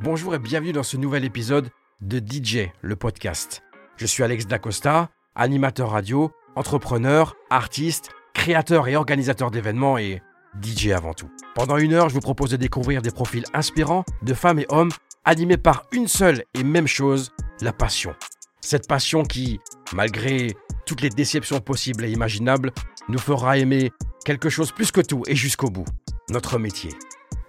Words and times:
Bonjour 0.00 0.32
et 0.32 0.38
bienvenue 0.38 0.72
dans 0.72 0.84
ce 0.84 0.96
nouvel 0.96 1.24
épisode 1.24 1.70
de 2.00 2.20
DJ, 2.20 2.68
le 2.82 2.94
podcast. 2.94 3.64
Je 3.96 4.06
suis 4.06 4.22
Alex 4.22 4.46
Dacosta, 4.46 5.10
animateur 5.34 5.90
radio, 5.90 6.30
entrepreneur, 6.54 7.34
artiste, 7.50 8.10
créateur 8.32 8.86
et 8.86 8.94
organisateur 8.94 9.50
d'événements 9.50 9.98
et 9.98 10.22
DJ 10.62 10.90
avant 10.90 11.14
tout. 11.14 11.28
Pendant 11.56 11.78
une 11.78 11.94
heure, 11.94 12.10
je 12.10 12.14
vous 12.14 12.20
propose 12.20 12.50
de 12.50 12.56
découvrir 12.56 13.02
des 13.02 13.10
profils 13.10 13.44
inspirants 13.54 14.04
de 14.22 14.34
femmes 14.34 14.60
et 14.60 14.66
hommes 14.68 14.92
animés 15.24 15.56
par 15.56 15.82
une 15.90 16.06
seule 16.06 16.44
et 16.54 16.62
même 16.62 16.86
chose, 16.86 17.32
la 17.60 17.72
passion. 17.72 18.14
Cette 18.60 18.86
passion 18.86 19.24
qui, 19.24 19.58
malgré 19.92 20.54
toutes 20.86 21.00
les 21.00 21.10
déceptions 21.10 21.58
possibles 21.58 22.04
et 22.04 22.12
imaginables, 22.12 22.70
nous 23.08 23.18
fera 23.18 23.58
aimer 23.58 23.90
quelque 24.24 24.48
chose 24.48 24.70
plus 24.70 24.92
que 24.92 25.00
tout 25.00 25.24
et 25.26 25.34
jusqu'au 25.34 25.70
bout. 25.70 25.86
Notre 26.30 26.60
métier, 26.60 26.90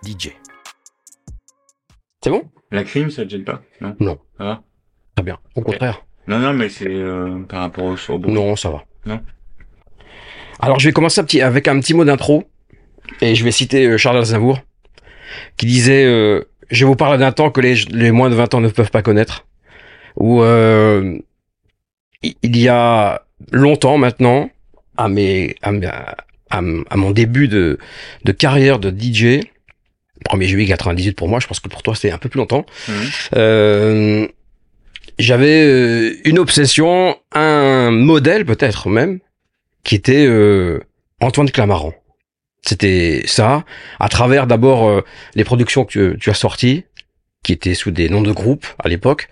DJ. 0.03 0.29
C'est 2.23 2.29
bon? 2.29 2.43
La 2.71 2.83
crime, 2.83 3.09
ça 3.09 3.23
te 3.23 3.29
gêne 3.29 3.43
pas? 3.43 3.61
Non? 3.81 3.95
Non. 3.99 4.19
Ça 4.37 4.43
va? 4.43 4.61
Très 5.15 5.23
bien. 5.23 5.37
Au 5.55 5.61
contraire. 5.61 6.05
Non, 6.27 6.39
non, 6.39 6.53
mais 6.53 6.69
c'est 6.69 6.87
euh, 6.87 7.39
par 7.47 7.61
rapport 7.61 7.85
au 7.85 8.19
Non, 8.27 8.55
ça 8.55 8.69
va. 8.69 8.83
Non? 9.05 9.19
Alors, 10.59 10.79
je 10.79 10.87
vais 10.89 10.93
commencer 10.93 11.21
un 11.21 11.23
petit, 11.23 11.41
avec 11.41 11.67
un 11.67 11.79
petit 11.79 11.93
mot 11.93 12.05
d'intro. 12.05 12.43
Et 13.21 13.33
je 13.35 13.43
vais 13.43 13.51
citer 13.51 13.87
euh, 13.87 13.97
Charles 13.97 14.17
Aznavour, 14.17 14.59
qui 15.57 15.65
disait 15.65 16.05
euh, 16.05 16.43
Je 16.69 16.85
vais 16.85 16.89
vous 16.89 16.95
parler 16.95 17.17
d'un 17.17 17.31
temps 17.31 17.49
que 17.49 17.61
les, 17.61 17.75
les 17.89 18.11
moins 18.11 18.29
de 18.29 18.35
20 18.35 18.53
ans 18.55 18.61
ne 18.61 18.69
peuvent 18.69 18.91
pas 18.91 19.01
connaître. 19.01 19.47
Où 20.15 20.43
euh, 20.43 21.17
il 22.21 22.57
y 22.57 22.67
a 22.67 23.23
longtemps 23.51 23.97
maintenant, 23.97 24.49
à, 24.97 25.07
mes, 25.07 25.55
à, 25.61 25.71
à, 26.51 26.57
à 26.57 26.61
mon 26.97 27.11
début 27.11 27.47
de, 27.47 27.79
de 28.25 28.31
carrière 28.31 28.77
de 28.79 28.89
DJ, 28.91 29.39
1er 30.25 30.45
juillet 30.47 30.67
98 30.67 31.13
pour 31.13 31.27
moi, 31.29 31.39
je 31.39 31.47
pense 31.47 31.59
que 31.59 31.69
pour 31.69 31.83
toi 31.83 31.95
c'était 31.95 32.11
un 32.11 32.17
peu 32.17 32.29
plus 32.29 32.37
longtemps, 32.39 32.65
Mhm. 32.87 32.95
euh, 33.35 34.27
j'avais 35.17 35.63
euh, 35.65 36.13
une 36.25 36.39
obsession, 36.39 37.15
un 37.33 37.91
modèle 37.91 38.45
peut-être 38.45 38.89
même, 38.89 39.19
qui 39.83 39.95
était 39.95 40.25
euh, 40.25 40.79
Antoine 41.21 41.49
Clamaran. 41.51 41.93
C'était 42.65 43.23
ça, 43.25 43.63
à 43.99 44.09
travers 44.09 44.45
d'abord 44.47 44.87
euh, 44.89 45.03
les 45.35 45.43
productions 45.43 45.85
que 45.85 46.11
tu, 46.13 46.19
tu 46.19 46.29
as 46.29 46.33
sorties, 46.33 46.83
qui 47.43 47.53
étaient 47.53 47.73
sous 47.73 47.91
des 47.91 48.09
noms 48.09 48.21
de 48.21 48.33
groupes 48.33 48.67
à 48.83 48.89
l'époque, 48.89 49.29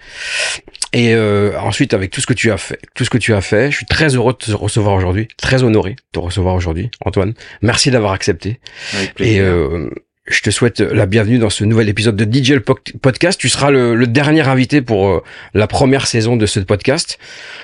et 0.93 1.13
euh, 1.13 1.59
ensuite 1.59 1.93
avec 1.93 2.09
tout 2.09 2.21
ce 2.21 2.25
que 2.25 2.33
tu 2.33 2.51
as 2.51 2.57
fait, 2.57 2.79
tout 2.95 3.03
ce 3.03 3.09
que 3.09 3.17
tu 3.17 3.33
as 3.33 3.41
fait, 3.41 3.69
je 3.69 3.75
suis 3.77 3.85
très 3.85 4.15
heureux 4.15 4.31
de 4.31 4.37
te 4.37 4.51
recevoir 4.51 4.95
aujourd'hui, 4.95 5.27
très 5.37 5.63
honoré 5.63 5.91
de 5.91 5.95
te 6.13 6.19
recevoir 6.19 6.55
aujourd'hui, 6.55 6.89
Antoine. 7.05 7.33
Merci 7.61 7.91
d'avoir 7.91 8.13
accepté. 8.13 8.59
Avec 8.93 9.09
Et 9.09 9.13
plaisir. 9.13 9.43
euh, 9.43 9.89
je 10.27 10.41
te 10.41 10.49
souhaite 10.49 10.79
la 10.81 11.05
bienvenue 11.05 11.37
dans 11.39 11.49
ce 11.49 11.63
nouvel 11.63 11.87
épisode 11.89 12.15
de 12.17 12.25
DJ 12.25 12.51
le 12.51 12.59
po- 12.59 12.77
podcast. 13.01 13.39
Tu 13.39 13.47
seras 13.49 13.71
le, 13.71 13.95
le 13.95 14.07
dernier 14.07 14.41
invité 14.47 14.81
pour 14.81 15.07
euh, 15.07 15.23
la 15.53 15.67
première 15.67 16.05
saison 16.07 16.35
de 16.35 16.45
ce 16.45 16.59
podcast 16.59 17.17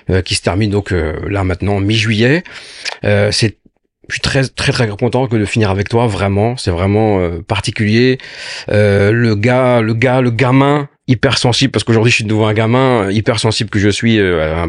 euh, 0.09 0.21
qui 0.21 0.35
se 0.35 0.41
termine 0.41 0.69
donc 0.71 0.91
euh, 0.93 1.13
là 1.29 1.43
maintenant 1.43 1.79
mi-juillet. 1.79 2.43
Euh, 3.03 3.31
c'est 3.31 3.57
je 4.09 4.15
suis 4.15 4.21
très 4.21 4.43
très 4.47 4.71
très 4.73 4.87
content 4.89 5.27
que 5.27 5.37
de 5.37 5.45
finir 5.45 5.69
avec 5.69 5.87
toi 5.87 6.07
vraiment 6.07 6.57
c'est 6.57 6.71
vraiment 6.71 7.19
euh, 7.19 7.41
particulier 7.41 8.17
Euh, 8.69 9.11
le 9.11 9.35
gars 9.35 9.79
le 9.81 9.93
gars 9.93 10.19
le 10.21 10.29
gamin 10.31 10.89
hyper 11.07 11.37
sensible 11.37 11.71
parce 11.71 11.83
qu'aujourd'hui 11.83 12.11
je 12.11 12.15
suis 12.15 12.23
devant 12.23 12.47
un 12.47 12.53
gamin 12.53 13.03
euh, 13.07 13.11
hyper 13.11 13.37
sensible 13.39 13.69
que 13.69 13.77
je 13.79 13.89
suis 13.89 14.19
euh, 14.19 14.67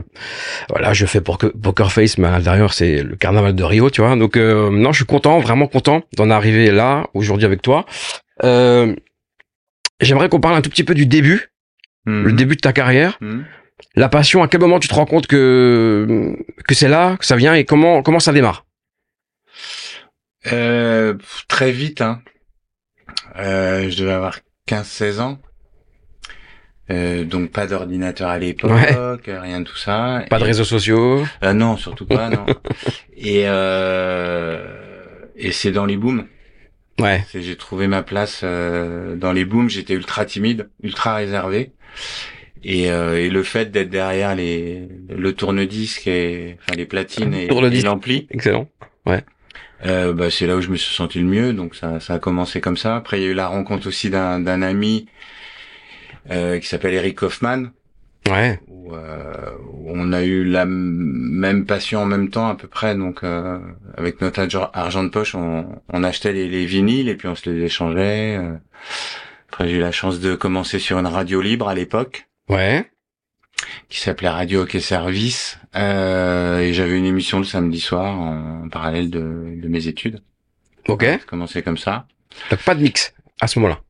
voilà 0.69 0.93
je 0.93 1.07
fais 1.07 1.21
pour 1.21 1.39
poker 1.39 1.93
face 1.93 2.19
mais 2.19 2.27
à 2.27 2.33
l'intérieur 2.33 2.73
c'est 2.73 3.03
le 3.05 3.15
carnaval 3.15 3.55
de 3.55 3.63
Rio 3.63 3.89
tu 3.89 4.01
vois 4.01 4.17
donc 4.17 4.37
euh, 4.37 4.69
non 4.71 4.91
je 4.91 4.97
suis 4.97 5.07
content 5.07 5.39
vraiment 5.39 5.69
content 5.69 6.03
d'en 6.17 6.31
arriver 6.31 6.73
là 6.73 7.07
aujourd'hui 7.15 7.47
avec 7.47 7.63
toi 7.63 7.87
euh, 8.43 8.95
j'aimerais 10.01 10.29
qu'on 10.29 10.41
parle 10.41 10.57
un 10.57 10.61
tout 10.61 10.71
petit 10.71 10.85
peu 10.85 10.95
du 10.95 11.07
début 11.07 11.51
Mhm. 12.07 12.25
le 12.25 12.33
début 12.33 12.57
de 12.57 12.61
ta 12.61 12.73
carrière 12.75 13.17
Mhm. 13.21 13.45
la 13.95 14.09
passion 14.11 14.43
à 14.43 14.49
quel 14.49 14.61
moment 14.61 14.79
tu 14.81 14.89
te 14.89 14.95
rends 14.95 15.07
compte 15.07 15.27
que 15.29 16.35
que 16.67 16.75
c'est 16.75 16.89
là 16.89 17.17
que 17.17 17.25
ça 17.25 17.37
vient 17.37 17.55
et 17.55 17.65
comment 17.65 18.03
comment 18.03 18.21
ça 18.21 18.33
démarre? 18.33 18.67
Euh, 20.53 21.15
très 21.49 21.73
vite, 21.73 22.01
hein. 22.03 22.21
Euh, 23.39 23.89
je 23.89 23.97
devais 23.99 24.13
avoir 24.13 24.39
15-16 24.69 25.21
ans. 25.21 25.39
Euh, 26.91 27.25
donc 27.25 27.51
pas 27.51 27.67
d'ordinateur 27.67 28.29
à 28.29 28.39
l'époque, 28.39 28.71
Ouais. 29.27 29.39
rien 29.39 29.61
de 29.61 29.65
tout 29.65 29.77
ça. 29.77 30.23
pas 30.29 30.39
de 30.39 30.45
réseaux 30.45 30.65
sociaux 30.65 31.25
Euh, 31.43 31.53
non, 31.55 31.77
surtout 31.79 32.05
pas, 32.07 32.29
non. 32.29 32.45
et 33.17 33.45
euh, 33.47 34.63
et 35.37 35.51
c'est 35.53 35.73
dans 35.73 35.87
les 35.87 35.97
booms. 35.97 36.27
ouais 37.01 37.25
J'ai 37.35 37.57
trouvé 37.57 37.87
ma 37.87 38.03
place 38.03 38.43
euh, 38.45 39.17
dans 39.17 39.33
les 39.33 39.45
booms. 39.45 39.71
J'étais 39.71 39.95
ultra 39.95 40.25
timide, 40.27 40.69
ultra 40.83 41.15
réservé. 41.15 41.73
Et, 42.67 42.91
euh, 42.91 43.19
et 43.19 43.29
le 43.31 43.43
fait 43.43 43.71
d'être 43.71 43.91
derrière 43.91 44.35
les 44.35 44.89
le 45.09 45.33
tourne-disque 45.35 46.07
et 46.07 46.57
enfin 46.63 46.77
les 46.77 46.87
platines 46.87 47.35
et, 47.35 47.45
et 47.47 47.83
l'ampli, 47.83 48.27
excellent 48.31 48.69
euh, 49.87 50.15
bah, 50.15 50.31
c'est 50.31 50.47
là 50.47 50.57
où 50.57 50.63
je 50.63 50.71
me 50.71 50.77
suis 50.77 50.95
senti 50.95 51.19
le 51.19 51.27
mieux. 51.27 51.53
Donc 51.53 51.75
ça, 51.75 52.01
ça 52.01 52.15
a 52.15 52.19
commencé 52.19 52.61
comme 52.63 52.77
ça. 52.79 52.97
Après, 52.97 53.19
il 53.21 53.23
y 53.25 53.27
a 53.27 53.31
eu 53.31 53.35
la 53.35 53.49
rencontre 53.49 53.87
aussi 53.87 54.09
d'un 54.09 54.41
d'un 54.41 54.63
ami 54.63 55.07
euh, 56.31 56.59
qui 56.59 56.67
s'appelle 56.67 56.95
Eric 56.95 57.23
Hoffman, 57.23 57.65
ouais 58.31 58.59
où, 58.69 58.95
euh, 58.95 59.51
où 59.73 59.91
on 59.95 60.13
a 60.13 60.23
eu 60.25 60.45
la 60.45 60.65
même 60.67 61.67
passion 61.67 62.01
en 62.03 62.07
même 62.07 62.31
temps 62.31 62.49
à 62.49 62.55
peu 62.55 62.69
près. 62.69 62.95
Donc 62.95 63.23
euh, 63.25 63.59
avec 63.97 64.21
notre 64.21 64.41
argent- 64.75 65.05
de 65.05 65.09
poche, 65.09 65.35
on, 65.35 65.67
on 65.93 66.05
achetait 66.05 66.33
les, 66.33 66.49
les 66.49 66.67
vinyles 66.67 67.09
et 67.09 67.15
puis 67.17 67.29
on 67.29 67.35
se 67.35 67.49
les 67.51 67.63
échangeait. 67.65 68.37
euh. 68.37 68.55
Après, 69.49 69.69
j'ai 69.69 69.77
eu 69.77 69.81
la 69.81 69.93
chance 69.93 70.19
de 70.21 70.35
commencer 70.35 70.79
sur 70.79 70.99
une 70.99 71.07
radio 71.07 71.41
libre 71.41 71.69
à 71.69 71.75
l'époque 71.75 72.27
ouais 72.49 72.91
qui 73.89 74.01
s'appelait 74.01 74.29
Radio 74.29 74.63
Hockey 74.63 74.81
Service 74.81 75.59
euh, 75.77 76.59
et 76.59 76.73
j'avais 76.73 76.99
une 76.99 77.05
émission 77.05 77.39
le 77.39 77.45
samedi 77.45 77.79
soir 77.81 78.19
en, 78.19 78.69
parallèle 78.69 79.11
de, 79.11 79.21
de 79.21 79.69
mes 79.69 79.87
études. 79.87 80.23
ok 80.89 81.03
J'ai 81.05 81.19
commencé 81.21 81.63
comme 81.63 81.79
ça. 81.79 82.07
donc 82.51 82.61
pas 82.63 82.75
de 82.75 82.83
mix 82.83 83.15
à 83.41 83.47
ce 83.47 83.59
moment-là 83.61 83.81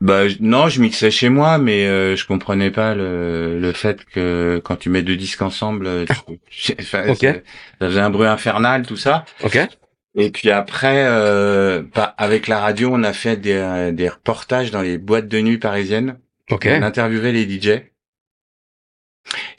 Bah 0.00 0.24
non, 0.40 0.68
je 0.68 0.80
mixais 0.82 1.10
chez 1.10 1.28
moi, 1.30 1.56
mais 1.58 1.86
euh, 1.86 2.16
je 2.16 2.26
comprenais 2.26 2.70
pas 2.70 2.94
le, 2.94 3.58
le 3.58 3.72
fait 3.72 4.04
que 4.04 4.60
quand 4.62 4.76
tu 4.76 4.90
mets 4.90 5.02
deux 5.02 5.16
disques 5.16 5.40
ensemble, 5.42 5.86
euh, 5.86 6.04
enfin, 6.80 7.06
ça, 7.14 7.34
faisait 7.80 8.00
un 8.00 8.10
bruit 8.10 8.26
infernal, 8.28 8.86
tout 8.86 8.96
ça. 8.98 9.24
ok 9.42 9.58
Et 10.14 10.30
puis 10.30 10.50
après, 10.50 11.06
euh, 11.06 11.82
bah, 11.94 12.14
avec 12.18 12.46
la 12.46 12.60
radio, 12.60 12.90
on 12.92 13.02
a 13.04 13.12
fait 13.14 13.36
des, 13.38 13.90
des 13.92 14.08
reportages 14.10 14.70
dans 14.70 14.82
les 14.82 14.98
boîtes 14.98 15.28
de 15.28 15.40
nuit 15.40 15.58
parisiennes. 15.58 16.18
ok 16.50 16.68
On 16.70 16.82
interviewait 16.82 17.32
les 17.32 17.44
DJ. 17.48 17.80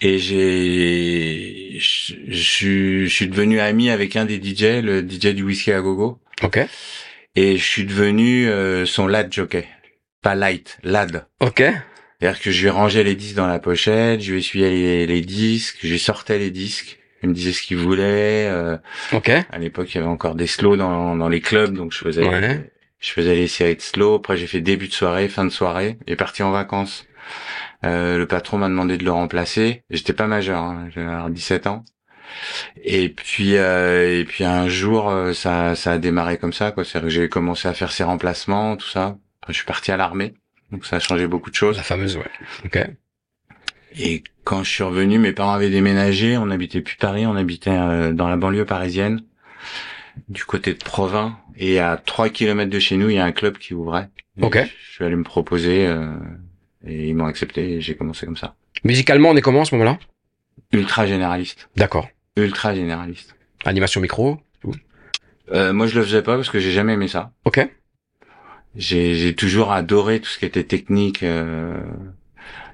Et 0.01 0.19
j'ai, 0.19 1.77
je 1.79 2.13
je- 2.29 3.05
je 3.05 3.13
suis 3.13 3.27
devenu 3.27 3.59
ami 3.59 3.89
avec 3.89 4.15
un 4.15 4.25
des 4.25 4.37
DJ, 4.41 4.81
le 4.83 5.01
DJ 5.01 5.33
du 5.33 5.43
whisky 5.43 5.71
à 5.71 5.81
gogo. 5.81 6.19
ok 6.43 6.59
Et 7.35 7.57
je 7.57 7.63
suis 7.65 7.85
devenu 7.85 8.47
euh, 8.47 8.85
son 8.85 9.07
lad 9.07 9.31
jockey. 9.33 9.67
Pas 10.27 10.35
light, 10.35 10.77
lad. 10.83 11.25
ok 11.39 11.63
C'est-à-dire 12.19 12.41
que 12.41 12.51
je 12.51 12.61
lui 12.63 12.69
rangeais 12.69 13.03
les 13.03 13.15
disques 13.15 13.35
dans 13.37 13.47
la 13.47 13.59
pochette, 13.59 14.19
je 14.21 14.31
lui 14.33 14.39
essuyais 14.39 14.69
les, 14.69 15.07
les 15.07 15.21
disques, 15.21 15.77
je 15.83 15.87
lui 15.87 15.99
sortais 15.99 16.37
les 16.37 16.51
disques. 16.51 16.99
Il 17.23 17.29
me 17.29 17.33
disait 17.33 17.53
ce 17.53 17.61
qu'il 17.61 17.77
voulait. 17.77 18.47
euh, 18.49 18.77
ok 19.13 19.29
à 19.49 19.57
l'époque, 19.57 19.93
il 19.93 19.97
y 19.97 19.99
avait 19.99 20.07
encore 20.09 20.35
des 20.35 20.47
slows 20.47 20.75
dans, 20.75 21.15
dans 21.15 21.29
les 21.29 21.39
clubs, 21.41 21.73
donc 21.73 21.93
je 21.93 21.99
faisais, 21.99 22.27
Ouais. 22.27 22.69
je 22.99 23.11
faisais 23.11 23.35
les 23.35 23.47
séries 23.47 23.75
de 23.77 23.81
slow. 23.81 24.15
Après, 24.15 24.35
j'ai 24.37 24.47
fait 24.47 24.59
début 24.61 24.87
de 24.89 24.93
soirée, 24.93 25.29
fin 25.29 25.45
de 25.45 25.49
soirée, 25.49 25.97
et 26.07 26.15
parti 26.15 26.43
en 26.43 26.51
vacances. 26.51 27.05
Euh, 27.85 28.17
le 28.17 28.25
patron 28.27 28.57
m'a 28.57 28.67
demandé 28.69 28.97
de 28.97 29.05
le 29.05 29.11
remplacer. 29.11 29.83
J'étais 29.89 30.13
pas 30.13 30.27
majeur, 30.27 30.59
hein, 30.61 30.89
j'avais 30.93 31.07
alors 31.11 31.29
17 31.29 31.67
ans. 31.67 31.85
Et 32.83 33.09
puis, 33.09 33.55
euh, 33.57 34.19
et 34.19 34.25
puis 34.25 34.43
un 34.43 34.67
jour, 34.67 35.09
euh, 35.09 35.33
ça, 35.33 35.75
ça 35.75 35.93
a 35.93 35.97
démarré 35.97 36.37
comme 36.37 36.53
ça, 36.53 36.71
quoi. 36.71 36.83
C'est-à-dire 36.83 37.07
que 37.07 37.13
j'ai 37.13 37.29
commencé 37.29 37.67
à 37.67 37.73
faire 37.73 37.91
ses 37.91 38.03
remplacements, 38.03 38.75
tout 38.77 38.87
ça. 38.89 39.17
Je 39.47 39.53
suis 39.53 39.65
parti 39.65 39.91
à 39.91 39.97
l'armée, 39.97 40.33
donc 40.71 40.85
ça 40.85 40.97
a 40.97 40.99
changé 40.99 41.27
beaucoup 41.27 41.49
de 41.49 41.55
choses. 41.55 41.77
la 41.77 41.83
fameuse 41.83 42.17
ouais 42.17 42.29
ok 42.65 42.79
Et 43.97 44.23
quand 44.43 44.63
je 44.63 44.69
suis 44.69 44.83
revenu, 44.83 45.17
mes 45.19 45.33
parents 45.33 45.53
avaient 45.53 45.69
déménagé. 45.69 46.37
On 46.37 46.47
n'habitait 46.47 46.81
plus 46.81 46.95
Paris, 46.97 47.25
on 47.25 47.35
habitait 47.35 47.69
euh, 47.71 48.13
dans 48.13 48.27
la 48.29 48.37
banlieue 48.37 48.65
parisienne, 48.65 49.21
du 50.29 50.43
côté 50.45 50.73
de 50.73 50.83
Provins. 50.83 51.37
Et 51.57 51.79
à 51.79 51.97
3 51.97 52.29
kilomètres 52.29 52.69
de 52.71 52.79
chez 52.79 52.97
nous, 52.97 53.09
il 53.09 53.15
y 53.15 53.19
a 53.19 53.25
un 53.25 53.31
club 53.31 53.57
qui 53.57 53.73
ouvrait. 53.73 54.09
Ok. 54.41 54.57
Je 54.63 54.91
suis 54.93 55.03
allé 55.05 55.15
me 55.15 55.23
proposer 55.23 55.87
euh, 55.87 56.13
et 56.85 57.07
ils 57.09 57.15
m'ont 57.15 57.25
accepté 57.25 57.73
et 57.73 57.81
j'ai 57.81 57.95
commencé 57.95 58.25
comme 58.25 58.37
ça. 58.37 58.55
musicalement 58.83 59.29
on 59.29 59.35
est 59.35 59.41
comment 59.41 59.61
à 59.61 59.65
ce 59.65 59.73
moment-là? 59.75 59.97
Ultra 60.71 61.07
généraliste. 61.07 61.69
d'accord 61.75 62.07
Ultra 62.35 62.75
généraliste. 62.75 63.35
animation 63.65 63.99
micro 64.01 64.39
Euh, 65.51 65.71
moi, 65.73 65.87
je 65.87 65.97
le 65.97 66.03
faisais 66.05 66.21
pas 66.21 66.35
parce 66.35 66.49
que 66.49 66.59
j'ai 66.59 66.71
jamais 66.71 66.93
aimé 66.93 67.07
ça. 67.07 67.31
ok 67.45 67.67
J'ai 68.75 69.33
toujours 69.35 69.71
adoré 69.71 70.19
tout 70.19 70.29
ce 70.29 70.37
qui 70.37 70.45
était 70.45 70.63
technique. 70.63 71.23
Euh, 71.23 71.77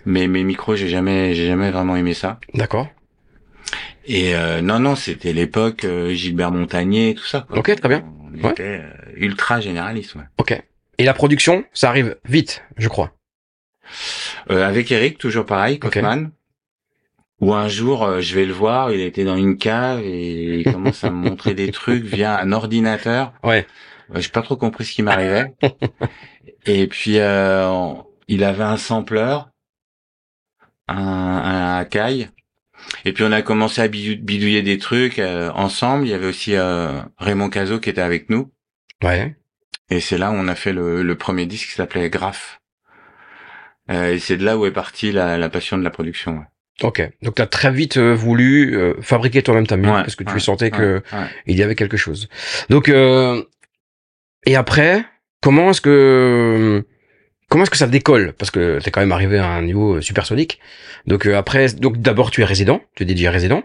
mais 0.06 0.28
mes 0.28 0.44
micros, 0.44 0.75
j'ai 0.75 0.90
jamais 0.90 1.34
j'ai 1.34 1.48
jamais 1.48 1.72
vraiment 1.72 1.95
aimé 1.95 2.13
ça. 2.13 2.40
d'accord 2.54 2.88
Et 4.06 4.36
euh, 4.36 4.62
non, 4.62 4.80
non, 4.80 4.95
c'était 4.95 5.31
l'époque 5.34 5.86
euh, 5.86 6.13
Gilbert 6.13 6.51
Montagnier, 6.51 7.16
tout 7.16 7.24
ça. 7.25 7.45
quoi. 7.48 7.60
Ok, 7.60 7.74
très 7.75 7.90
bien. 7.90 8.04
On 8.06 8.44
Ouais. 8.44 8.51
était 8.51 8.81
euh, 8.81 8.90
ultra 9.16 9.62
généraliste. 9.62 10.16
Ouais. 10.16 10.24
ok 10.40 10.62
et 11.00 11.06
la 11.06 11.13
production 11.16 11.63
ça 11.74 11.90
arrive 11.90 12.18
vite 12.25 12.63
je 12.78 12.88
crois 12.88 13.13
Euh, 14.51 14.68
avec 14.68 14.92
Eric, 14.92 15.18
toujours 15.18 15.45
pareil. 15.45 15.80
Kaufman. 15.80 16.30
Où 17.42 17.54
un 17.54 17.68
jour, 17.68 18.22
je 18.22 18.36
vais 18.36 18.45
le 18.45 18.54
voir, 18.54 18.92
il 18.92 19.01
était 19.01 19.24
dans 19.25 19.36
une 19.36 19.57
cave 19.57 20.01
et 20.04 20.60
il 20.60 20.72
commence 20.72 21.04
à 21.04 21.10
me 21.10 21.16
montrer 21.30 21.54
des 21.56 21.72
trucs 21.72 22.04
via 22.04 22.40
un 22.40 22.51
ordinateur. 22.51 23.34
Ouais. 23.44 23.66
J'ai 24.16 24.30
pas 24.30 24.42
trop 24.42 24.56
compris 24.58 24.86
ce 24.86 24.94
qui 24.94 25.04
m'arrivait. 25.04 25.54
et 26.66 26.88
puis, 26.88 27.18
euh, 27.20 27.68
on- 27.70 28.06
il 28.28 28.44
avait 28.44 28.64
un 28.64 28.78
sampler, 28.78 29.38
un, 30.88 30.96
un 30.98 31.78
Akai. 31.80 32.30
Et 33.06 33.14
puis, 33.14 33.24
on 33.24 33.32
a 33.32 33.42
commencé 33.42 33.82
à 33.82 33.88
bidou- 33.88 34.22
bidouiller 34.22 34.62
des 34.62 34.78
trucs 34.78 35.20
euh, 35.20 35.50
ensemble. 35.52 36.06
Il 36.06 36.12
y 36.12 36.14
avait 36.14 36.28
aussi 36.28 36.56
euh, 36.56 37.02
Raymond 37.18 37.50
Cazot 37.50 37.80
qui 37.80 37.90
était 37.90 38.02
avec 38.02 38.30
nous. 38.30 38.52
Ouais. 39.04 39.36
Et 39.90 40.00
c'est 40.00 40.18
là 40.18 40.32
où 40.32 40.34
on 40.34 40.48
a 40.48 40.56
fait 40.56 40.74
le, 40.74 41.04
le 41.04 41.16
premier 41.16 41.46
disque 41.46 41.70
qui 41.70 41.76
s'appelait 41.76 42.10
Graph. 42.10 42.60
Euh, 43.92 44.14
et 44.14 44.20
c'est 44.20 44.38
de 44.38 44.46
là 44.46 44.58
où 44.58 44.66
est 44.66 44.72
partie 44.72 45.12
la, 45.12 45.38
la 45.38 45.50
passion 45.50 45.78
de 45.78 45.84
la 45.84 45.90
production. 45.90 46.38
ouais. 46.38 46.46
Ok. 46.82 47.08
Donc, 47.22 47.36
tu 47.36 47.42
as 47.42 47.48
très 47.48 47.72
vite 47.72 47.98
euh, 47.98 48.16
voulu 48.16 48.76
euh, 48.76 48.96
fabriquer 49.02 49.44
toi-même 49.44 49.68
ta 49.68 49.78
musique 49.78 49.94
Ouais, 49.94 50.02
parce 50.02 50.16
que 50.16 50.24
tu 50.24 50.34
ouais, 50.34 50.40
sentais 50.40 50.72
que 50.72 51.04
ouais. 51.14 51.26
il 51.46 51.56
y 51.58 51.64
avait 51.64 51.76
quelque 51.76 51.98
chose. 51.98 52.30
Donc, 52.70 52.90
euh, 52.90 53.44
et 54.45 54.56
après, 54.56 55.06
comment 55.42 55.69
est-ce 55.72 55.81
que 55.81 56.84
comment 57.50 57.63
est-ce 57.63 57.72
que 57.72 57.78
ça 57.78 57.88
décolle? 57.88 58.34
Parce 58.34 58.51
que 58.51 58.80
t'es 58.80 58.92
quand 58.92 59.01
même 59.01 59.12
arrivé 59.12 59.38
à 59.40 59.48
un 59.50 59.62
niveau 59.62 59.95
euh, 59.95 60.01
supersonique. 60.01 60.60
Donc 61.07 61.25
euh, 61.28 61.38
après, 61.38 61.68
donc 61.74 61.98
d'abord 62.00 62.31
tu 62.31 62.42
es 62.42 62.45
résident, 62.45 62.81
tu 62.95 63.04
es 63.04 63.16
DJ 63.16 63.28
résident, 63.28 63.63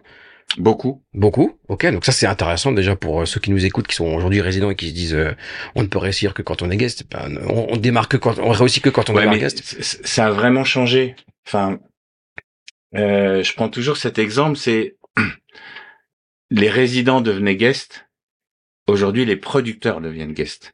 Beaucoup. 0.56 1.02
beaucoup. 1.12 1.58
Ok, 1.68 1.86
donc 1.92 2.04
ça 2.06 2.12
c'est 2.12 2.26
intéressant 2.26 2.72
déjà 2.72 2.96
pour 2.96 3.20
euh, 3.20 3.26
ceux 3.26 3.38
qui 3.40 3.50
nous 3.50 3.64
écoutent, 3.66 3.86
qui 3.86 3.94
sont 3.96 4.06
aujourd'hui 4.06 4.40
résidents 4.40 4.70
et 4.70 4.76
qui 4.76 4.88
se 4.88 4.94
disent 4.94 5.14
euh, 5.14 5.32
on 5.74 5.82
ne 5.82 5.88
peut 5.88 5.98
réussir 5.98 6.32
que 6.34 6.42
quand 6.42 6.62
on 6.62 6.70
est 6.70 6.76
guest. 6.76 7.04
Ben, 7.10 7.38
on, 7.48 7.66
on 7.70 7.76
démarre 7.76 8.08
que 8.08 8.16
quand 8.16 8.38
on 8.38 8.50
réussit 8.50 8.82
que 8.82 8.88
quand 8.90 9.10
on 9.10 9.14
Ouais, 9.14 9.22
démarre 9.22 9.38
guest. 9.38 9.62
ça 9.82 10.26
a 10.26 10.30
vraiment 10.30 10.64
changé. 10.64 11.16
Enfin, 11.46 11.78
euh, 12.96 13.42
je 13.42 13.52
prends 13.54 13.68
toujours 13.68 13.98
cet 13.98 14.18
exemple, 14.18 14.56
c'est 14.56 14.96
les 16.50 16.70
résidents 16.70 17.20
devenaient 17.20 17.56
guests. 17.56 18.07
Aujourd'hui, 18.88 19.24
les 19.24 19.36
producteurs 19.36 20.00
deviennent 20.00 20.32
guests. 20.32 20.72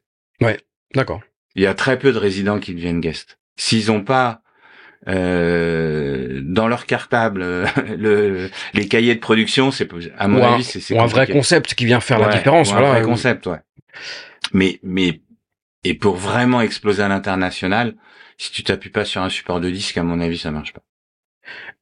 D'accord. 0.93 1.21
Il 1.55 1.61
y 1.61 1.67
a 1.67 1.73
très 1.73 1.99
peu 1.99 2.11
de 2.11 2.17
résidents 2.17 2.59
qui 2.59 2.73
deviennent 2.73 3.01
guests. 3.01 3.37
S'ils 3.57 3.91
ont 3.91 4.03
pas 4.03 4.41
euh, 5.07 6.41
dans 6.43 6.67
leur 6.67 6.85
cartable 6.85 7.41
le, 7.97 8.49
les 8.73 8.87
cahiers 8.87 9.15
de 9.15 9.19
production, 9.19 9.71
c'est 9.71 9.87
à 10.17 10.27
mon 10.27 10.41
Ou 10.41 10.45
avis 10.45 10.63
c'est 10.63 10.97
un 10.97 11.05
vrai 11.05 11.27
concept 11.27 11.75
qui 11.75 11.85
vient 11.85 11.99
faire 11.99 12.19
la 12.19 12.27
Ouais, 12.27 12.33
différence. 12.37 12.69
ou 12.71 12.75
un 12.75 12.79
Voilà. 12.79 12.93
vrai 12.99 13.01
concept, 13.03 13.45
ouais. 13.47 13.59
Mais 14.53 14.79
mais 14.83 15.21
et 15.83 15.93
pour 15.93 16.15
vraiment 16.15 16.61
exploser 16.61 17.03
à 17.03 17.07
l'international, 17.07 17.95
si 18.37 18.51
tu 18.51 18.63
t'appuies 18.63 18.89
pas 18.89 19.05
sur 19.05 19.21
un 19.21 19.29
support 19.29 19.59
de 19.59 19.69
disque, 19.69 19.97
à 19.97 20.03
mon 20.03 20.19
avis, 20.19 20.37
ça 20.37 20.51
marche 20.51 20.73
pas. 20.73 20.81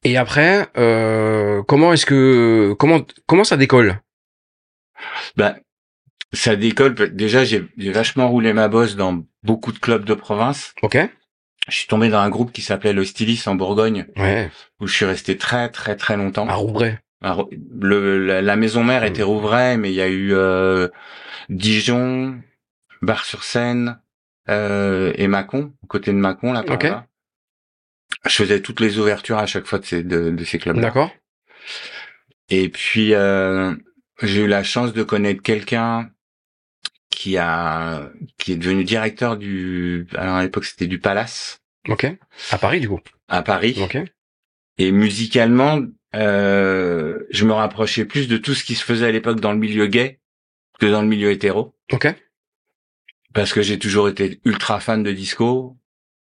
Et 0.04 0.18
après, 0.18 0.68
euh, 0.78 1.64
comment 1.64 1.94
est-ce 1.94 2.06
que 2.06 2.74
comment 2.78 3.02
comment 3.28 3.44
ça 3.46 3.58
décolle? 3.58 4.00
Bah, 5.38 5.56
ça 6.34 6.56
décolle. 6.56 6.96
Déjà, 7.16 7.44
j'ai 7.46 7.68
vachement 7.78 8.28
roulé 8.30 8.54
ma 8.54 8.68
bosse 8.68 8.96
dans 8.96 9.24
beaucoup 9.44 9.72
de 9.72 9.80
clubs 9.80 10.06
de 10.06 10.14
province. 10.14 10.74
Ok. 10.82 10.98
Je 11.70 11.76
suis 11.78 11.88
tombé 11.88 12.10
dans 12.10 12.20
un 12.20 12.30
groupe 12.30 12.52
qui 12.52 12.62
s'appelait 12.62 12.92
le 12.94 13.06
Stylis 13.06 13.44
en 13.46 13.56
Bourgogne, 13.56 14.08
Ouais. 14.18 14.52
où 14.82 14.88
je 14.88 14.94
suis 14.94 15.06
resté 15.06 15.38
très 15.38 15.70
très 15.70 15.96
très 15.96 16.18
longtemps. 16.18 16.48
À 16.50 16.56
Rouvray. 16.56 17.00
Alors, 17.22 17.48
le, 17.80 18.20
la, 18.26 18.42
la 18.42 18.56
maison 18.58 18.84
mère 18.84 19.06
était 19.06 19.24
Rouvray, 19.24 19.78
mais 19.78 19.90
il 19.92 19.96
y 19.96 20.02
a 20.02 20.10
eu 20.10 20.34
euh, 20.34 20.90
Dijon, 21.48 22.42
Bar-sur-Seine 23.02 24.00
euh, 24.50 25.14
et 25.16 25.28
Mâcon, 25.28 25.72
côté 25.88 26.12
de 26.12 26.18
Mâcon, 26.18 26.52
là, 26.52 26.64
par 26.64 26.76
Ok. 26.76 26.84
là. 26.84 27.08
Je 28.26 28.36
faisais 28.36 28.62
toutes 28.62 28.80
les 28.82 29.00
ouvertures 29.00 29.38
à 29.38 29.46
chaque 29.46 29.66
fois 29.66 29.80
de 29.80 29.86
ces, 29.86 30.04
de, 30.04 30.32
de 30.32 30.44
ces 30.44 30.60
clubs. 30.60 30.80
D'accord. 30.80 31.12
Et 32.50 32.68
puis, 32.70 33.14
euh, 33.14 33.74
j'ai 34.22 34.42
eu 34.44 34.48
la 34.48 34.64
chance 34.64 34.92
de 34.94 35.04
connaître 35.04 35.42
quelqu'un 35.42 36.10
qui 37.16 37.38
a 37.38 38.10
qui 38.38 38.54
est 38.54 38.56
devenu 38.58 38.84
directeur 38.84 39.38
du 39.38 40.08
alors 40.16 40.36
à 40.36 40.44
l'époque 40.44 40.66
c'était 40.66 40.88
du 40.88 41.00
Palace 41.00 41.60
Ok. 41.90 42.06
À 42.52 42.58
Paris 42.58 42.80
du 42.80 42.88
coup. 42.90 43.00
à 43.28 43.42
Paris 43.42 43.78
Ok. 43.82 43.98
et 44.78 44.92
musicalement 44.92 45.82
euh, 46.16 47.20
je 47.32 47.46
me 47.46 47.54
rapprochais 47.54 48.06
plus 48.06 48.28
de 48.28 48.38
tout 48.38 48.54
ce 48.54 48.64
qui 48.64 48.76
se 48.76 48.84
faisait 48.86 49.08
à 49.08 49.12
l'époque 49.12 49.40
dans 49.40 49.52
le 49.52 49.58
milieu 49.60 49.88
gay 49.88 50.20
que 50.80 50.86
dans 50.86 51.02
le 51.02 51.08
milieu 51.08 51.32
hétéro 51.32 51.76
Ok. 51.92 52.08
parce 53.34 53.52
que 53.54 53.62
j'ai 53.62 53.80
toujours 53.80 54.10
été 54.10 54.40
ultra 54.46 54.80
fan 54.80 55.04
de 55.04 55.12
disco 55.12 55.78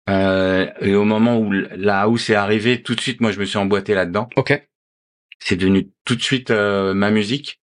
euh, 0.08 0.70
et 0.80 0.94
au 0.94 1.04
moment 1.04 1.38
où 1.38 1.50
la 1.50 2.02
house 2.02 2.30
est 2.30 2.34
arrivée 2.34 2.82
tout 2.82 2.94
de 2.94 3.00
suite 3.00 3.20
moi 3.20 3.32
je 3.32 3.40
me 3.40 3.44
suis 3.44 3.58
emboîté 3.58 3.94
là-dedans 3.94 4.28
Ok. 4.36 4.60
c'est 5.38 5.56
devenu 5.56 5.90
tout 6.04 6.16
de 6.16 6.22
suite 6.22 6.50
euh, 6.50 6.94
ma 6.94 7.10
musique 7.10 7.60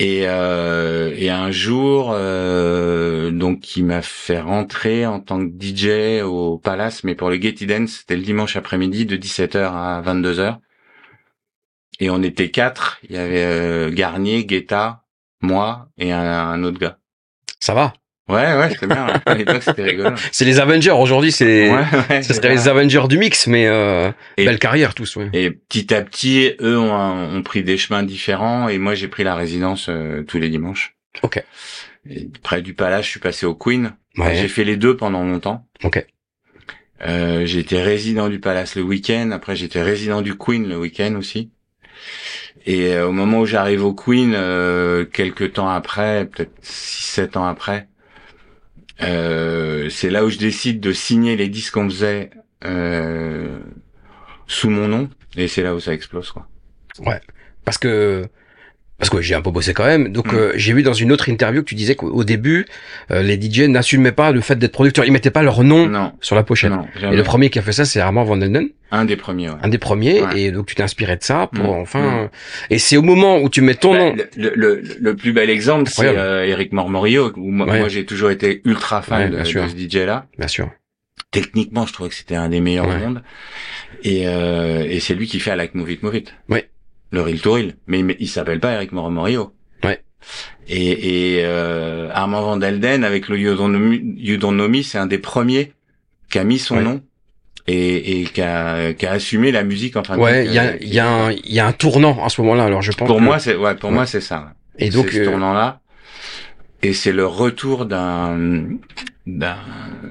et, 0.00 0.22
euh, 0.26 1.14
et 1.14 1.28
un 1.28 1.50
jour 1.50 2.10
euh, 2.14 3.30
donc 3.30 3.76
il 3.76 3.84
m'a 3.84 4.00
fait 4.00 4.40
rentrer 4.40 5.06
en 5.06 5.20
tant 5.20 5.46
que 5.46 5.52
DJ 5.52 6.22
au 6.22 6.58
Palace 6.58 7.04
mais 7.04 7.14
pour 7.14 7.28
le 7.28 7.40
Getty 7.40 7.66
Dance 7.66 7.98
c'était 8.00 8.16
le 8.16 8.22
dimanche 8.22 8.56
après-midi 8.56 9.04
de 9.04 9.16
17h 9.16 9.58
à 9.58 10.02
22h 10.02 10.56
et 12.02 12.08
on 12.08 12.22
était 12.22 12.50
quatre. 12.50 12.98
Il 13.02 13.14
y 13.14 13.18
avait 13.18 13.44
euh, 13.44 13.90
Garnier 13.90 14.46
Guetta 14.46 15.04
moi 15.42 15.88
et 15.98 16.12
un 16.12 16.64
autre 16.64 16.78
gars. 16.78 16.98
Ça 17.60 17.74
va? 17.74 17.92
Ouais 18.30 18.54
ouais 18.56 18.70
c'était 18.70 18.86
bien 18.86 19.06
à 19.26 19.34
l'époque 19.34 19.62
c'était 19.62 19.82
rigolo 19.82 20.10
C'est 20.32 20.44
les 20.44 20.60
Avengers. 20.60 20.90
Aujourd'hui, 20.92 21.32
c'est 21.32 21.70
ouais, 21.70 21.76
ouais, 22.10 22.22
ce 22.22 22.28
c'est 22.28 22.34
serait 22.34 22.50
les. 22.54 22.68
Avengers 22.68 23.04
du 23.08 23.18
mix, 23.18 23.46
mais 23.46 23.66
euh, 23.66 24.10
Et- 24.36 24.44
belle 24.44 24.58
carrière 24.58 24.94
tous. 24.94 25.16
Ouais. 25.16 25.28
Et 25.32 25.50
petit 25.50 25.92
à 25.94 26.02
petit, 26.02 26.52
eux 26.60 26.78
ont, 26.78 26.92
ont 27.36 27.42
pris 27.42 27.62
des 27.62 27.76
chemins 27.78 28.02
différents 28.02 28.68
et 28.68 28.78
moi 28.78 28.94
j'ai 28.94 29.08
pris 29.08 29.24
la 29.24 29.34
résidence 29.34 29.86
euh, 29.88 30.22
tous 30.22 30.38
les 30.38 30.48
dimanches. 30.48 30.94
Ok. 31.22 31.42
Et 32.08 32.28
près 32.42 32.62
du 32.62 32.74
Palace, 32.74 33.04
je 33.04 33.10
suis 33.10 33.20
passé 33.20 33.44
au 33.46 33.54
Queen. 33.54 33.92
Ouais. 34.16 34.34
J'ai 34.34 34.48
fait 34.48 34.64
les 34.64 34.76
deux 34.76 34.96
pendant 34.96 35.22
longtemps. 35.24 35.66
Ok. 35.84 36.04
Euh, 37.06 37.46
j'ai 37.46 37.60
été 37.60 37.80
résident 37.82 38.28
du 38.28 38.40
Palace 38.40 38.74
le 38.76 38.82
week-end. 38.82 39.30
Après, 39.32 39.56
j'étais 39.56 39.82
résident 39.82 40.20
du 40.22 40.36
Queen 40.36 40.68
le 40.68 40.76
week-end 40.78 41.14
aussi. 41.16 41.50
Et 42.66 42.92
euh, 42.94 43.08
au 43.08 43.12
moment 43.12 43.40
où 43.40 43.46
j'arrive 43.46 43.84
au 43.84 43.94
Queen, 43.94 44.32
euh, 44.34 45.04
quelques 45.04 45.54
temps 45.54 45.68
après, 45.68 46.26
peut-être 46.26 46.52
6-7 46.62 47.38
ans 47.38 47.46
après, 47.46 47.88
c'est 49.00 50.10
là 50.10 50.24
où 50.24 50.30
je 50.30 50.38
décide 50.38 50.80
de 50.80 50.92
signer 50.92 51.36
les 51.36 51.48
disques 51.48 51.74
qu'on 51.74 51.88
faisait 51.88 52.30
euh, 52.64 53.58
sous 54.46 54.70
mon 54.70 54.88
nom. 54.88 55.10
Et 55.36 55.48
c'est 55.48 55.62
là 55.62 55.74
où 55.74 55.80
ça 55.80 55.92
explose, 55.92 56.30
quoi. 56.32 56.48
Parce 57.64 57.78
que 57.78 58.28
parce 59.00 59.10
que 59.10 59.16
ouais, 59.16 59.22
j'ai 59.24 59.34
un 59.34 59.42
peu 59.42 59.50
bossé 59.50 59.74
quand 59.74 59.84
même. 59.86 60.12
Donc 60.12 60.32
Mm. 60.32 60.36
euh, 60.36 60.52
j'ai 60.54 60.72
vu 60.72 60.84
dans 60.84 60.92
une 60.92 61.10
autre 61.10 61.28
interview 61.28 61.62
que 61.62 61.66
tu 61.68 61.74
disais 61.74 61.96
qu'au 61.96 62.08
au 62.10 62.22
début, 62.22 62.66
euh, 63.10 63.22
les 63.22 63.40
DJ 63.40 63.62
n'assumaient 63.62 64.12
pas 64.12 64.30
le 64.30 64.40
fait 64.40 64.54
d'être 64.56 64.70
producteurs. 64.72 65.04
Ils 65.04 65.10
mettaient 65.12 65.30
pas 65.32 65.42
leur 65.42 65.64
nom 65.64 65.86
Non, 65.88 66.12
sur 66.20 66.36
la 66.36 66.44
pochette. 66.44 66.70
non, 66.70 66.86
Et 67.10 67.16
le 67.16 67.22
premier 67.24 67.50
qui 67.50 67.58
a 67.58 67.62
fait 67.62 67.72
ça, 67.72 67.84
c'est 67.84 67.98
Armand 67.98 68.22
Van 68.24 68.36
Delden, 68.36 68.68
Un 68.92 69.04
des 69.04 69.16
premiers, 69.16 69.48
ouais. 69.50 69.56
un 69.62 69.68
des 69.68 69.78
premiers. 69.78 70.22
Ouais. 70.22 70.40
Et 70.40 70.52
donc 70.52 70.66
tu 70.66 70.74
t'es 70.76 70.82
inspiré 70.84 71.16
de 71.16 71.22
ça 71.24 71.48
pour 71.52 71.74
Mm. 71.76 71.80
enfin. 71.80 72.24
Mm. 72.24 72.28
Et 72.70 72.78
c'est 72.78 72.96
au 72.96 73.02
moment 73.02 73.38
où 73.38 73.48
tu 73.48 73.62
mets 73.62 73.74
ton 73.74 73.92
Bah, 73.92 73.98
nom. 73.98 74.16
le, 74.36 74.52
le, 74.54 74.82
le, 75.00 75.16
plus 75.16 75.32
bel 75.32 75.50
exemple, 75.50 75.90
c'est 75.90 76.06
euh, 76.06 76.44
Eric 76.46 76.72
Mormorio, 76.72 77.32
où 77.36 77.50
moi, 77.50 77.88
j'ai 77.88 78.04
toujours 78.04 78.30
été 78.30 78.60
ultra 78.64 79.02
fan 79.02 79.30
de, 79.30 79.44
ce 79.44 79.58
DJ-là. 79.76 80.26
Bien 80.38 80.48
sûr. 80.48 80.68
Techniquement, 81.32 81.86
je 81.86 81.92
trouvais 81.92 82.08
que 82.08 82.14
c'était 82.16 82.34
un 82.34 82.48
des 82.48 82.60
meilleurs 82.60 82.88
au 82.88 82.92
monde. 82.98 83.22
Et, 84.02 84.22
euh, 84.26 84.84
et 84.88 84.98
c'est 85.00 85.14
lui 85.14 85.26
qui 85.28 85.38
fait 85.38 85.52
I 85.52 85.56
Like 85.56 85.74
Move 85.74 85.90
It 85.92 86.02
Move 86.02 86.16
It. 86.16 86.34
Ouais. 86.48 86.68
Le 87.10 87.22
Real 87.22 87.40
to 87.40 87.52
Real. 87.52 87.74
Mais, 87.86 88.02
mais 88.02 88.16
il 88.20 88.28
s'appelle 88.28 88.60
pas 88.60 88.72
Eric 88.72 88.92
Mormorio. 88.92 89.52
Ouais. 89.84 90.02
Et, 90.68 91.36
et 91.38 91.44
euh, 91.44 92.08
Armand 92.12 92.42
Van 92.42 92.56
Delden, 92.56 93.04
avec 93.04 93.28
le 93.28 93.36
Me, 93.38 94.82
c'est 94.82 94.98
un 94.98 95.06
des 95.06 95.18
premiers 95.18 95.72
qui 96.30 96.38
a 96.38 96.44
mis 96.44 96.58
son 96.58 96.76
Ouais. 96.76 96.82
nom 96.82 97.00
et, 97.66 98.20
et 98.20 98.24
qui, 98.24 98.40
a, 98.42 98.92
qui 98.94 99.06
a 99.06 99.12
assumé 99.12 99.50
la 99.52 99.62
musique. 99.64 99.96
Enfin, 99.96 100.16
Ouais, 100.18 100.44
donc, 100.44 100.48
il 100.50 100.54
y 100.54 100.58
a 100.58 100.64
euh, 100.64 100.76
il 100.80 100.94
y 100.94 100.98
a 101.00 101.08
un 101.08 101.30
il 101.32 101.52
y 101.52 101.60
a 101.60 101.66
un 101.66 101.72
tournant 101.72 102.24
à 102.24 102.28
ce 102.28 102.40
moment-là. 102.42 102.64
Alors 102.64 102.82
je 102.82 102.92
pense. 102.92 103.06
pour 103.08 103.16
que- 103.18 103.22
moi, 103.22 103.38
c'est 103.38 103.56
ouais, 103.56 103.74
pour 103.74 103.90
Ouais. 103.90 103.94
moi 103.96 104.06
c'est 104.06 104.20
ça. 104.20 104.52
Et 104.78 104.90
donc 104.90 105.08
c'est 105.10 105.16
ce 105.16 105.20
euh, 105.22 105.24
tournant-là. 105.30 105.80
Et 106.82 106.92
c'est 106.94 107.12
le 107.12 107.26
retour 107.26 107.86
d'un 107.86 108.38
d'un 109.26 109.56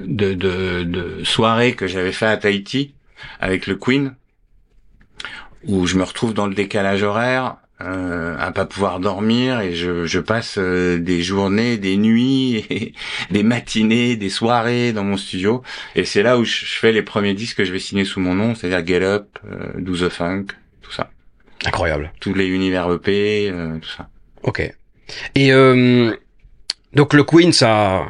de, 0.05 0.33
de 0.33 0.83
de 0.83 1.23
soirée 1.23 1.73
que 1.73 1.87
j'avais 1.87 2.11
fait 2.11 2.27
à 2.27 2.37
Tahiti 2.37 2.93
avec 3.39 3.65
le 3.67 3.75
Queen, 3.75 4.15
où 5.65 5.85
je 5.87 5.95
me 5.97 6.03
retrouve 6.03 6.33
dans 6.33 6.47
le 6.47 6.55
décalage 6.55 7.03
horaire, 7.03 7.57
euh, 7.81 8.35
à 8.37 8.51
pas 8.51 8.65
pouvoir 8.65 8.99
dormir 8.99 9.61
et 9.61 9.73
je, 9.73 10.05
je 10.05 10.19
passe 10.19 10.57
euh, 10.57 10.99
des 10.99 11.21
journées, 11.21 11.77
des 11.77 11.95
nuits, 11.95 12.65
et 12.69 12.93
des 13.31 13.43
matinées, 13.43 14.15
des 14.17 14.29
soirées 14.29 14.91
dans 14.91 15.03
mon 15.03 15.17
studio. 15.17 15.63
Et 15.95 16.03
c'est 16.03 16.23
là 16.23 16.37
où 16.37 16.43
je, 16.43 16.65
je 16.65 16.75
fais 16.75 16.91
les 16.91 17.03
premiers 17.03 17.33
disques 17.33 17.57
que 17.57 17.65
je 17.65 17.71
vais 17.71 17.79
signer 17.79 18.03
sous 18.05 18.19
mon 18.19 18.33
nom, 18.33 18.53
c'est-à-dire 18.55 18.85
Get 18.85 19.03
Up, 19.03 19.39
euh, 19.45 19.71
Do 19.77 19.95
the 19.95 20.09
Funk, 20.09 20.47
tout 20.81 20.91
ça, 20.91 21.09
incroyable. 21.65 22.11
tous 22.19 22.33
les 22.33 22.47
univers 22.47 22.91
EP, 22.91 23.49
euh, 23.49 23.77
tout 23.79 23.89
ça. 23.89 24.09
Ok. 24.43 24.61
Et 25.35 25.51
euh, 25.53 26.15
donc 26.93 27.13
le 27.13 27.23
Queen, 27.23 27.53
ça, 27.53 28.05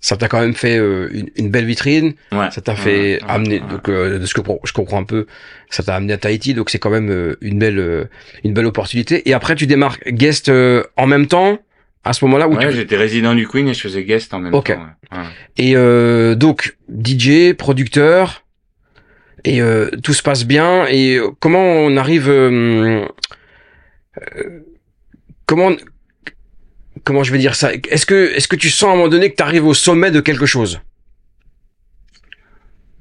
ça 0.00 0.16
t'a 0.16 0.28
quand 0.28 0.40
même 0.40 0.54
fait 0.54 0.78
euh, 0.78 1.08
une, 1.12 1.28
une 1.36 1.50
belle 1.50 1.64
vitrine. 1.64 2.14
Ouais. 2.32 2.50
Ça 2.52 2.60
t'a 2.60 2.74
fait 2.76 3.20
Ouais, 3.22 3.28
amener, 3.28 3.60
ouais. 3.60 3.68
donc 3.68 3.88
euh, 3.88 4.18
de 4.18 4.26
ce 4.26 4.34
que 4.34 4.42
je 4.64 4.72
comprends 4.72 4.98
un 5.00 5.04
peu, 5.04 5.26
ça 5.70 5.82
t'a 5.82 5.96
amené 5.96 6.12
à 6.12 6.18
Tahiti, 6.18 6.54
donc 6.54 6.70
c'est 6.70 6.78
quand 6.78 6.90
même 6.90 7.10
euh, 7.10 7.36
une 7.40 7.58
belle, 7.58 7.78
euh, 7.78 8.04
une 8.44 8.52
belle 8.54 8.66
opportunité. 8.66 9.28
Et 9.28 9.32
après, 9.34 9.54
tu 9.56 9.66
démarques 9.66 10.08
guest 10.08 10.48
euh, 10.48 10.84
en 10.96 11.06
même 11.06 11.26
temps 11.26 11.58
à 12.04 12.12
ce 12.12 12.24
moment-là 12.26 12.48
où 12.48 12.54
Ouais, 12.56 12.68
tu... 12.70 12.76
j'étais 12.76 12.96
résident 12.96 13.34
du 13.34 13.46
Queen 13.48 13.66
et 13.68 13.74
je 13.74 13.80
faisais 13.80 14.04
guest 14.04 14.32
en 14.32 14.38
même 14.38 14.54
Ok. 14.54 14.72
temps. 14.72 14.86
et 15.56 15.72
euh, 15.76 16.34
donc 16.36 16.76
DJ, 16.88 17.52
producteur, 17.54 18.44
et 19.44 19.60
euh, 19.60 19.90
tout 20.02 20.14
se 20.14 20.22
passe 20.22 20.44
bien. 20.44 20.86
Et 20.88 21.18
comment 21.40 21.60
on 21.62 21.96
arrive, 21.96 22.28
euh, 22.30 23.04
euh, 24.36 24.60
comment, 27.08 27.24
je 27.24 27.32
vais 27.32 27.38
dire 27.38 27.54
ça 27.56 27.72
Est-ce 27.72 28.06
que, 28.06 28.32
est-ce 28.36 28.46
que 28.46 28.56
tu 28.56 28.70
sens 28.70 28.90
à 28.90 28.92
un 28.92 28.96
moment 28.96 29.08
donné 29.08 29.30
que 29.30 29.36
tu 29.36 29.42
arrives 29.42 29.66
au 29.66 29.74
sommet 29.74 30.10
de 30.10 30.20
quelque 30.20 30.46
chose? 30.46 30.80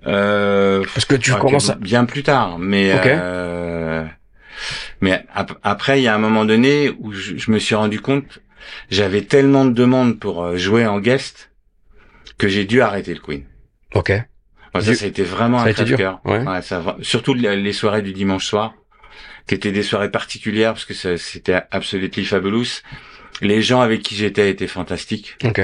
Euh, 0.06 0.84
Parce 0.94 1.06
que 1.06 1.16
tu 1.16 1.34
commences 1.34 1.70
à... 1.70 1.76
bien 1.76 2.06
plus 2.06 2.24
tard, 2.24 2.60
mais 2.60 2.92
euh, 2.94 4.06
mais 5.02 5.26
ap- 5.34 5.58
après 5.64 6.00
il 6.00 6.04
y 6.04 6.08
a 6.08 6.16
un 6.16 6.20
moment 6.20 6.46
donné 6.46 6.92
où 7.00 7.12
je, 7.12 7.36
je 7.38 7.52
me 7.52 7.60
suis 7.60 7.76
rendu 7.76 8.00
compte 8.00 8.40
j'avais 8.90 9.22
tellement 9.24 9.66
de 9.66 9.72
demandes 9.74 10.18
pour 10.20 10.44
euh, 10.44 10.56
jouer 10.56 10.86
en 10.86 11.00
guest 11.00 11.52
que 12.38 12.48
j'ai 12.48 12.66
dû 12.66 12.82
arrêter 12.82 13.14
le 13.14 13.20
Queen. 13.20 13.44
Ok. 13.96 14.12
Ça, 14.80 14.94
ça 14.94 15.06
a 15.06 15.08
été 15.08 15.24
vraiment 15.24 15.60
ça 15.60 15.66
un 15.66 15.74
crève-cœur. 15.74 16.20
ouais. 16.26 16.40
Ouais, 16.48 16.62
ça 16.62 16.80
va- 16.80 16.98
surtout 17.02 17.34
les 17.34 17.74
soirées 17.74 18.02
du 18.04 18.14
dimanche 18.14 18.46
soir, 18.46 18.76
qui 19.48 19.56
étaient 19.56 19.72
des 19.72 19.84
soirées 19.84 20.12
particulières 20.12 20.74
parce 20.74 20.86
que 20.86 20.94
c'était 21.18 21.60
absolutely 21.72 22.24
fabulous. 22.26 22.82
Les 23.42 23.62
gens 23.62 23.82
avec 23.82 24.02
qui 24.02 24.16
j'étais 24.16 24.50
étaient 24.50 24.68
fantastiques. 24.68 25.38
Ok. 25.44 25.62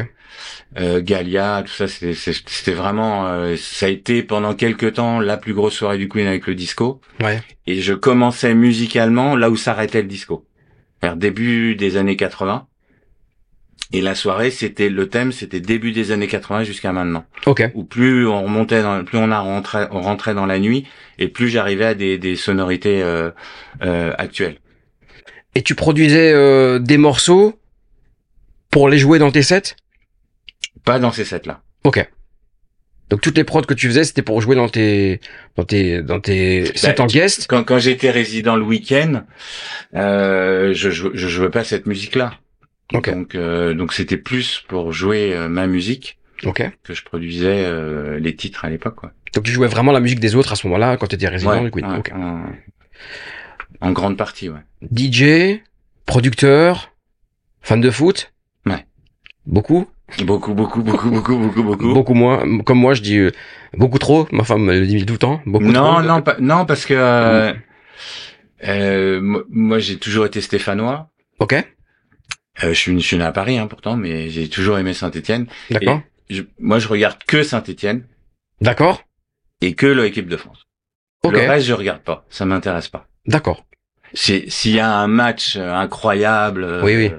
Euh, 0.77 1.01
Galia, 1.01 1.63
tout 1.65 1.71
ça, 1.71 1.87
c'était 1.87 2.71
vraiment, 2.71 3.27
euh, 3.27 3.55
ça 3.57 3.85
a 3.85 3.89
été 3.89 4.23
pendant 4.23 4.55
quelques 4.55 4.93
temps 4.93 5.19
la 5.19 5.37
plus 5.37 5.53
grosse 5.53 5.75
soirée 5.75 5.97
du 5.97 6.09
Queen 6.09 6.25
avec 6.25 6.47
le 6.47 6.55
disco. 6.55 7.01
Ouais. 7.21 7.41
Et 7.67 7.81
je 7.81 7.93
commençais 7.93 8.55
musicalement 8.55 9.35
là 9.35 9.49
où 9.49 9.55
s'arrêtait 9.55 10.01
le 10.01 10.07
disco, 10.07 10.45
vers 11.01 11.15
début 11.15 11.75
des 11.75 11.97
années 11.97 12.15
80. 12.15 12.67
Et 13.91 14.01
la 14.01 14.15
soirée, 14.15 14.49
c'était 14.49 14.89
le 14.89 15.07
thème, 15.07 15.31
c'était 15.31 15.59
début 15.59 15.91
des 15.91 16.11
années 16.11 16.27
80 16.27 16.63
jusqu'à 16.63 16.91
maintenant. 16.91 17.25
Ok. 17.45 17.69
Où 17.75 17.83
plus 17.83 18.25
on 18.27 18.43
remontait, 18.43 18.81
dans, 18.81 19.03
plus 19.03 19.19
on 19.19 19.29
a 19.29 19.39
rentré, 19.39 19.85
on 19.91 20.01
rentrait 20.01 20.33
dans 20.33 20.47
la 20.47 20.57
nuit, 20.57 20.87
et 21.19 21.27
plus 21.27 21.49
j'arrivais 21.49 21.85
à 21.85 21.93
des, 21.93 22.17
des 22.17 22.35
sonorités 22.35 23.03
euh, 23.03 23.29
euh, 23.83 24.13
actuelles. 24.17 24.57
Et 25.53 25.61
tu 25.61 25.75
produisais 25.75 26.31
euh, 26.33 26.79
des 26.79 26.97
morceaux 26.97 27.59
pour 28.73 28.89
les 28.89 28.97
jouer 28.97 29.19
dans 29.19 29.31
tes 29.31 29.41
sets? 29.43 29.75
Pas 30.83 30.99
dans 30.99 31.11
ces 31.11 31.23
sets-là. 31.25 31.61
Ok. 31.85 32.05
Donc 33.09 33.21
toutes 33.21 33.37
les 33.37 33.43
prods 33.43 33.61
que 33.61 33.73
tu 33.73 33.87
faisais, 33.87 34.03
c'était 34.03 34.21
pour 34.23 34.41
jouer 34.41 34.55
dans 34.55 34.69
tes 34.69 35.19
dans 35.55 35.65
tes 35.65 36.01
dans 36.01 36.19
tes 36.19 36.65
sets 36.75 36.99
en 36.99 37.05
guest? 37.05 37.45
Quand, 37.47 37.63
quand 37.63 37.77
j'étais 37.77 38.09
résident 38.09 38.55
le 38.55 38.63
week-end, 38.63 39.23
euh, 39.95 40.73
je, 40.73 40.89
jou- 40.89 41.11
je 41.13 41.27
jouais 41.27 41.49
pas 41.51 41.63
cette 41.63 41.85
musique-là. 41.85 42.33
Ok. 42.93 43.09
Donc 43.11 43.35
euh, 43.35 43.73
donc 43.73 43.93
c'était 43.93 44.17
plus 44.17 44.63
pour 44.67 44.91
jouer 44.93 45.33
euh, 45.35 45.47
ma 45.47 45.67
musique 45.67 46.17
Ok. 46.43 46.63
que 46.83 46.93
je 46.93 47.03
produisais 47.03 47.63
euh, 47.65 48.19
les 48.19 48.35
titres 48.35 48.65
à 48.65 48.69
l'époque. 48.69 48.95
Quoi. 48.95 49.11
Donc 49.35 49.43
tu 49.45 49.51
jouais 49.51 49.67
vraiment 49.67 49.91
la 49.91 49.99
musique 49.99 50.19
des 50.19 50.35
autres 50.35 50.51
à 50.51 50.55
ce 50.55 50.65
moment-là 50.67 50.97
quand 50.97 51.07
tu 51.07 51.15
étais 51.15 51.27
résident 51.27 51.51
Ouais, 51.51 51.61
du 51.63 51.71
Queen. 51.71 51.85
ouais, 51.85 51.97
Ok. 51.99 52.11
en, 52.13 52.43
en 53.81 53.91
grande 53.91 54.17
partie, 54.17 54.49
ouais. 54.49 54.59
DJ, 54.91 55.61
producteur, 56.05 56.91
fan 57.61 57.79
de 57.79 57.91
foot. 57.91 58.32
Ouais. 58.65 58.85
Beaucoup. 59.45 59.87
Beaucoup, 60.23 60.53
beaucoup, 60.53 60.83
beaucoup, 60.83 61.09
beaucoup, 61.09 61.37
beaucoup, 61.37 61.63
beaucoup. 61.63 61.93
Beaucoup 61.93 62.13
moins. 62.13 62.59
Comme 62.63 62.79
moi, 62.79 62.93
je 62.93 63.01
dis 63.01 63.17
euh, 63.17 63.31
beaucoup 63.73 63.97
trop. 63.99 64.27
Ma 64.31 64.43
femme 64.43 64.63
me 64.63 64.79
le 64.79 64.85
dit 64.85 65.05
tout 65.05 65.13
le 65.13 65.19
temps. 65.19 65.41
Beaucoup 65.45 65.65
non, 65.65 65.95
trop. 65.95 66.01
non, 66.03 66.21
pas, 66.21 66.35
non, 66.39 66.65
parce 66.65 66.85
que 66.85 66.93
euh, 66.93 67.53
euh, 68.67 69.43
moi, 69.49 69.79
j'ai 69.79 69.97
toujours 69.97 70.25
été 70.25 70.39
stéphanois. 70.41 71.09
Ok. 71.39 71.53
Euh, 71.53 71.63
je 72.69 72.73
suis, 72.73 72.99
je 72.99 73.05
suis 73.05 73.17
né 73.17 73.23
à 73.23 73.31
Paris, 73.31 73.57
hein, 73.57 73.67
pourtant, 73.67 73.97
mais 73.97 74.29
j'ai 74.29 74.47
toujours 74.47 74.77
aimé 74.77 74.93
Saint-Étienne. 74.93 75.47
D'accord. 75.71 76.01
moi, 76.59 76.79
je 76.79 76.87
regarde 76.87 77.17
que 77.25 77.41
Saint-Étienne 77.41 78.05
D'accord. 78.61 79.03
et 79.61 79.73
que 79.73 79.87
l'équipe 79.87 80.27
de 80.27 80.37
France. 80.37 80.67
Ok. 81.23 81.33
Le 81.33 81.39
reste, 81.39 81.65
je 81.65 81.73
regarde 81.73 82.01
pas. 82.01 82.25
Ça 82.29 82.45
m'intéresse 82.45 82.89
pas. 82.89 83.07
D'accord. 83.25 83.65
S'il 84.13 84.71
y 84.75 84.79
a 84.79 84.93
un 84.95 85.07
match 85.07 85.55
euh, 85.57 85.73
incroyable, 85.73 86.81
Oui, 86.83 86.95
oui. 86.95 87.11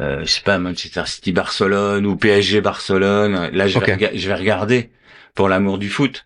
Euh, 0.00 0.20
je 0.20 0.30
sais 0.30 0.40
pas, 0.42 0.58
Manchester 0.58 1.02
City 1.06 1.32
Barcelone 1.32 2.06
ou 2.06 2.16
PSG 2.16 2.60
Barcelone, 2.60 3.50
là 3.52 3.68
je 3.68 3.78
vais, 3.78 4.10
je 4.18 4.30
regarder 4.32 4.90
pour 5.34 5.48
l'amour 5.48 5.78
du 5.78 5.88
foot. 5.88 6.24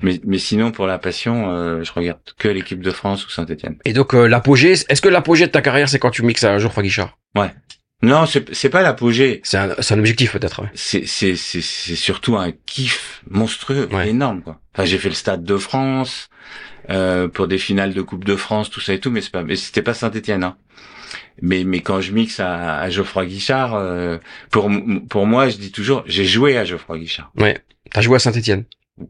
Mais, 0.00 0.20
mais 0.24 0.38
sinon, 0.38 0.70
pour 0.70 0.86
la 0.86 0.98
passion, 0.98 1.50
euh, 1.50 1.82
je 1.82 1.90
regarde 1.92 2.20
que 2.38 2.46
l'équipe 2.46 2.80
de 2.80 2.92
France 2.92 3.26
ou 3.26 3.30
Saint-Etienne. 3.30 3.78
Et 3.84 3.92
donc 3.92 4.14
euh, 4.14 4.28
l'apogée, 4.28 4.70
est-ce 4.72 5.02
que 5.02 5.08
l'apogée 5.08 5.46
de 5.46 5.50
ta 5.50 5.60
carrière, 5.60 5.88
c'est 5.88 5.98
quand 5.98 6.12
tu 6.12 6.22
mixes 6.22 6.44
à 6.44 6.56
Geoffroy 6.58 6.84
Guichard 6.84 7.18
Non, 8.02 8.24
c'est 8.26 8.54
c'est 8.54 8.68
pas 8.70 8.82
l'apogée. 8.82 9.40
C'est 9.42 9.56
un, 9.58 9.70
un 9.76 9.98
objectif 9.98 10.30
peut-être. 10.32 10.62
ouais. 10.62 10.68
C'est 10.74 11.04
c'est 11.04 11.34
c'est 11.34 11.60
c'est 11.60 11.96
surtout 11.96 12.36
un 12.36 12.52
kiff 12.52 13.22
monstrueux, 13.28 13.88
Ouais. 13.92 14.10
énorme 14.10 14.42
quoi. 14.42 14.60
Enfin, 14.72 14.84
j'ai 14.84 14.98
fait 14.98 15.08
le 15.08 15.16
Stade 15.16 15.42
de 15.42 15.56
France 15.56 16.28
euh, 16.90 17.26
pour 17.26 17.48
des 17.48 17.58
finales 17.58 17.92
de 17.92 18.00
Coupe 18.02 18.24
de 18.24 18.36
France, 18.36 18.70
tout 18.70 18.80
ça 18.80 18.92
et 18.94 19.00
tout, 19.00 19.10
mais 19.10 19.20
c'est 19.20 19.32
pas, 19.32 19.42
mais 19.42 19.56
c'était 19.56 19.82
pas 19.82 19.94
Saint-Étienne. 19.94 20.44
Hein. 20.44 20.56
Mais 21.42 21.64
mais 21.64 21.80
quand 21.80 22.00
je 22.00 22.12
mixe 22.12 22.40
à, 22.40 22.78
à 22.78 22.90
Geoffroy 22.90 23.26
Guichard, 23.26 23.74
euh, 23.74 24.18
pour 24.50 24.70
pour 25.08 25.26
moi, 25.26 25.48
je 25.48 25.56
dis 25.56 25.70
toujours, 25.72 26.02
j'ai 26.06 26.24
joué 26.24 26.56
à 26.58 26.64
Geoffroy 26.64 26.98
Guichard. 26.98 27.30
Ouais. 27.38 27.58
T'as 27.92 28.00
joué 28.00 28.16
à 28.16 28.18
Saint-Etienne. 28.18 28.64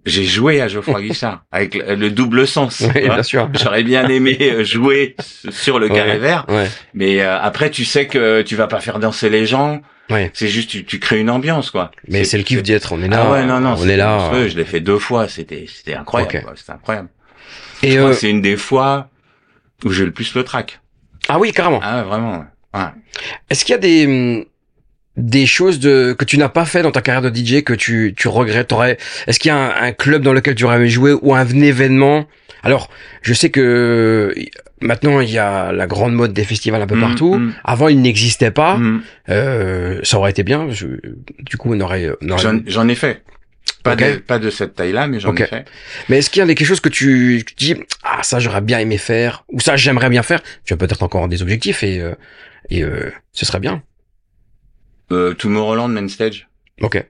J'ai 0.05 0.25
joué 0.25 0.61
à 0.61 0.69
Geoffroy 0.69 1.01
Guichard 1.01 1.45
avec 1.51 1.75
le, 1.75 1.95
le 1.95 2.11
double 2.11 2.47
sens. 2.47 2.83
Vois. 2.83 2.93
bien 2.93 3.23
sûr. 3.23 3.49
J'aurais 3.55 3.83
bien 3.83 4.07
aimé 4.09 4.37
euh, 4.41 4.63
jouer 4.63 5.17
sur 5.51 5.79
le 5.79 5.89
carré 5.89 6.13
Ouais. 6.13 6.19
vert, 6.19 6.45
Ouais. 6.49 6.69
mais 6.93 7.23
euh, 7.23 7.39
après 7.41 7.71
tu 7.71 7.85
sais 7.87 8.07
que 8.07 8.43
tu 8.43 8.55
vas 8.55 8.67
pas 8.67 8.81
faire 8.81 8.99
danser 8.99 9.31
les 9.31 9.47
gens. 9.47 9.81
Ouais. 10.11 10.31
C'est 10.35 10.49
juste 10.49 10.71
tu, 10.71 10.85
tu 10.85 10.99
crées 11.01 11.21
une 11.21 11.31
ambiance 11.31 11.71
quoi. 11.71 11.91
Mais 12.07 12.25
c'est 12.25 12.37
le 12.39 12.45
kiff 12.45 12.63
d'y 12.63 12.73
être. 12.73 12.93
On 12.93 13.03
est 13.03 13.09
là. 13.09 13.25
Ah 13.27 13.33
ouais 13.33 13.47
non 13.47 13.61
non. 13.61 13.77
On 13.79 13.89
est 13.89 13.97
là. 13.97 14.31
Je 14.47 14.57
l'ai 14.57 14.65
fait 14.67 14.81
deux 14.81 14.99
fois. 14.99 15.27
C'était 15.29 15.65
c'était 15.67 15.95
incroyable. 15.95 16.37
Ok. 16.37 16.43
quoi, 16.45 16.53
C'était 16.57 16.73
incroyable. 16.73 17.09
Et 17.83 17.93
Je 17.93 17.97
crois 17.97 18.09
euh, 18.11 18.13
que 18.13 18.19
c'est 18.19 18.31
une 18.31 18.43
des 18.43 18.57
fois 18.59 19.09
où 19.85 19.91
j'ai 19.91 20.05
le 20.05 20.11
plus 20.13 20.35
le 20.35 20.45
track. 20.45 20.81
Ah 21.29 21.39
oui, 21.39 21.53
carrément. 21.53 21.81
Ah 21.83 22.03
vraiment. 22.03 22.45
ouais. 22.75 22.81
Est-ce 23.51 23.65
qu'il 23.65 23.73
y 23.73 23.77
a 23.77 23.79
des 23.81 24.07
hum, 24.07 24.45
des 25.17 25.47
choses 25.47 25.81
de 25.81 26.13
que 26.13 26.25
tu 26.25 26.39
n'as 26.39 26.49
pas 26.49 26.65
fait 26.65 26.83
dans 26.83 26.93
ta 26.93 27.01
carrière 27.03 27.23
de 27.29 27.35
DJ 27.35 27.63
que 27.65 27.73
tu 27.75 28.15
tu 28.17 28.29
regrettes 28.29 28.69
T'aurais- 28.69 28.99
Est-ce 29.27 29.39
qu'il 29.41 29.49
y 29.49 29.53
a 29.53 29.57
un, 29.57 29.89
un 29.89 29.93
club 29.93 30.23
dans 30.23 30.33
lequel 30.33 30.55
tu 30.55 30.65
aurais 30.65 30.77
aimé 30.77 30.89
jouer 30.89 31.13
ou 31.23 31.35
un 31.35 31.45
événement? 31.49 32.27
Alors, 32.63 32.89
je 33.23 33.35
sais 33.35 33.51
que 33.51 34.35
maintenant 34.81 35.21
il 35.21 35.31
y 35.31 35.39
a 35.39 35.73
la 35.73 35.87
grande 35.87 36.13
mode 36.15 36.33
des 36.33 36.45
festivals 36.45 36.83
un 36.83 36.87
peu 36.87 36.97
Mm, 36.97 37.01
partout. 37.01 37.35
mm, 37.35 37.53
Avant, 37.65 37.89
il 37.89 38.01
n'existait 38.01 38.51
pas. 38.51 38.77
mm. 38.77 39.03
Euh, 39.31 40.01
ça 40.05 40.19
aurait 40.19 40.31
été 40.31 40.43
bien. 40.45 40.69
je- 40.71 40.87
du 41.41 41.57
coup, 41.57 41.73
on 41.75 41.81
aurait. 41.81 42.11
aurait- 42.31 42.63
j'en 42.67 42.89
ai 42.89 42.95
fait. 42.95 43.23
Pas 43.97 43.97
de 43.97 44.17
pas 44.19 44.39
de 44.39 44.51
cette 44.51 44.75
taille-là, 44.75 45.07
mais 45.07 45.21
j'en 45.21 45.35
ai 45.35 45.45
fait. 45.47 45.65
Mais 46.09 46.19
est-ce 46.19 46.31
qu'il 46.31 46.41
y 46.41 46.43
a 46.43 46.47
des- 46.47 46.55
quelque 46.55 46.67
chose 46.69 46.81
que 46.81 46.89
tu, 46.89 47.43
tu 47.47 47.55
dis 47.55 47.75
ah 48.03 48.23
ça 48.23 48.39
j'aurais 48.39 48.61
bien 48.61 48.79
aimé 48.79 48.99
faire 48.99 49.45
ou 49.49 49.61
ça 49.61 49.77
j'aimerais 49.77 50.09
bien 50.11 50.23
faire 50.23 50.41
Tu 50.65 50.73
as 50.73 50.77
peut-être 50.77 51.03
encore 51.03 51.29
des 51.29 51.43
objectifs 51.43 51.83
et 51.83 52.01
euh, 52.01 52.15
et 52.71 52.83
euh, 52.83 53.11
ce 53.33 53.45
serait 53.47 53.61
bien. 53.61 53.83
Euh, 55.13 55.33
Tomorrowland 55.35 55.89
Main 55.89 56.09
Stage. 56.09 56.49
Ok. 56.83 57.05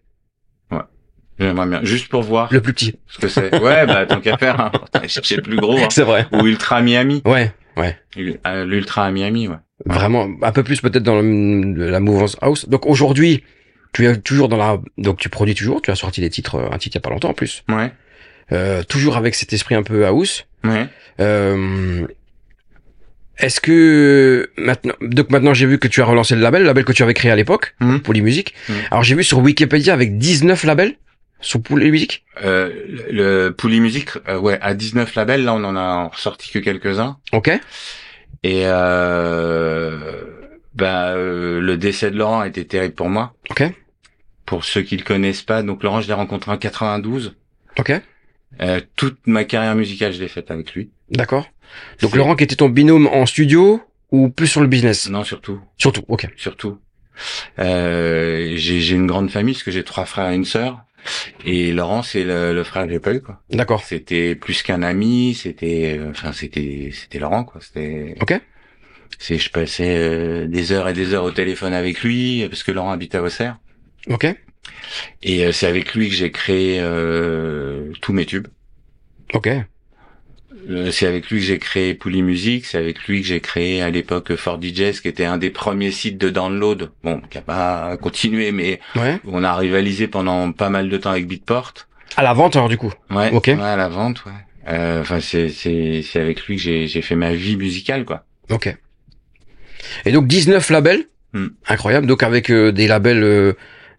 J'aimerais 1.40 1.66
bien. 1.68 1.80
Juste 1.85 2.08
pour 2.08 2.23
voir 2.25 2.49
Le 2.52 2.61
plus 2.61 2.73
petit. 2.73 2.99
ce 3.06 3.18
que 3.18 3.28
c'est. 3.28 3.54
Ouais, 3.62 3.87
bah 3.87 4.06
tant 4.06 4.20
qu'à 4.20 4.37
faire. 4.38 4.58
Hein. 4.61 4.73
Chercher 5.06 5.40
plus 5.40 5.56
gros. 5.56 5.78
Hein. 5.78 5.87
C'est 5.92 6.02
vrai. 6.02 6.26
Ou 6.32 6.44
Ultra 6.47 6.82
Miami. 6.82 7.23
Ouais. 7.25 7.52
Ouais. 7.76 7.97
Euh, 8.44 8.64
L'Ultra 8.64 9.04
à 9.06 9.12
Miami, 9.12 9.47
ouais. 9.47 9.54
Vraiment 9.87 10.26
un 10.42 10.50
peu 10.50 10.64
plus 10.64 10.80
peut-être 10.80 11.04
dans 11.04 11.20
le- 11.23 11.90
la 11.90 12.00
mouvance 12.00 12.37
house. 12.40 12.68
Donc 12.68 12.87
aujourd'hui, 12.87 13.44
tu 13.98 14.06
es 14.06 14.16
toujours 14.16 14.48
dans 14.48 14.56
la 14.56 14.78
donc 14.96 15.18
tu 15.18 15.28
produis 15.28 15.54
toujours. 15.56 15.82
Tu 15.82 15.90
as 15.90 15.96
sorti 15.96 16.20
des 16.20 16.30
titres 16.30 16.68
un 16.70 16.78
titre 16.78 16.94
il 16.96 16.98
y 16.98 17.02
a 17.02 17.02
pas 17.02 17.10
longtemps 17.10 17.30
en 17.30 17.34
plus. 17.34 17.64
Ouais. 17.68 17.92
Euh, 18.52 18.82
toujours 18.84 19.16
avec 19.16 19.34
cet 19.34 19.52
esprit 19.52 19.74
un 19.74 19.82
peu 19.82 20.06
house. 20.06 20.46
Ouais. 20.64 20.86
Euh, 21.20 22.06
est-ce 23.38 23.60
que 23.60 24.50
maintenant 24.56 24.94
donc 25.00 25.30
maintenant 25.30 25.52
j'ai 25.52 25.66
vu 25.66 25.78
que 25.78 25.88
tu 25.88 26.00
as 26.00 26.04
relancé 26.04 26.34
le 26.36 26.40
label, 26.40 26.62
le 26.62 26.66
label 26.68 26.84
que 26.84 26.92
tu 26.92 27.02
avais 27.02 27.14
créé 27.14 27.30
à 27.30 27.36
l'époque, 27.36 27.74
Mhm. 27.80 28.00
Polymusique. 28.00 28.54
Mhm. 28.68 28.76
Alors 28.92 29.02
j'ai 29.02 29.16
vu 29.16 29.24
sur 29.24 29.38
Wikipédia 29.38 29.92
avec 29.94 30.16
19 30.16 30.62
labels 30.64 30.94
sur 31.40 31.60
Polymusique. 31.60 32.24
Euh, 32.44 32.70
le, 33.10 33.50
Pouli 33.50 33.80
Music, 33.80 34.10
euh, 34.28 34.38
ouais, 34.38 34.58
à 34.60 34.74
19 34.74 35.14
labels, 35.16 35.44
là 35.44 35.54
on 35.54 35.64
en 35.64 35.74
a 35.76 36.04
ressorti 36.04 36.50
que 36.52 36.58
quelques-uns. 36.60 37.16
Ok. 37.32 37.50
Et 38.44 38.62
euh, 38.64 39.98
bah, 40.74 41.08
euh, 41.10 41.60
le 41.60 41.76
décès 41.76 42.10
de 42.10 42.16
Laurent 42.16 42.40
a 42.40 42.46
été 42.48 42.64
terrible 42.64 42.94
pour 42.94 43.08
moi. 43.08 43.34
Ok. 43.50 43.64
Pour 44.48 44.64
ceux 44.64 44.80
qui 44.80 44.96
le 44.96 45.04
connaissent 45.04 45.42
pas, 45.42 45.62
donc 45.62 45.82
Laurent, 45.82 46.00
je 46.00 46.06
l'ai 46.08 46.14
rencontré 46.14 46.50
en 46.50 46.56
92. 46.56 47.36
Ok. 47.78 47.92
Euh, 48.62 48.80
toute 48.96 49.18
ma 49.26 49.44
carrière 49.44 49.74
musicale, 49.74 50.14
je 50.14 50.20
l'ai 50.20 50.28
faite 50.28 50.50
avec 50.50 50.72
lui. 50.72 50.90
D'accord. 51.10 51.46
Donc 52.00 52.16
Laurent 52.16 52.34
qui 52.34 52.44
était 52.44 52.56
ton 52.56 52.70
binôme 52.70 53.08
en 53.08 53.26
studio 53.26 53.82
ou 54.10 54.30
plus 54.30 54.46
sur 54.46 54.62
le 54.62 54.66
business? 54.66 55.10
Non, 55.10 55.22
surtout, 55.22 55.60
Surtout. 55.76 56.02
Ok. 56.08 56.28
surtout. 56.36 56.78
Euh, 57.58 58.52
j'ai 58.56 58.94
une 58.94 59.06
grande 59.06 59.30
famille 59.30 59.52
parce 59.52 59.64
que 59.64 59.70
j'ai 59.70 59.84
trois 59.84 60.06
frères 60.06 60.30
et 60.30 60.34
une 60.34 60.46
sœur. 60.46 60.80
Et 61.44 61.70
Laurent, 61.72 62.02
c'est 62.02 62.24
le, 62.24 62.54
le 62.54 62.64
frère 62.64 62.86
que 62.86 62.92
j'ai 62.92 63.00
pas 63.00 63.12
eu, 63.12 63.20
quoi. 63.20 63.42
D'accord. 63.50 63.82
C'était 63.82 64.34
plus 64.34 64.62
qu'un 64.62 64.82
ami, 64.82 65.34
c'était, 65.34 66.00
enfin, 66.08 66.32
c'était, 66.32 66.90
c'était 66.94 67.18
Laurent, 67.18 67.44
quoi. 67.44 67.60
C'était. 67.60 68.14
Ok. 68.22 68.40
C'est, 69.18 69.36
je 69.36 69.50
passais 69.50 69.94
euh, 69.98 70.46
des 70.46 70.72
heures 70.72 70.88
et 70.88 70.94
des 70.94 71.12
heures 71.12 71.24
au 71.24 71.32
téléphone 71.32 71.74
avec 71.74 72.02
lui 72.02 72.46
parce 72.48 72.62
que 72.62 72.72
Laurent 72.72 72.92
habite 72.92 73.14
à 73.14 73.22
Auxerre. 73.22 73.58
Ok. 74.08 74.26
Et 75.22 75.44
euh, 75.44 75.52
c'est 75.52 75.66
avec 75.66 75.94
lui 75.94 76.08
que 76.08 76.14
j'ai 76.14 76.30
créé 76.30 76.78
euh, 76.80 77.92
tous 78.00 78.12
mes 78.12 78.24
tubes. 78.26 78.46
Ok. 79.34 79.48
Euh, 80.70 80.90
C'est 80.90 81.06
avec 81.06 81.30
lui 81.30 81.40
que 81.40 81.46
j'ai 81.46 81.58
créé 81.58 81.94
Pouli 81.94 82.22
Music, 82.22 82.66
c'est 82.66 82.78
avec 82.78 82.98
lui 83.06 83.20
que 83.22 83.26
j'ai 83.26 83.40
créé 83.40 83.80
à 83.82 83.90
l'époque 83.90 84.34
Fort 84.36 84.58
DJs, 84.60 85.00
qui 85.00 85.08
était 85.08 85.24
un 85.24 85.38
des 85.38 85.50
premiers 85.50 85.90
sites 85.90 86.18
de 86.18 86.28
download, 86.30 86.90
bon, 87.04 87.20
qui 87.30 87.38
a 87.38 87.42
pas 87.42 87.96
continué, 87.96 88.52
mais 88.52 88.80
Ouais. 88.96 89.18
on 89.24 89.44
a 89.44 89.54
rivalisé 89.56 90.08
pendant 90.08 90.52
pas 90.52 90.68
mal 90.68 90.88
de 90.88 90.96
temps 90.96 91.10
avec 91.10 91.26
Beatport. 91.26 91.72
À 92.16 92.22
la 92.22 92.32
vente 92.32 92.56
alors 92.56 92.68
du 92.68 92.76
coup. 92.76 92.92
Ouais, 93.10 93.30
Ok. 93.32 93.46
ouais, 93.46 93.60
à 93.60 93.76
la 93.76 93.88
vente, 93.88 94.24
ouais. 94.26 94.32
Euh, 94.68 95.00
Enfin, 95.00 95.20
c'est 95.20 95.48
c'est 95.48 96.02
c'est 96.02 96.20
avec 96.20 96.44
lui 96.46 96.56
que 96.56 96.62
j'ai 96.62 96.86
j'ai 96.88 97.00
fait 97.02 97.14
ma 97.14 97.32
vie 97.32 97.56
musicale, 97.56 98.04
quoi. 98.04 98.24
Ok. 98.50 98.74
Et 100.04 100.12
donc 100.12 100.26
19 100.26 100.68
labels. 100.70 101.04
Hmm. 101.32 101.48
Incroyable. 101.66 102.06
Donc 102.06 102.22
avec 102.22 102.50
euh, 102.50 102.72
des 102.72 102.86
labels 102.88 103.22
euh, 103.22 103.52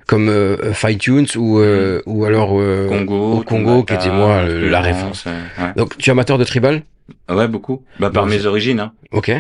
comme 0.10 0.28
euh, 0.30 0.74
Fine 0.74 1.28
ou 1.38 1.60
euh, 1.60 2.02
ou 2.08 2.26
alors 2.26 2.60
euh, 2.60 2.88
Congo, 2.88 3.34
au 3.38 3.44
Congo 3.44 3.84
qui 3.84 3.94
était 3.94 4.10
moi 4.10 4.44
la 4.48 4.82
référence. 4.82 5.26
euh, 5.28 5.40
ouais. 5.64 5.74
Donc 5.76 5.96
tu 6.00 6.10
es 6.10 6.12
amateur 6.12 6.40
de 6.40 6.44
tribal? 6.44 6.82
Ouais, 7.30 7.48
beaucoup. 7.48 7.86
Bah 8.00 8.10
par 8.10 8.26
mes 8.26 8.46
origines, 8.48 8.80
hein. 8.80 8.94
Ok. 9.12 9.32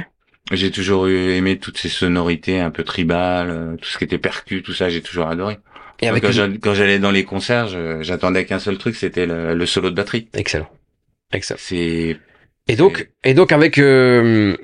J'ai 0.51 0.69
toujours 0.71 1.07
aimé 1.07 1.57
toutes 1.57 1.77
ces 1.79 1.89
sonorités 1.89 2.59
un 2.59 2.69
peu 2.69 2.83
tribales, 2.83 3.49
euh, 3.49 3.75
tout 3.77 3.89
ce 3.89 3.97
qui 3.97 4.03
était 4.03 4.17
percu, 4.19 4.61
tout 4.61 4.73
ça, 4.73 4.89
j'ai 4.89 5.01
toujours 5.01 5.27
adoré. 5.27 5.57
Et 6.01 6.07
avec 6.07 6.23
quand 6.23 6.31
une- 6.31 6.59
j'allais 6.75 6.99
dans 6.99 7.11
les 7.11 7.23
concerts, 7.25 7.67
j'attendais 8.01 8.45
qu'un 8.45 8.59
seul 8.59 8.77
truc, 8.77 8.95
c'était 8.95 9.25
le, 9.25 9.53
le 9.55 9.65
solo 9.65 9.89
de 9.89 9.95
batterie. 9.95 10.27
excellent. 10.33 10.69
Excellent. 11.33 11.59
C'est 11.61 12.17
Et 12.67 12.75
donc 12.75 13.09
et 13.23 13.33
donc 13.33 13.51
avec 13.51 13.77
euh, 13.79 14.55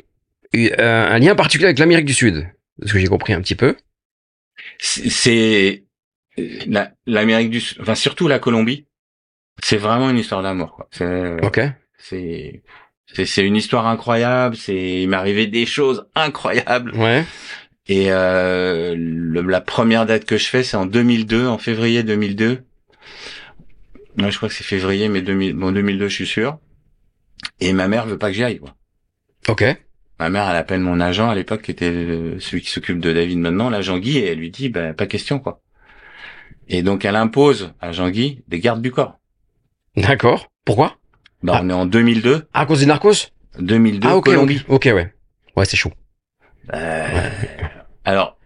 eu- 0.54 0.70
un 0.78 1.08
un 1.16 1.20
lien 1.20 1.36
particulier 1.36 1.66
avec 1.66 1.80
l'Amérique 1.80 2.06
du 2.06 2.14
Sud. 2.14 2.48
Ce 2.86 2.94
que 2.94 3.00
j'ai 3.00 3.08
compris 3.08 3.34
un 3.34 3.42
petit 3.42 3.56
peu. 3.56 3.76
c'est 4.80 5.84
la- 6.38 6.92
l'Amérique 7.06 7.50
du 7.50 7.60
Sud, 7.62 7.78
enfin 7.82 7.96
surtout 7.96 8.28
la 8.28 8.40
Colombie. 8.40 8.86
C'est 9.64 9.78
vraiment 9.78 10.10
une 10.10 10.18
histoire 10.18 10.44
d'amour. 10.44 10.84
C'est 10.92 11.44
Ok. 11.46 11.62
c'est 11.98 12.62
c'est 13.08 13.26
c'est 13.26 13.46
une 13.46 13.56
histoire 13.56 13.88
incroyable. 13.88 14.56
C'est 14.56 15.02
il 15.04 15.08
m'est 15.10 15.16
arrivé 15.16 15.48
des 15.48 15.66
choses 15.66 16.08
incroyables. 16.16 16.92
Ouais. 16.96 17.24
Et 17.88 18.12
euh, 18.12 18.96
le- 18.98 19.42
la 19.42 19.62
première 19.62 20.06
date 20.06 20.26
que 20.26 20.38
je 20.38 20.48
fais, 20.48 20.64
c'est 20.64 20.76
en 20.78 20.86
2002, 20.88 21.48
en 21.48 21.58
février 21.58 22.04
2002. 22.04 22.64
Ouais, 24.18 24.32
je 24.32 24.38
crois 24.38 24.50
que 24.50 24.56
c'est 24.56 24.64
février, 24.64 25.08
mais 25.10 25.22
2000, 25.22 25.54
bon 25.54 25.72
2002, 25.72 26.08
je 26.08 26.14
suis 26.16 26.26
sûr. 26.28 26.58
Et 27.60 27.74
ma 27.74 27.88
mère 27.88 28.06
veut 28.08 28.18
pas 28.18 28.28
que 28.30 28.34
j'y 28.34 28.44
aille. 28.44 28.60
Quoi. 28.60 28.76
Ok. 29.50 29.64
Ma 30.20 30.30
mère, 30.30 30.50
elle 30.50 30.56
appelle 30.56 30.80
mon 30.80 31.00
agent 31.02 31.30
à 31.30 31.36
l'époque, 31.36 31.64
qui 31.64 31.72
était 31.72 31.92
euh, 31.92 32.40
celui 32.40 32.62
qui 32.62 32.70
s'occupe 32.72 33.00
de 33.00 33.12
David 33.12 33.38
maintenant, 33.40 33.70
l'agent 33.70 33.98
Guy, 33.98 34.18
et 34.18 34.28
elle 34.32 34.40
lui 34.40 34.50
dit, 34.50 34.70
bah, 34.70 34.94
pas 34.94 35.06
question, 35.08 35.40
quoi. 35.40 35.62
Et 36.68 36.82
donc, 36.84 37.06
elle 37.06 37.16
impose 37.16 37.74
à 37.80 37.92
Jean-Guy 37.92 38.44
des 38.48 38.60
gardes 38.60 38.82
du 38.82 38.92
corps. 38.92 39.20
D'accord. 39.96 40.48
Pourquoi? 40.66 40.98
Ah. 41.48 41.60
on 41.64 41.70
est 41.70 41.74
en 41.74 41.86
2002, 41.86 42.48
Ah, 42.54 42.62
À 42.62 42.66
cause 42.66 42.80
des 42.80 42.86
narcos? 42.88 43.30
2002, 43.60 44.08
Ah 44.10 44.16
ok. 44.18 44.26
Colombie. 44.26 44.62
Ok 44.68 44.86
ouais. 44.94 45.14
Ouais 45.56 45.66
c'est 45.66 45.78
chaud. 45.78 45.92
Euh, 46.74 47.30
alors, 48.04 48.38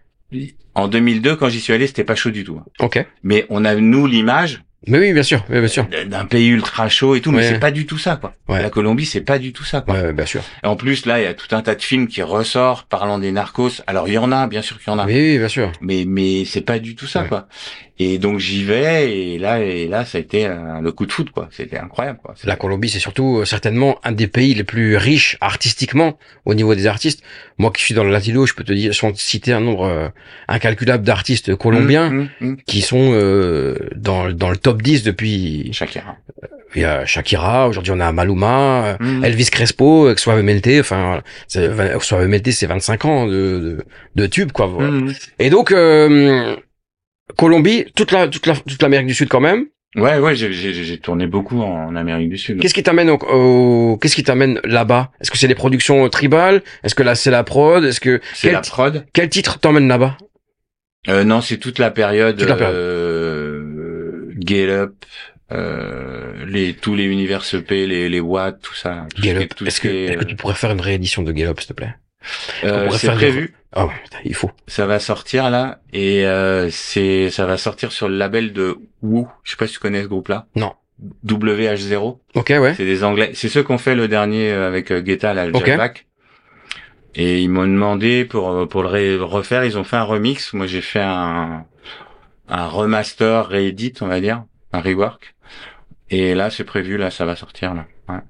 en 0.74 0.88
2002, 0.88 1.36
quand 1.36 1.48
j'y 1.48 1.60
suis 1.60 1.72
allé, 1.72 1.86
c'était 1.86 2.04
pas 2.04 2.14
chaud 2.14 2.30
du 2.30 2.44
tout. 2.44 2.58
hein. 2.60 2.64
Ok. 2.78 3.04
Mais 3.22 3.46
on 3.48 3.64
a, 3.64 3.74
nous, 3.74 4.06
l'image 4.06 4.62
Mais 4.86 4.98
oui 4.98 5.12
bien 5.12 5.22
sûr. 5.22 5.44
Oui, 5.48 5.58
bien 5.58 5.68
sûr. 5.68 5.86
d'un 6.06 6.26
pays 6.26 6.48
ultra 6.48 6.88
chaud 6.88 7.14
et 7.14 7.20
tout, 7.20 7.32
mais 7.32 7.38
Ouais. 7.38 7.48
c'est 7.48 7.58
pas 7.58 7.70
du 7.70 7.86
tout 7.86 7.98
ça, 7.98 8.16
quoi. 8.16 8.34
Ouais. 8.48 8.62
La 8.62 8.70
Colombie, 8.70 9.06
c'est 9.06 9.20
pas 9.22 9.38
du 9.38 9.52
tout 9.52 9.64
ça, 9.64 9.80
quoi. 9.80 9.94
Ouais, 9.94 10.12
bien 10.12 10.26
sûr. 10.26 10.42
Et 10.62 10.66
en 10.66 10.76
plus, 10.76 11.06
là, 11.06 11.20
il 11.20 11.24
y 11.24 11.26
a 11.26 11.34
tout 11.34 11.52
un 11.56 11.62
tas 11.62 11.74
de 11.74 11.82
films 11.82 12.06
qui 12.06 12.22
ressortent 12.22 12.88
parlant 12.88 13.18
des 13.18 13.32
narcos. 13.32 13.82
Alors, 13.86 14.06
il 14.08 14.14
y 14.14 14.18
en 14.18 14.30
a, 14.30 14.46
bien 14.46 14.62
sûr 14.62 14.78
qu'il 14.78 14.88
y 14.88 14.94
en 14.94 14.98
a. 14.98 15.06
Oui, 15.06 15.14
oui 15.14 15.38
bien 15.38 15.48
sûr. 15.48 15.72
mais 15.80 16.04
mais 16.06 16.44
c'est 16.44 16.60
pas 16.60 16.78
du 16.78 16.94
tout 16.94 17.06
ça 17.06 17.24
quoi 17.24 17.48
et 18.02 18.18
donc 18.18 18.38
j'y 18.38 18.62
vais 18.64 19.12
et 19.18 19.38
là 19.38 19.60
et 19.60 19.86
là 19.86 20.04
ça 20.04 20.18
a 20.18 20.20
été 20.20 20.46
euh, 20.46 20.80
le 20.80 20.90
coup 20.92 21.04
de 21.06 21.12
foot 21.12 21.30
quoi 21.30 21.48
c'était 21.50 21.76
incroyable 21.78 22.18
quoi 22.22 22.34
La 22.44 22.56
Colombie, 22.56 22.88
c'est 22.88 22.98
surtout 23.08 23.30
euh, 23.38 23.44
certainement 23.44 23.98
un 24.04 24.12
des 24.12 24.26
pays 24.26 24.54
les 24.54 24.64
plus 24.64 24.96
riches 24.96 25.36
artistiquement 25.40 26.18
au 26.46 26.54
niveau 26.54 26.74
des 26.74 26.86
artistes. 26.86 27.22
Moi 27.58 27.70
qui 27.72 27.82
suis 27.84 27.94
dans 27.94 28.04
le 28.04 28.10
latino, 28.10 28.46
je 28.46 28.54
peux 28.54 28.64
te 28.64 28.72
dire, 28.72 28.92
te 28.92 29.12
citer 29.16 29.52
un 29.52 29.60
nombre 29.60 29.84
euh, 29.84 30.08
incalculable 30.48 31.04
d'artistes 31.04 31.54
colombiens 31.56 32.08
Hum, 32.10 32.28
hum, 32.40 32.48
hum. 32.48 32.56
qui 32.66 32.80
sont 32.80 33.10
euh, 33.12 33.76
dans, 33.96 34.30
dans 34.32 34.50
le 34.50 34.56
top 34.56 34.80
10 34.82 35.02
depuis... 35.02 35.70
Shakira 35.72 36.16
Il 36.74 36.82
y 36.82 36.84
a 36.84 37.04
Shakira, 37.04 37.68
aujourd'hui 37.68 37.92
on 37.94 38.00
a 38.00 38.10
Maluma, 38.12 38.96
euh. 39.00 39.22
Elvis 39.22 39.50
Crespo, 39.50 40.06
euh, 40.06 40.16
Suavemente, 40.16 40.66
enfin. 40.80 41.20
C'est- 41.48 41.68
vingt- 41.68 42.00
Suavemente 42.00 42.50
c'est 42.52 42.66
25 42.66 43.04
ans 43.04 43.26
de, 43.26 43.32
de, 43.32 43.84
de 44.14 44.26
tube 44.26 44.52
quoi. 44.52 44.66
voilà. 44.66 44.90
Et 45.38 45.50
donc, 45.50 45.72
euh, 45.72 46.56
Colombie, 47.36 47.84
toute 47.94 48.12
la, 48.12 48.28
toute 48.28 48.46
la, 48.46 48.54
toute 48.56 48.80
l'Amérique 48.82 49.06
du 49.08 49.14
Sud 49.14 49.28
quand 49.28 49.40
même. 49.40 49.66
ouais 49.96 50.18
ouais 50.18 50.34
j'ai 50.36 50.98
tourné 50.98 51.26
beaucoup 51.26 51.60
en 51.62 51.96
Amérique 51.96 52.28
du 52.30 52.38
Sud. 52.38 52.60
Qu'est-ce 52.60 52.74
qui 52.74 52.82
t'amène 52.82 53.10
au, 53.10 53.16
au- 53.16 53.96
qu'est-ce 53.98 54.14
qui 54.14 54.22
t'amène 54.22 54.60
là-bas? 54.64 55.10
Est-ce 55.20 55.30
que 55.30 55.38
c'est 55.38 55.48
des 55.48 55.54
productions 55.54 56.08
tribales? 56.08 56.62
Est-ce 56.84 56.94
que 56.94 57.02
là 57.02 57.14
c'est 57.14 57.30
la 57.30 57.42
prod? 57.44 57.84
Est-ce 57.84 58.00
que 58.00 58.20
c'est 58.34 58.48
quel, 58.48 58.52
la 58.54 58.60
prod. 58.60 59.04
quel 59.12 59.28
titre 59.28 59.58
t'emmène 59.58 59.88
là-bas? 59.88 60.16
Euh, 61.08 61.24
non 61.24 61.40
c'est 61.40 61.56
toute 61.58 61.78
la 61.78 61.90
période, 61.90 62.36
Toute 62.38 62.48
la 62.48 62.56
période. 62.56 62.76
euh, 62.76 64.30
Get 64.38 64.68
Up 64.68 64.92
euh, 65.52 66.44
les 66.46 66.74
tous 66.74 66.94
les 66.94 67.04
univers 67.04 67.42
EP 67.54 67.86
les 67.86 68.08
les 68.08 68.20
Watt 68.20 68.60
tout 68.62 68.74
ça 68.74 69.06
tout 69.14 69.22
Get 69.22 69.48
Est-ce 69.66 69.76
ce 69.76 69.80
que, 69.80 69.88
est, 69.88 70.04
est-ce 70.04 70.16
que 70.18 70.24
tu 70.24 70.36
pourrais 70.36 70.54
faire 70.54 70.70
une 70.70 70.80
réédition 70.80 71.22
de 71.22 71.32
Get 71.34 71.46
Up, 71.46 71.58
s'il 71.60 71.68
te 71.68 71.72
plaît? 71.72 71.94
Euh, 72.64 72.88
c'est 72.92 73.10
prévu 73.12 73.54
Ah 73.72 73.86
ouais, 73.86 73.92
putain, 74.02 74.18
il 74.24 74.34
faut. 74.34 74.50
ça 74.66 74.86
va 74.86 74.98
sortir 74.98 75.48
là 75.50 75.80
et 75.92 76.26
euh, 76.26 76.68
c'est 76.70 77.30
ça 77.30 77.46
va 77.46 77.56
sortir 77.56 77.92
sur 77.92 78.08
le 78.08 78.16
label 78.16 78.52
de 78.52 78.76
Woo 79.02 79.28
je 79.44 79.52
sais 79.52 79.56
pas 79.56 79.66
si 79.68 79.74
tu 79.74 79.78
connais 79.78 80.02
ce 80.02 80.08
groupe 80.08 80.28
là 80.28 80.46
Non. 80.56 80.72
WH0 81.26 82.18
Ok, 82.34 82.48
ouais. 82.50 82.74
c'est 82.74 82.84
des 82.84 83.04
anglais 83.04 83.30
c'est 83.34 83.48
ceux 83.48 83.62
qu'on 83.62 83.78
fait 83.78 83.94
le 83.94 84.08
dernier 84.08 84.50
euh, 84.50 84.66
avec 84.66 84.90
euh, 84.90 85.00
Guetta 85.00 85.34
là 85.34 85.46
le 85.46 85.54
Ok. 85.56 85.66
Jailback. 85.66 86.06
et 87.14 87.40
ils 87.40 87.48
m'ont 87.48 87.66
demandé 87.66 88.24
pour 88.24 88.50
euh, 88.50 88.66
pour 88.66 88.82
le 88.82 89.22
refaire 89.22 89.64
ils 89.64 89.78
ont 89.78 89.84
fait 89.84 89.96
un 89.96 90.02
remix 90.04 90.52
moi 90.52 90.66
j'ai 90.66 90.80
fait 90.82 91.00
un 91.02 91.64
un 92.48 92.66
remaster 92.66 93.46
réédit 93.46 93.92
on 94.00 94.06
va 94.08 94.20
dire 94.20 94.44
un 94.72 94.80
rework 94.80 95.34
et 96.10 96.34
là 96.34 96.50
c'est 96.50 96.64
prévu 96.64 96.96
là 96.96 97.10
ça 97.10 97.24
va 97.24 97.36
sortir 97.36 97.74
là 97.74 97.86
ouais. 98.08 98.20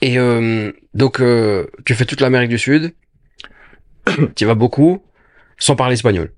Et 0.00 0.18
euh, 0.18 0.70
donc, 0.92 1.20
euh, 1.20 1.66
tu 1.86 1.94
fais 1.94 2.04
toute 2.04 2.20
l'Amérique 2.20 2.50
du 2.50 2.58
Sud. 2.58 2.92
tu 4.36 4.44
vas 4.44 4.54
beaucoup, 4.54 5.02
sans 5.58 5.76
parler 5.76 5.94
espagnol. 5.94 6.32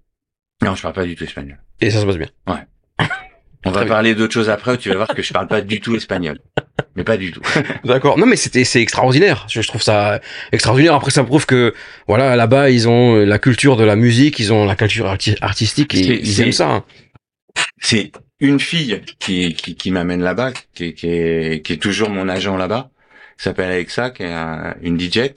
non 0.63 0.75
je 0.75 0.83
parle 0.83 0.95
pas 0.95 1.05
du 1.05 1.15
tout 1.17 1.25
espagnol 1.25 1.59
Et 1.81 1.91
ça 1.91 2.01
se 2.01 2.07
passe 2.07 2.17
bien. 2.19 2.29
on 3.65 3.73
Très 3.73 3.81
va 3.83 3.87
parler 3.87 4.15
d'autres 4.15 4.33
choses 4.35 4.49
après 4.51 4.73
où 4.73 4.77
tu 4.77 4.89
vas 4.91 4.95
voir 4.97 5.09
que 5.09 5.23
je 5.23 5.33
parle 5.33 5.49
pas 5.49 5.61
du 5.61 5.81
tout 5.81 5.97
espagnol 5.97 6.39
mais 6.95 7.05
pas 7.05 7.17
du 7.17 7.31
tout 7.33 7.41
D'accord. 7.85 8.17
Non, 8.19 8.25
mais 8.27 8.37
c'était 8.37 8.65
c'est 8.65 8.81
extraordinaire. 8.81 9.47
Je, 9.51 9.61
trouve 9.61 9.83
ça 9.83 10.21
extraordinaire. 10.53 10.95
Après, 10.95 11.11
ça 11.11 11.25
prouve 11.25 11.45
que 11.45 11.75
voilà, 12.09 12.37
là-bas, 12.37 12.71
ils 12.71 12.89
ont 12.89 13.17
la 13.17 13.39
culture 13.39 13.77
de 13.77 13.85
la 13.85 13.97
musique, 13.97 14.39
ils 14.39 14.51
ont 14.53 14.65
la 14.65 14.77
culture 14.77 15.07
arti- 15.07 15.37
artistique, 15.43 15.95
et 15.95 16.03
C'est- 16.03 16.17
ils 16.17 16.41
aiment 16.41 16.53
ça. 16.53 16.85
c'est 17.81 18.13
une 18.41 18.61
fille 18.61 19.03
qui, 19.19 19.55
qui, 19.55 19.75
qui 19.75 19.91
m'amène 19.91 20.23
là-bas, 20.23 20.53
qui, 20.75 20.85
est- 20.87 20.93
qui, 20.95 21.07
est, 21.09 21.63
qui 21.65 21.73
est 21.75 21.77
toujours 21.83 22.09
mon 22.11 22.29
agent 22.31 22.57
là-bas, 22.57 22.91
qui 23.37 23.45
s'appelle 23.45 23.71
Alexa, 23.71 24.11
qui 24.11 24.23
est 24.23 24.33
un- 24.33 24.75
une 24.81 24.99
DJ. 24.99 25.33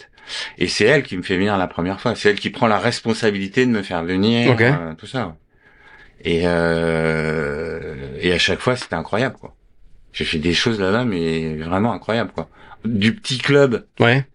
Et 0.58 0.68
c'est 0.68 0.86
elle 0.86 1.04
qui 1.04 1.18
me 1.18 1.22
fait 1.24 1.36
venir 1.38 1.58
la 1.58 1.68
première 1.68 2.00
fois. 2.02 2.16
C'est 2.16 2.30
elle 2.30 2.40
qui 2.40 2.50
prend 2.50 2.68
la 2.68 2.80
responsabilité 2.80 3.66
de 3.66 3.72
me 3.72 3.82
faire 3.82 4.04
venir, 4.04 4.52
Ok. 4.52 4.62
euh, 4.62 4.94
tout 4.96 5.08
ça. 5.08 5.36
Et, 6.24 6.42
euh, 6.46 8.18
et 8.20 8.32
à 8.34 8.38
chaque 8.38 8.60
fois, 8.60 8.76
c'était 8.76 8.96
incroyable, 8.96 9.38
quoi. 9.40 9.56
J'ai 10.12 10.26
fait 10.26 10.40
des 10.40 10.54
choses 10.54 10.80
là-bas, 10.80 11.06
mais 11.06 11.56
vraiment 11.58 11.94
incroyable, 11.94 12.32
quoi. 12.34 12.50
Du 12.86 13.16
petit 13.16 13.38
club 13.38 13.86
Ouais. 14.00 14.26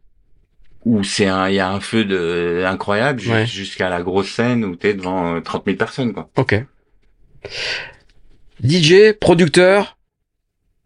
où 0.84 1.02
c'est 1.04 1.26
un, 1.26 1.48
il 1.48 1.54
y 1.56 1.60
a 1.60 1.68
un 1.70 1.80
feu 1.80 2.04
de 2.04 2.62
incroyable, 2.66 3.20
Ouais. 3.28 3.46
jusqu'à 3.46 3.88
la 3.88 4.02
grosse 4.02 4.30
scène 4.30 4.64
où 4.64 4.76
t'es 4.76 4.94
devant 4.94 5.36
euh, 5.36 5.40
30 5.40 5.64
000 5.66 5.76
personnes, 5.76 6.12
quoi. 6.14 6.30
Ok. 6.36 6.54
DJ, 8.62 9.12
producteur. 9.20 9.98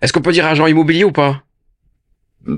Est-ce 0.01 0.12
qu'on 0.12 0.23
peut 0.23 0.33
dire 0.33 0.47
agent 0.47 0.66
immobilier 0.66 1.05
ou 1.05 1.12
pas? 1.12 1.42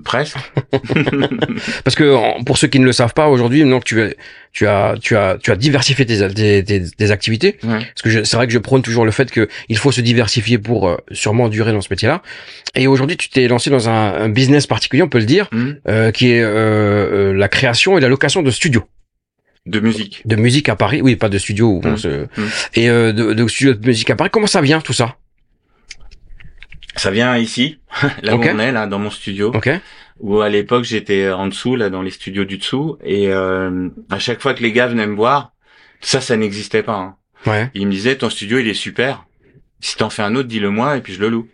Presque. 0.04 0.36
Parce 1.84 1.96
que 1.96 2.42
pour 2.44 2.58
ceux 2.58 2.68
qui 2.68 2.78
ne 2.78 2.84
le 2.84 2.92
savent 2.92 3.14
pas 3.14 3.28
aujourd'hui, 3.28 3.64
tu 3.84 4.00
as, 4.00 4.10
tu 4.52 4.66
as, 4.66 4.94
tu 5.00 5.16
as, 5.16 5.36
tu 5.42 5.50
as 5.50 5.56
diversifié 5.56 6.06
tes, 6.06 6.32
tes, 6.32 6.64
tes- 6.64 6.82
tes 6.90 7.10
activités. 7.10 7.56
Ouais. 7.64 7.78
Parce 7.80 8.02
que 8.02 8.24
c'est 8.24 8.36
vrai 8.36 8.46
que 8.46 8.52
je 8.52 8.58
prône 8.58 8.82
toujours 8.82 9.04
le 9.04 9.10
fait 9.10 9.30
que 9.30 9.48
il 9.68 9.76
faut 9.78 9.90
se 9.92 10.00
diversifier 10.00 10.58
pour 10.58 10.88
euh, 10.88 10.96
sûrement 11.10 11.48
durer 11.48 11.72
dans 11.72 11.80
ce 11.80 11.88
métier-là. 11.90 12.22
Et 12.74 12.86
aujourd'hui, 12.86 13.16
tu 13.16 13.28
t'es 13.30 13.48
lancé 13.48 13.70
dans 13.70 13.88
un, 13.88 14.12
un 14.14 14.28
business 14.28 14.66
particulier, 14.66 15.02
on 15.02 15.08
peut 15.08 15.18
le 15.18 15.24
dire, 15.26 15.48
Mhm. 15.52 15.80
euh, 15.88 16.10
qui 16.12 16.30
est 16.30 16.40
euh, 16.42 17.32
la 17.34 17.48
création 17.48 17.98
et 17.98 18.00
la 18.00 18.08
location 18.08 18.42
de 18.42 18.50
studios. 18.50 18.84
De 19.66 19.80
musique. 19.80 20.22
De 20.26 20.36
musique 20.36 20.68
à 20.68 20.76
Paris, 20.76 21.02
oui, 21.02 21.16
pas 21.16 21.28
de 21.28 21.36
studio. 21.38 21.68
Où 21.68 21.80
on 21.84 21.96
se... 21.96 22.08
Mm. 22.24 22.26
Et 22.74 22.88
de, 22.88 23.12
de 23.12 23.48
studio 23.48 23.74
de 23.74 23.86
musique 23.86 24.08
à 24.10 24.16
Paris. 24.16 24.30
Comment 24.32 24.46
ça 24.46 24.60
vient 24.62 24.80
tout 24.80 24.92
ça? 24.94 25.16
Ça 26.96 27.10
vient 27.10 27.36
ici, 27.36 27.78
là 28.22 28.36
où 28.36 28.40
on 28.42 28.58
est, 28.58 28.72
là, 28.72 28.86
dans 28.86 28.98
mon 28.98 29.10
studio. 29.10 29.52
Ok. 29.54 29.68
Où 30.20 30.40
à 30.40 30.48
l'époque 30.48 30.84
j'étais 30.84 31.30
en 31.30 31.46
dessous, 31.46 31.76
là, 31.76 31.88
dans 31.90 32.02
les 32.02 32.10
studios 32.10 32.44
du 32.44 32.58
dessous. 32.58 32.98
Et 33.02 33.28
euh, 33.32 33.88
à 34.10 34.18
chaque 34.18 34.40
fois 34.40 34.54
que 34.54 34.62
les 34.62 34.72
gars 34.72 34.86
venaient 34.86 35.06
me 35.06 35.16
voir, 35.16 35.52
ça, 36.00 36.20
ça 36.20 36.36
n'existait 36.36 36.82
pas. 36.82 36.94
hein. 36.96 37.16
Ouais. 37.46 37.70
Ils 37.74 37.86
me 37.86 37.92
disaient, 37.92 38.16
ton 38.16 38.28
studio, 38.30 38.58
il 38.58 38.68
est 38.68 38.74
super. 38.74 39.24
Si 39.80 39.96
t'en 39.96 40.10
fais 40.10 40.22
un 40.22 40.34
autre, 40.34 40.48
dis-le 40.48 40.68
moi 40.70 40.96
et 40.98 41.00
puis 41.00 41.14
je 41.14 41.20
le 41.20 41.28
loue. 41.28 41.48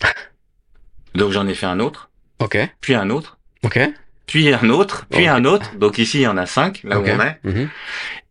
Donc 1.14 1.30
j'en 1.32 1.46
ai 1.46 1.54
fait 1.54 1.66
un 1.66 1.80
autre, 1.80 2.10
Ok. 2.40 2.58
puis 2.80 2.94
un 2.94 3.10
autre, 3.10 3.38
Ok. 3.64 3.78
puis 4.26 4.52
un 4.52 4.68
autre, 4.70 5.06
puis 5.10 5.26
un 5.28 5.44
autre. 5.44 5.74
Donc 5.76 5.98
ici, 5.98 6.18
il 6.18 6.22
y 6.22 6.26
en 6.26 6.36
a 6.36 6.46
cinq, 6.46 6.80
là 6.84 6.98
où 6.98 7.02
on 7.02 7.20
est. 7.20 7.38
Mhm. 7.44 7.68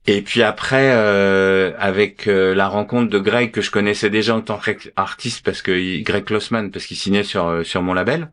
Et 0.10 0.22
puis 0.22 0.42
après, 0.42 0.92
euh, 0.94 1.74
avec 1.78 2.28
euh, 2.28 2.56
la 2.56 2.68
rencontre 2.70 3.10
de 3.10 3.20
Greg 3.20 3.52
que 3.52 3.60
je 3.62 3.70
connaissais 3.72 4.10
déjà 4.10 4.36
en 4.36 4.42
tant 4.42 4.58
qu'artiste 4.58 5.44
parce 5.44 5.62
que 5.62 5.72
il- 5.72 6.04
Greg 6.04 6.24
Klossman 6.24 6.72
parce 6.72 6.86
qu'il 6.86 6.96
signait 6.98 7.24
sur 7.24 7.48
euh, 7.48 7.64
sur 7.64 7.82
mon 7.82 7.94
label. 7.94 8.32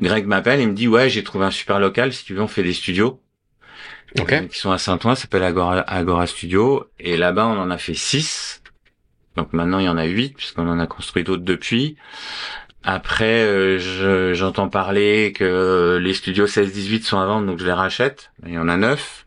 Greg 0.00 0.26
m'appelle 0.26 0.60
et 0.60 0.66
me 0.66 0.72
dit 0.72 0.88
ouais 0.88 1.08
j'ai 1.10 1.22
trouvé 1.22 1.44
un 1.44 1.50
super 1.50 1.78
local 1.80 2.12
si 2.12 2.24
tu 2.24 2.34
veux 2.34 2.42
on 2.42 2.48
fait 2.48 2.62
des 2.64 2.72
studios. 2.72 3.20
Ok. 4.20 4.32
euh, 4.32 4.46
qui 4.46 4.58
sont 4.58 4.72
à 4.72 4.78
Saint-Ouen 4.78 5.14
ça 5.14 5.22
s'appelle 5.22 5.44
Agora, 5.44 5.80
Agora 5.80 6.26
Studio. 6.26 6.86
Et 6.98 7.16
là-bas 7.16 7.46
on 7.46 7.58
en 7.58 7.70
a 7.70 7.78
fait 7.78 7.94
six. 7.94 8.62
Donc 9.36 9.52
maintenant 9.52 9.78
il 9.78 9.84
y 9.86 9.88
en 9.88 9.96
a 9.96 10.04
huit 10.04 10.34
puisqu'on 10.36 10.68
en 10.68 10.78
a 10.80 10.86
construit 10.88 11.22
d'autres 11.24 11.44
depuis. 11.44 11.96
Après 12.82 13.44
euh, 13.44 13.78
je- 13.78 14.34
j'entends 14.34 14.68
parler 14.68 15.32
que 15.36 15.98
les 16.02 16.14
studios 16.14 16.46
16-18 16.48 17.02
sont 17.04 17.18
à 17.20 17.26
vendre 17.26 17.46
donc 17.46 17.60
je 17.60 17.64
les 17.64 17.72
rachète. 17.72 18.32
Il 18.44 18.52
y 18.52 18.58
en 18.58 18.68
a 18.68 18.76
neuf 18.76 19.24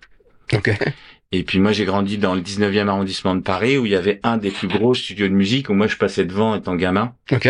Et 1.31 1.43
puis 1.43 1.60
moi 1.60 1.71
j'ai 1.71 1.86
grandi 1.86 2.17
dans 2.17 2.36
le 2.36 2.41
19e 2.41 2.88
arrondissement 2.88 3.36
de 3.36 3.41
Paris 3.41 3.77
où 3.77 3.86
il 3.86 3.91
y 3.91 3.95
avait 3.95 4.19
un 4.23 4.38
des 4.38 4.51
plus 4.51 4.67
gros 4.67 4.93
studios 4.93 5.27
de 5.27 5.34
musique 5.34 5.69
où 5.69 5.73
moi 5.73 5.88
je 5.88 5.97
passais 5.97 6.23
devant 6.25 6.55
étant 6.55 6.75
gamin, 6.75 7.13
Ok. 7.31 7.49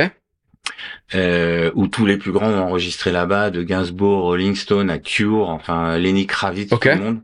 euh, 1.14 1.72
où 1.76 1.88
tous 1.88 2.06
les 2.06 2.18
plus 2.18 2.32
grands 2.32 2.50
ont 2.50 2.60
enregistré 2.64 3.12
là-bas, 3.12 3.50
de 3.52 3.62
Gainsbourg, 3.64 4.22
Rolling 4.24 4.56
Stone 4.56 4.90
à 4.90 4.98
Cure, 4.98 5.50
enfin 5.50 5.98
Lenny 5.98 6.26
Kravitz, 6.26 6.70
tout 6.70 6.80
le 6.88 6.96
monde. 6.96 7.22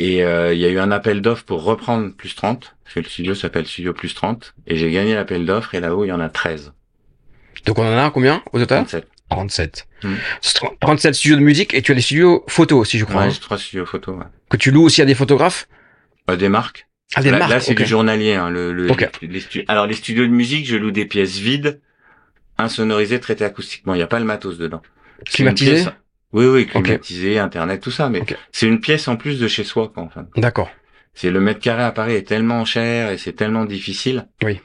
Et 0.00 0.24
euh, 0.24 0.54
il 0.54 0.60
y 0.60 0.64
a 0.64 0.68
eu 0.68 0.78
un 0.78 0.90
appel 0.90 1.20
d'offres 1.22 1.44
pour 1.44 1.62
reprendre 1.64 2.12
Plus 2.16 2.34
30, 2.34 2.74
parce 2.84 2.94
que 2.94 3.00
le 3.00 3.06
studio 3.06 3.34
s'appelle 3.34 3.66
Studio 3.66 3.92
Plus 3.92 4.14
30, 4.14 4.54
et 4.66 4.76
j'ai 4.76 4.90
gagné 4.90 5.14
l'appel 5.14 5.44
d'offres 5.44 5.74
et 5.74 5.80
là-haut 5.80 6.04
il 6.04 6.08
y 6.08 6.12
en 6.12 6.20
a 6.20 6.28
13, 6.28 6.72
Donc 7.66 7.78
on 7.78 7.84
en 7.84 7.98
a 7.98 8.10
combien 8.10 8.42
au 8.52 8.58
total? 8.58 8.78
37. 8.84 9.08
37. 9.30 9.86
Mm. 10.04 10.14
C'est 10.40 10.54
30 10.54 10.78
37 10.80 11.14
studios 11.14 11.36
de 11.36 11.42
musique 11.42 11.74
et 11.74 11.82
tu 11.82 11.92
as 11.92 11.94
les 11.94 12.00
studios 12.00 12.44
photos 12.48 12.78
aussi, 12.80 12.98
je 12.98 13.04
crois. 13.04 13.22
Ouais, 13.22 13.28
hein, 13.28 13.38
trois 13.40 13.58
studios 13.58 13.86
photos. 13.86 14.16
Ouais. 14.18 14.24
que 14.50 14.56
tu 14.56 14.70
loues 14.70 14.84
aussi 14.84 15.02
à 15.02 15.04
des 15.04 15.14
photographes. 15.14 15.68
Euh, 16.30 16.36
des 16.36 16.48
marques. 16.48 16.86
Ah, 17.14 17.22
des 17.22 17.30
là, 17.30 17.38
marques. 17.38 17.50
là, 17.50 17.60
c'est 17.60 17.74
du 17.74 17.86
journalier. 17.86 18.34
Hein, 18.34 18.50
le, 18.50 18.72
le- 18.72 18.88
les- 19.22 19.28
les 19.28 19.64
Alors, 19.68 19.86
les 19.86 19.94
studios 19.94 20.24
de 20.24 20.30
musique, 20.32 20.66
je 20.66 20.76
loue 20.76 20.90
des 20.90 21.06
pièces 21.06 21.38
vides, 21.38 21.80
insonorisées, 22.58 23.20
traitées 23.20 23.44
acoustiquement. 23.44 23.94
Il 23.94 23.98
n'y 23.98 24.02
a 24.02 24.06
pas 24.06 24.18
le 24.18 24.24
matos 24.24 24.58
dedans. 24.58 24.82
C'est 25.26 25.38
une 25.40 25.54
Climatisé 25.54 25.70
pièce- 25.72 25.88
Oui, 26.32 26.44
oui, 26.46 26.68
Ok. 26.74 26.82
climatisé, 26.84 27.38
internet, 27.38 27.80
tout 27.82 27.90
ça. 27.90 28.08
Mais 28.10 28.22
c'est 28.52 28.66
une 28.66 28.80
pièce 28.80 29.08
en 29.08 29.16
plus 29.16 29.38
de 29.40 29.48
chez 29.48 29.64
soi, 29.64 29.88
quoi, 29.92 30.02
enfin. 30.02 30.26
D'accord. 30.36 30.70
C'est 31.14 31.30
le 31.30 31.40
mètre 31.40 31.60
carré 31.60 31.82
à 31.82 31.90
Paris 31.90 32.14
est 32.14 32.28
tellement 32.28 32.64
cher 32.64 33.10
et 33.10 33.18
c'est 33.18 33.32
tellement 33.32 33.64
difficile. 33.64 34.28
Oui. 34.44 34.60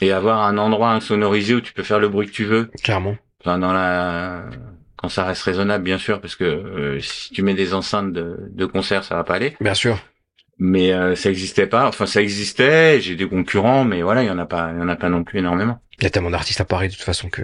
Et 0.00 0.12
avoir 0.12 0.42
un 0.42 0.56
endroit 0.58 0.92
insonorisé 0.92 1.54
où 1.54 1.60
tu 1.60 1.72
peux 1.72 1.82
faire 1.82 1.98
le 1.98 2.08
bruit 2.08 2.26
que 2.28 2.32
tu 2.32 2.44
veux. 2.44 2.70
Clairement. 2.84 3.16
Enfin, 3.40 3.58
dans 3.58 3.72
la, 3.72 4.44
quand 4.96 5.08
ça 5.08 5.24
reste 5.24 5.42
raisonnable, 5.42 5.84
bien 5.84 5.98
sûr, 5.98 6.20
parce 6.20 6.34
que 6.36 6.44
euh, 6.44 7.00
si 7.00 7.32
tu 7.32 7.42
mets 7.42 7.54
des 7.54 7.72
enceintes 7.74 8.12
de, 8.12 8.36
de 8.50 8.66
concert, 8.66 9.04
ça 9.04 9.14
va 9.14 9.24
pas 9.24 9.34
aller. 9.34 9.56
Bien 9.60 9.74
sûr. 9.74 9.98
mais 10.58 10.92
euh, 10.92 11.14
ça 11.14 11.30
existait 11.30 11.66
pas. 11.68 11.86
Enfin, 11.88 12.06
ça 12.06 12.20
existait. 12.20 13.00
J'ai 13.00 13.14
des 13.14 13.28
concurrents, 13.28 13.84
mais 13.84 14.02
voilà, 14.02 14.22
il 14.22 14.26
y 14.26 14.30
en 14.30 14.38
a 14.38 14.46
pas, 14.46 14.70
il 14.74 14.78
y 14.78 14.82
en 14.82 14.88
a 14.88 14.96
pas 14.96 15.08
non 15.08 15.22
plus 15.24 15.38
énormément. 15.38 15.78
Il 15.98 16.04
y 16.04 16.06
a 16.06 16.10
tellement 16.10 16.30
d'artistes 16.30 16.60
à 16.60 16.64
Paris 16.64 16.88
de 16.88 16.94
toute 16.94 17.02
façon 17.02 17.28
que 17.28 17.42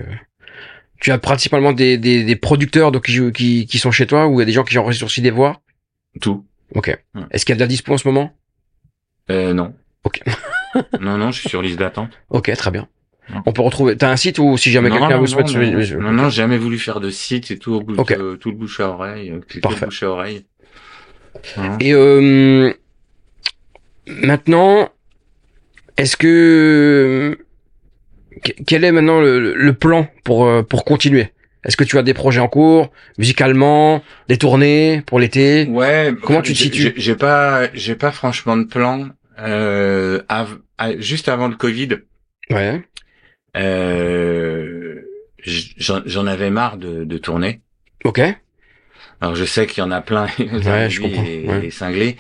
tu 1.01 1.11
as 1.13 1.19
principalement 1.19 1.73
des, 1.73 1.99
des, 1.99 2.25
des 2.25 2.37
producteurs 2.37 2.91
donc, 2.93 3.07
qui, 3.07 3.33
qui, 3.33 3.67
qui 3.67 3.79
sont 3.79 3.91
chez 3.91 4.07
toi 4.07 4.27
ou 4.27 4.35
il 4.35 4.39
y 4.41 4.43
a 4.43 4.47
des 4.47 4.53
gens 4.53 4.65
qui 4.65 4.77
enregistrent 4.79 5.07
aussi 5.07 5.23
des 5.23 5.31
voix? 5.31 5.61
Tout. 6.21 6.45
Ok. 6.75 6.97
Ouais. 7.15 7.23
Est-ce 7.31 7.45
qu'il 7.45 7.53
y 7.53 7.57
a 7.57 7.57
de 7.57 7.61
la 7.61 7.67
dispo 7.67 7.93
en 7.93 7.99
ce 7.99 8.09
moment? 8.09 8.33
Euh, 9.31 9.53
non. 9.55 9.75
Ok. 10.05 10.21
non, 11.01 11.19
non, 11.19 11.31
je 11.31 11.41
suis 11.41 11.49
sur 11.49 11.63
liste 11.63 11.79
d'attente. 11.79 12.11
Ok, 12.31 12.51
très 12.57 12.71
bien. 12.71 12.89
On 13.47 13.53
peut 13.53 13.63
retrouver. 13.63 13.97
T'as 13.97 14.11
un 14.11 14.17
site 14.17 14.39
où 14.39 14.57
si 14.59 14.71
jamais 14.71 14.91
quelqu'un 14.91 15.17
vous 15.17 15.27
souhaite. 15.27 15.47
non, 15.55 15.61
non, 15.63 16.01
non, 16.01 16.13
non, 16.13 16.29
j'ai 16.29 16.37
jamais 16.43 16.59
voulu 16.59 16.79
faire 16.79 17.01
de 17.01 17.11
site. 17.11 17.47
C'est 17.47 17.57
tout 17.59 17.73
au 17.75 17.81
bout, 17.81 17.95
Ok. 17.97 18.17
de- 18.17 18.37
tout 18.37 18.51
le 18.51 18.57
bouche 18.57 18.81
à 18.81 18.89
oreille. 18.91 19.31
euh, 19.31 19.61
Parfait. 19.61 19.81
le 19.83 19.87
bouche 19.87 20.03
à 20.03 20.11
oreille. 20.11 20.45
Et 21.81 21.93
euh, 21.95 22.73
maintenant, 24.07 24.89
est-ce 25.97 26.17
que 26.17 27.39
que- 28.43 28.53
quel 28.67 28.85
est 28.85 28.93
maintenant 28.93 29.21
le, 29.21 29.55
le 29.55 29.73
plan 29.73 30.07
pour 30.25 30.47
euh, 30.47 30.63
pour 30.63 30.85
continuer? 30.85 31.33
Est-ce 31.65 31.79
que 31.79 31.85
tu 31.85 31.97
as 31.97 32.03
des 32.03 32.13
projets 32.13 32.41
en 32.41 32.49
cours, 32.49 32.91
musicalement, 33.17 34.03
des 34.29 34.37
tournées 34.37 35.03
pour 35.07 35.19
l'été? 35.19 35.67
Ouais. 35.71 36.13
Comment 36.23 36.43
tu 36.43 36.53
te 36.53 36.59
situes? 36.59 36.93
j'ai- 36.97 37.17
pas, 37.17 37.69
j'ai 37.73 37.95
pas 37.95 38.11
franchement 38.13 38.57
de 38.59 38.65
plan. 38.65 39.09
Euh, 39.41 40.21
av- 40.29 40.59
juste 40.99 41.29
avant 41.29 41.49
le 41.49 41.57
Covid, 41.57 41.89
Ouais. 42.51 42.83
Euh, 43.57 45.01
j'en 45.77 46.27
avais 46.27 46.51
marre 46.51 46.77
de, 46.77 47.05
de 47.05 47.19
tourner. 47.19 47.61
Ok. 48.05 48.21
Alors 49.21 49.37
je 49.37 49.45
sais 49.45 49.67
qu'il 49.67 49.79
y 49.83 49.87
en 49.87 49.91
a 49.91 50.01
plein, 50.01 50.27
Ouais, 50.39 50.91
je 50.91 51.01
comprends, 51.01 51.23
les, 51.23 51.47
ouais. 51.47 51.61
les 51.61 51.71
cinglés. 51.71 52.17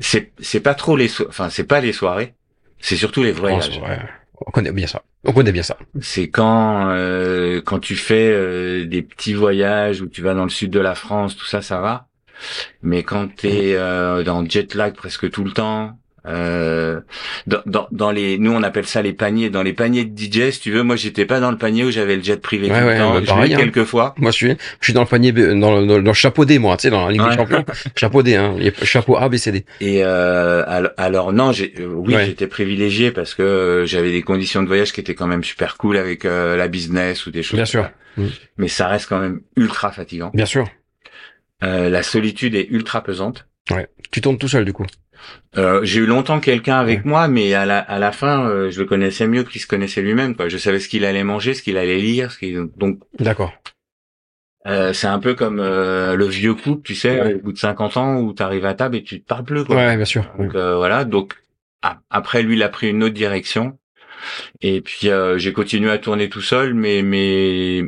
C'est 0.00 0.32
c'est 0.38 0.60
pas 0.60 0.74
trop 0.74 0.96
les, 0.96 1.08
so- 1.08 1.26
enfin 1.28 1.48
c'est 1.50 1.64
pas 1.64 1.80
les 1.80 1.92
soirées, 1.92 2.34
c'est 2.80 2.96
surtout 2.96 3.22
les 3.22 3.32
voyages. 3.32 3.78
Ouais. 3.78 3.98
On 4.46 4.50
connaît 4.50 4.72
bien 4.72 4.86
ça. 4.86 5.02
On 5.24 5.32
connaît 5.32 5.52
bien 5.52 5.62
ça. 5.62 5.78
C'est 6.00 6.28
quand 6.28 6.88
euh, 6.90 7.62
quand 7.64 7.78
tu 7.78 7.96
fais 7.96 8.30
euh, 8.30 8.84
des 8.84 9.02
petits 9.02 9.32
voyages 9.32 10.00
où 10.00 10.06
tu 10.08 10.20
vas 10.22 10.34
dans 10.34 10.44
le 10.44 10.50
sud 10.50 10.70
de 10.70 10.80
la 10.80 10.94
France, 10.94 11.36
tout 11.36 11.46
ça, 11.46 11.62
ça 11.62 11.80
va. 11.80 12.08
Mais 12.82 13.04
quand 13.04 13.34
t'es 13.34 13.74
euh, 13.74 14.22
dans 14.22 14.44
jet 14.46 14.74
lag 14.74 14.94
presque 14.94 15.30
tout 15.30 15.44
le 15.44 15.52
temps, 15.52 15.98
euh, 16.26 17.00
dans, 17.46 17.60
dans, 17.66 17.86
dans 17.92 18.10
les, 18.10 18.38
nous 18.38 18.52
on 18.52 18.62
appelle 18.62 18.86
ça 18.86 19.02
les 19.02 19.12
paniers, 19.12 19.50
dans 19.50 19.62
les 19.62 19.72
paniers 19.74 20.04
de 20.04 20.18
DJ, 20.18 20.50
si 20.52 20.60
tu 20.60 20.70
veux, 20.70 20.82
moi 20.82 20.96
j'étais 20.96 21.26
pas 21.26 21.40
dans 21.40 21.50
le 21.50 21.58
panier 21.58 21.84
où 21.84 21.90
j'avais 21.90 22.16
le 22.16 22.22
jet 22.22 22.40
privé 22.40 22.70
Ouais, 22.70 22.80
tout 22.80 22.86
ouais, 22.86 22.94
le 22.94 22.98
temps. 23.00 23.14
bah, 23.14 23.20
pareil, 23.26 23.54
hein. 23.54 23.58
quelques 23.58 23.84
fois. 23.84 24.14
Moi, 24.18 24.30
je 24.30 24.36
suis, 24.36 24.50
je 24.80 24.84
suis 24.84 24.92
dans 24.92 25.02
le 25.02 25.06
panier, 25.06 25.32
dans 25.32 25.80
le, 25.80 25.86
dans 25.86 25.98
le, 25.98 26.12
chapeau 26.12 26.44
D, 26.44 26.58
moi, 26.58 26.76
tu 26.76 26.82
sais, 26.82 26.90
dans 26.90 27.06
la 27.06 27.12
Ligue 27.12 27.20
Ouais. 27.22 27.30
des 27.30 27.36
Champions. 27.36 27.64
chapeau 27.96 28.22
D, 28.22 28.34
hein. 28.36 28.56
Chapeau 28.82 29.16
A, 29.16 29.28
B, 29.28 29.36
C, 29.36 29.52
D. 29.52 29.64
Et 29.80 30.02
euh, 30.04 30.64
alors, 30.66 30.90
alors 30.96 31.32
non, 31.32 31.52
j'ai, 31.52 31.74
euh, 31.80 31.86
oui, 31.94 32.14
j'étais 32.24 32.46
privilégié 32.46 33.10
parce 33.10 33.34
que 33.34 33.42
euh, 33.42 33.86
j'avais 33.86 34.10
des 34.12 34.22
conditions 34.22 34.62
de 34.62 34.66
voyage 34.68 34.92
qui 34.92 35.00
étaient 35.00 35.14
quand 35.14 35.26
même 35.26 35.44
super 35.44 35.76
cool 35.76 35.96
avec 35.96 36.24
euh, 36.24 36.56
la 36.56 36.68
business 36.68 37.26
ou 37.26 37.30
des 37.30 37.42
choses. 37.42 37.56
Bien 37.58 37.64
sûr. 37.66 37.90
Mm. 38.16 38.26
Mais 38.58 38.68
ça 38.68 38.88
reste 38.88 39.08
quand 39.08 39.18
même 39.18 39.40
ultra 39.56 39.90
fatigant. 39.92 40.30
Bien 40.32 40.46
sûr. 40.46 40.66
Euh, 41.62 41.88
la 41.88 42.02
solitude 42.02 42.54
est 42.54 42.66
ultra 42.70 43.02
pesante. 43.02 43.46
Tu 44.10 44.20
tournes 44.20 44.38
tout 44.38 44.48
seul, 44.48 44.64
du 44.64 44.72
coup. 44.72 44.86
Euh, 45.56 45.80
j'ai 45.84 46.00
eu 46.00 46.06
longtemps 46.06 46.38
quelqu'un 46.40 46.76
avec 46.76 47.04
moi, 47.04 47.28
mais 47.28 47.54
à 47.54 47.64
la, 47.64 47.78
à 47.78 47.98
la 47.98 48.12
fin, 48.12 48.46
euh, 48.48 48.70
je 48.70 48.78
le 48.80 48.86
connaissais 48.86 49.26
mieux 49.26 49.42
qu'il 49.44 49.60
se 49.60 49.66
connaissait 49.66 50.02
lui-même. 50.02 50.36
Quoi. 50.36 50.48
Je 50.48 50.58
savais 50.58 50.78
ce 50.78 50.88
qu'il 50.88 51.04
allait 51.04 51.24
manger, 51.24 51.54
ce 51.54 51.62
qu'il 51.62 51.76
allait 51.78 51.98
lire. 51.98 52.30
Ce 52.30 52.38
qu'il... 52.38 52.66
Donc, 52.76 53.00
D'accord. 53.18 53.52
euh, 54.66 54.92
c'est 54.92 55.06
un 55.06 55.18
peu 55.18 55.34
comme 55.34 55.60
euh, 55.60 56.14
le 56.14 56.26
vieux 56.26 56.54
couple, 56.54 56.82
tu 56.82 56.94
sais, 56.94 57.20
Ouais. 57.22 57.34
au 57.34 57.38
bout 57.38 57.52
de 57.52 57.58
50 57.58 57.96
ans 57.96 58.20
où 58.20 58.34
tu 58.34 58.42
arrives 58.42 58.66
à 58.66 58.74
table 58.74 58.96
et 58.96 59.02
tu 59.02 59.20
te 59.22 59.26
parles 59.26 59.44
plus. 59.44 59.64
Quoi. 59.64 59.76
Ouais, 59.76 59.96
bien 59.96 60.04
sûr. 60.04 60.24
Donc 60.38 60.54
euh, 60.54 60.76
voilà. 60.76 61.04
Donc 61.04 61.34
a- 61.82 62.00
après, 62.10 62.42
lui, 62.42 62.56
il 62.56 62.62
a 62.62 62.68
pris 62.68 62.90
une 62.90 63.02
autre 63.02 63.14
direction. 63.14 63.78
Et 64.60 64.80
puis 64.82 65.08
euh, 65.08 65.38
j'ai 65.38 65.52
continué 65.52 65.90
à 65.90 65.98
tourner 65.98 66.28
tout 66.28 66.40
seul, 66.42 66.72
mais 66.74 67.02
mais 67.02 67.82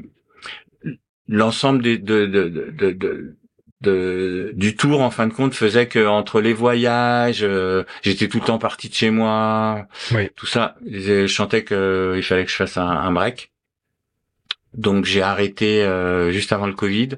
l'ensemble 1.28 1.82
des 1.82 1.98
de, 1.98 2.26
de, 2.26 2.48
de, 2.48 2.90
de, 2.92 3.36
de- 3.82 4.52
du 4.54 4.74
tour 4.76 5.00
en 5.02 5.10
fin 5.10 5.26
de 5.26 5.32
compte 5.32 5.54
faisait 5.54 5.86
que 5.86 6.06
entre 6.06 6.40
les 6.40 6.52
voyages, 6.54 7.40
euh, 7.42 7.84
j'étais 8.02 8.28
tout 8.28 8.38
le 8.40 8.44
temps 8.46 8.58
parti 8.58 8.88
de 8.88 8.94
chez 8.94 9.10
moi, 9.10 9.86
Oui. 10.12 10.28
tout 10.34 10.46
ça, 10.46 10.76
je 10.90 11.26
chantais 11.26 11.62
que 11.64 12.14
il 12.16 12.22
fallait 12.22 12.44
que 12.44 12.50
je 12.50 12.56
fasse 12.56 12.76
un, 12.78 12.86
un 12.88 13.12
break. 13.12 13.50
Donc 14.74 15.04
j'ai 15.04 15.22
arrêté 15.22 15.82
euh, 15.82 16.30
juste 16.32 16.52
avant 16.52 16.66
le 16.66 16.72
Covid. 16.74 17.10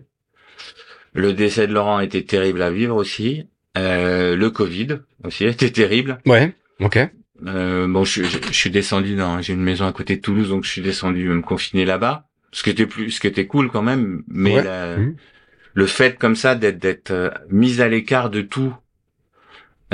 Le 1.15 1.33
décès 1.33 1.67
de 1.67 1.73
Laurent 1.73 2.01
était 2.01 2.23
terrible 2.23 2.63
à 2.63 2.71
vivre 2.71 2.95
aussi. 2.97 3.47
Euh, 3.77 4.37
le 4.37 4.51
Covid 4.51 4.99
aussi 5.25 5.45
était 5.47 5.71
terrible. 5.71 6.19
Ouais. 6.27 6.55
Ok. 6.81 6.99
Euh, 7.47 7.87
bon, 7.89 8.05
je, 8.05 8.25
je- 8.25 8.39
je 8.49 8.53
suis 8.53 8.71
descendu 8.71 9.15
dans, 9.15 9.41
j'ai 9.41 9.53
une 9.53 9.63
maison 9.63 9.87
à 9.87 9.93
côté 9.93 10.17
de 10.17 10.21
Toulouse, 10.21 10.49
donc 10.49 10.65
je 10.65 10.71
suis 10.71 10.83
descendu 10.83 11.29
me 11.29 11.41
confiner 11.43 11.85
là-bas. 11.85 12.25
Ce 12.51 12.63
qui 12.63 12.71
était 12.71 12.87
plus, 12.87 13.11
ce 13.13 13.21
qui 13.21 13.27
était 13.29 13.47
cool 13.47 13.71
quand 13.71 13.83
même, 13.83 14.23
mais 14.27 14.57
Ouais. 14.57 14.65
la- 14.65 14.97
Mhm. 14.97 15.17
Le 15.79 15.87
fait 15.87 16.19
comme 16.19 16.35
ça 16.35 16.57
d'être 16.57 16.81
d'être 16.81 17.13
euh, 17.13 17.31
mis 17.51 17.81
à 17.81 17.87
l'écart 17.89 18.31
de 18.31 18.43
tout, 18.43 18.75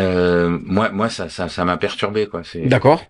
euh, 0.01 0.49
moi, 0.65 0.89
moi, 0.89 1.11
ça, 1.11 1.29
ça, 1.29 1.51
ça 1.51 1.65
m'a 1.67 1.77
perturbé 1.77 2.27
quoi. 2.27 2.43
C'est 2.43 2.63
D'accord. 2.67 3.05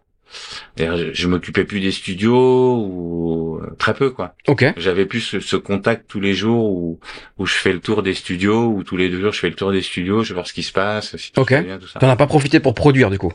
Je, 0.76 1.12
je 1.12 1.28
m'occupais 1.28 1.64
plus 1.64 1.78
des 1.78 1.92
studios 1.92 2.84
ou 2.84 3.60
euh, 3.62 3.76
très 3.78 3.94
peu 3.94 4.10
quoi. 4.10 4.34
Ok. 4.48 4.64
J'avais 4.76 5.06
plus 5.06 5.20
ce, 5.20 5.38
ce 5.38 5.54
contact 5.54 6.08
tous 6.08 6.18
les 6.18 6.34
jours 6.34 6.64
où 6.64 6.98
où 7.38 7.46
je 7.46 7.54
fais 7.54 7.72
le 7.72 7.78
tour 7.78 8.02
des 8.02 8.14
studios 8.14 8.66
ou 8.74 8.82
tous 8.82 8.96
les 8.96 9.08
deux 9.08 9.20
jours 9.20 9.32
je 9.32 9.38
fais 9.38 9.50
le 9.50 9.54
tour 9.54 9.70
des 9.70 9.82
studios, 9.82 10.24
je 10.24 10.30
vais 10.30 10.34
voir 10.34 10.48
ce 10.48 10.52
qui 10.52 10.64
se 10.64 10.72
passe, 10.72 11.16
si 11.16 11.30
tout 11.30 11.40
Ok. 11.42 11.54
T'en 12.00 12.08
as 12.08 12.16
pas 12.16 12.26
profité 12.26 12.58
pour 12.58 12.74
produire 12.74 13.08
du 13.10 13.18
coup? 13.18 13.32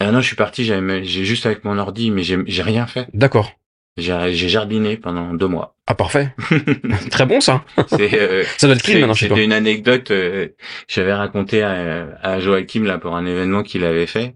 Ah 0.00 0.10
non, 0.10 0.22
je 0.22 0.26
suis 0.26 0.36
parti, 0.36 0.64
j'avais 0.64 1.04
j'ai 1.04 1.26
juste 1.26 1.44
avec 1.44 1.64
mon 1.64 1.76
ordi, 1.78 2.10
mais 2.10 2.22
j'ai 2.22 2.38
j'ai 2.46 2.62
rien 2.62 2.86
fait. 2.86 3.08
D'accord. 3.12 3.52
J'ai 3.96 4.48
jardiné 4.48 4.96
pendant 4.96 5.34
deux 5.34 5.46
mois. 5.46 5.76
Ah 5.86 5.94
parfait. 5.94 6.34
Très 7.10 7.26
bon 7.26 7.40
ça. 7.40 7.64
Euh, 7.92 8.42
Ça 8.56 8.66
doit 8.66 8.74
être 8.74 8.82
clean 8.82 8.98
maintenant 9.00 9.14
chez 9.14 9.28
toi. 9.28 9.36
C'était 9.36 9.44
une 9.44 9.52
anecdote 9.52 10.10
euh, 10.10 10.48
j'avais 10.88 11.12
raconté 11.14 11.62
à, 11.62 12.08
à 12.22 12.40
Joachim 12.40 12.82
là 12.84 12.98
pour 12.98 13.14
un 13.14 13.24
événement 13.24 13.62
qu'il 13.62 13.84
avait 13.84 14.06
fait. 14.06 14.34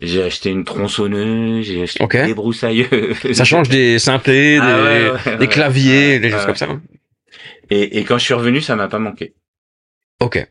J'ai 0.00 0.22
acheté 0.22 0.50
une 0.50 0.64
tronçonneuse, 0.64 1.66
j'ai 1.66 1.82
acheté 1.82 2.04
des 2.26 2.34
broussailleuses. 2.34 3.32
Ça 3.32 3.44
change 3.44 3.68
des 3.68 3.98
synthés, 3.98 4.54
des, 4.54 4.60
Ah 4.60 4.82
ouais, 4.82 5.10
ouais, 5.10 5.36
des 5.36 5.40
ouais. 5.44 5.48
claviers, 5.48 6.12
Ouais, 6.14 6.18
des 6.20 6.30
choses 6.30 6.40
ouais. 6.40 6.46
comme 6.46 6.54
ça. 6.56 6.68
Et, 7.70 7.98
et 7.98 8.04
quand 8.04 8.18
je 8.18 8.24
suis 8.24 8.34
revenu, 8.34 8.60
ça 8.60 8.74
m'a 8.76 8.88
pas 8.88 8.98
manqué. 8.98 9.34
Ok. 10.20 10.44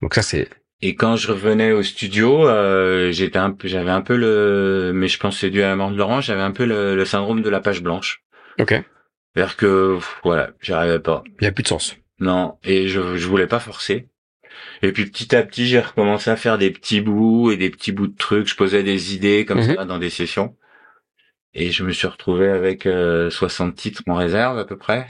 Donc 0.00 0.14
ça 0.14 0.22
c'est. 0.22 0.48
Et 0.82 0.94
quand 0.94 1.16
je 1.16 1.30
revenais 1.30 1.72
au 1.72 1.82
studio, 1.82 2.48
euh, 2.48 3.12
j'étais 3.12 3.38
un 3.38 3.50
peu, 3.50 3.68
j'avais 3.68 3.90
un 3.90 4.00
peu 4.00 4.16
le, 4.16 4.92
mais 4.94 5.08
je 5.08 5.18
pense 5.18 5.38
c'est 5.38 5.50
dû 5.50 5.62
à 5.62 5.68
la 5.68 5.76
mort 5.76 5.90
de 5.90 5.96
Laurent, 5.96 6.20
j'avais 6.22 6.40
un 6.40 6.52
peu 6.52 6.64
le, 6.64 6.96
le 6.96 7.04
syndrome 7.04 7.42
de 7.42 7.50
la 7.50 7.60
page 7.60 7.82
blanche. 7.82 8.22
Ok. 8.58 8.70
C'est-à-dire 9.34 9.56
que, 9.56 9.96
pff, 9.96 10.20
voilà, 10.24 10.50
j'y 10.60 10.72
arrivais 10.72 10.98
pas. 10.98 11.22
Il 11.40 11.44
y 11.44 11.46
a 11.46 11.52
plus 11.52 11.62
de 11.62 11.68
sens. 11.68 11.96
Non, 12.18 12.58
et 12.64 12.88
je, 12.88 13.16
je 13.16 13.26
voulais 13.28 13.46
pas 13.46 13.60
forcer. 13.60 14.08
Et 14.82 14.92
puis 14.92 15.06
petit 15.06 15.34
à 15.36 15.42
petit, 15.42 15.66
j'ai 15.66 15.80
recommencé 15.80 16.30
à 16.30 16.36
faire 16.36 16.56
des 16.58 16.70
petits 16.70 17.00
bouts 17.00 17.50
et 17.50 17.56
des 17.56 17.70
petits 17.70 17.92
bouts 17.92 18.08
de 18.08 18.16
trucs. 18.16 18.48
Je 18.48 18.56
posais 18.56 18.82
des 18.82 19.14
idées 19.14 19.44
comme 19.44 19.58
Mhm. 19.60 19.76
ça 19.76 19.84
dans 19.84 19.98
des 19.98 20.10
sessions. 20.10 20.56
Et 21.54 21.70
je 21.70 21.82
me 21.84 21.92
suis 21.92 22.06
retrouvé 22.06 22.48
avec 22.48 22.86
euh, 22.86 23.28
60 23.30 23.74
titres 23.74 24.02
en 24.06 24.14
réserve 24.14 24.58
à 24.58 24.64
peu 24.64 24.76
près. 24.76 25.06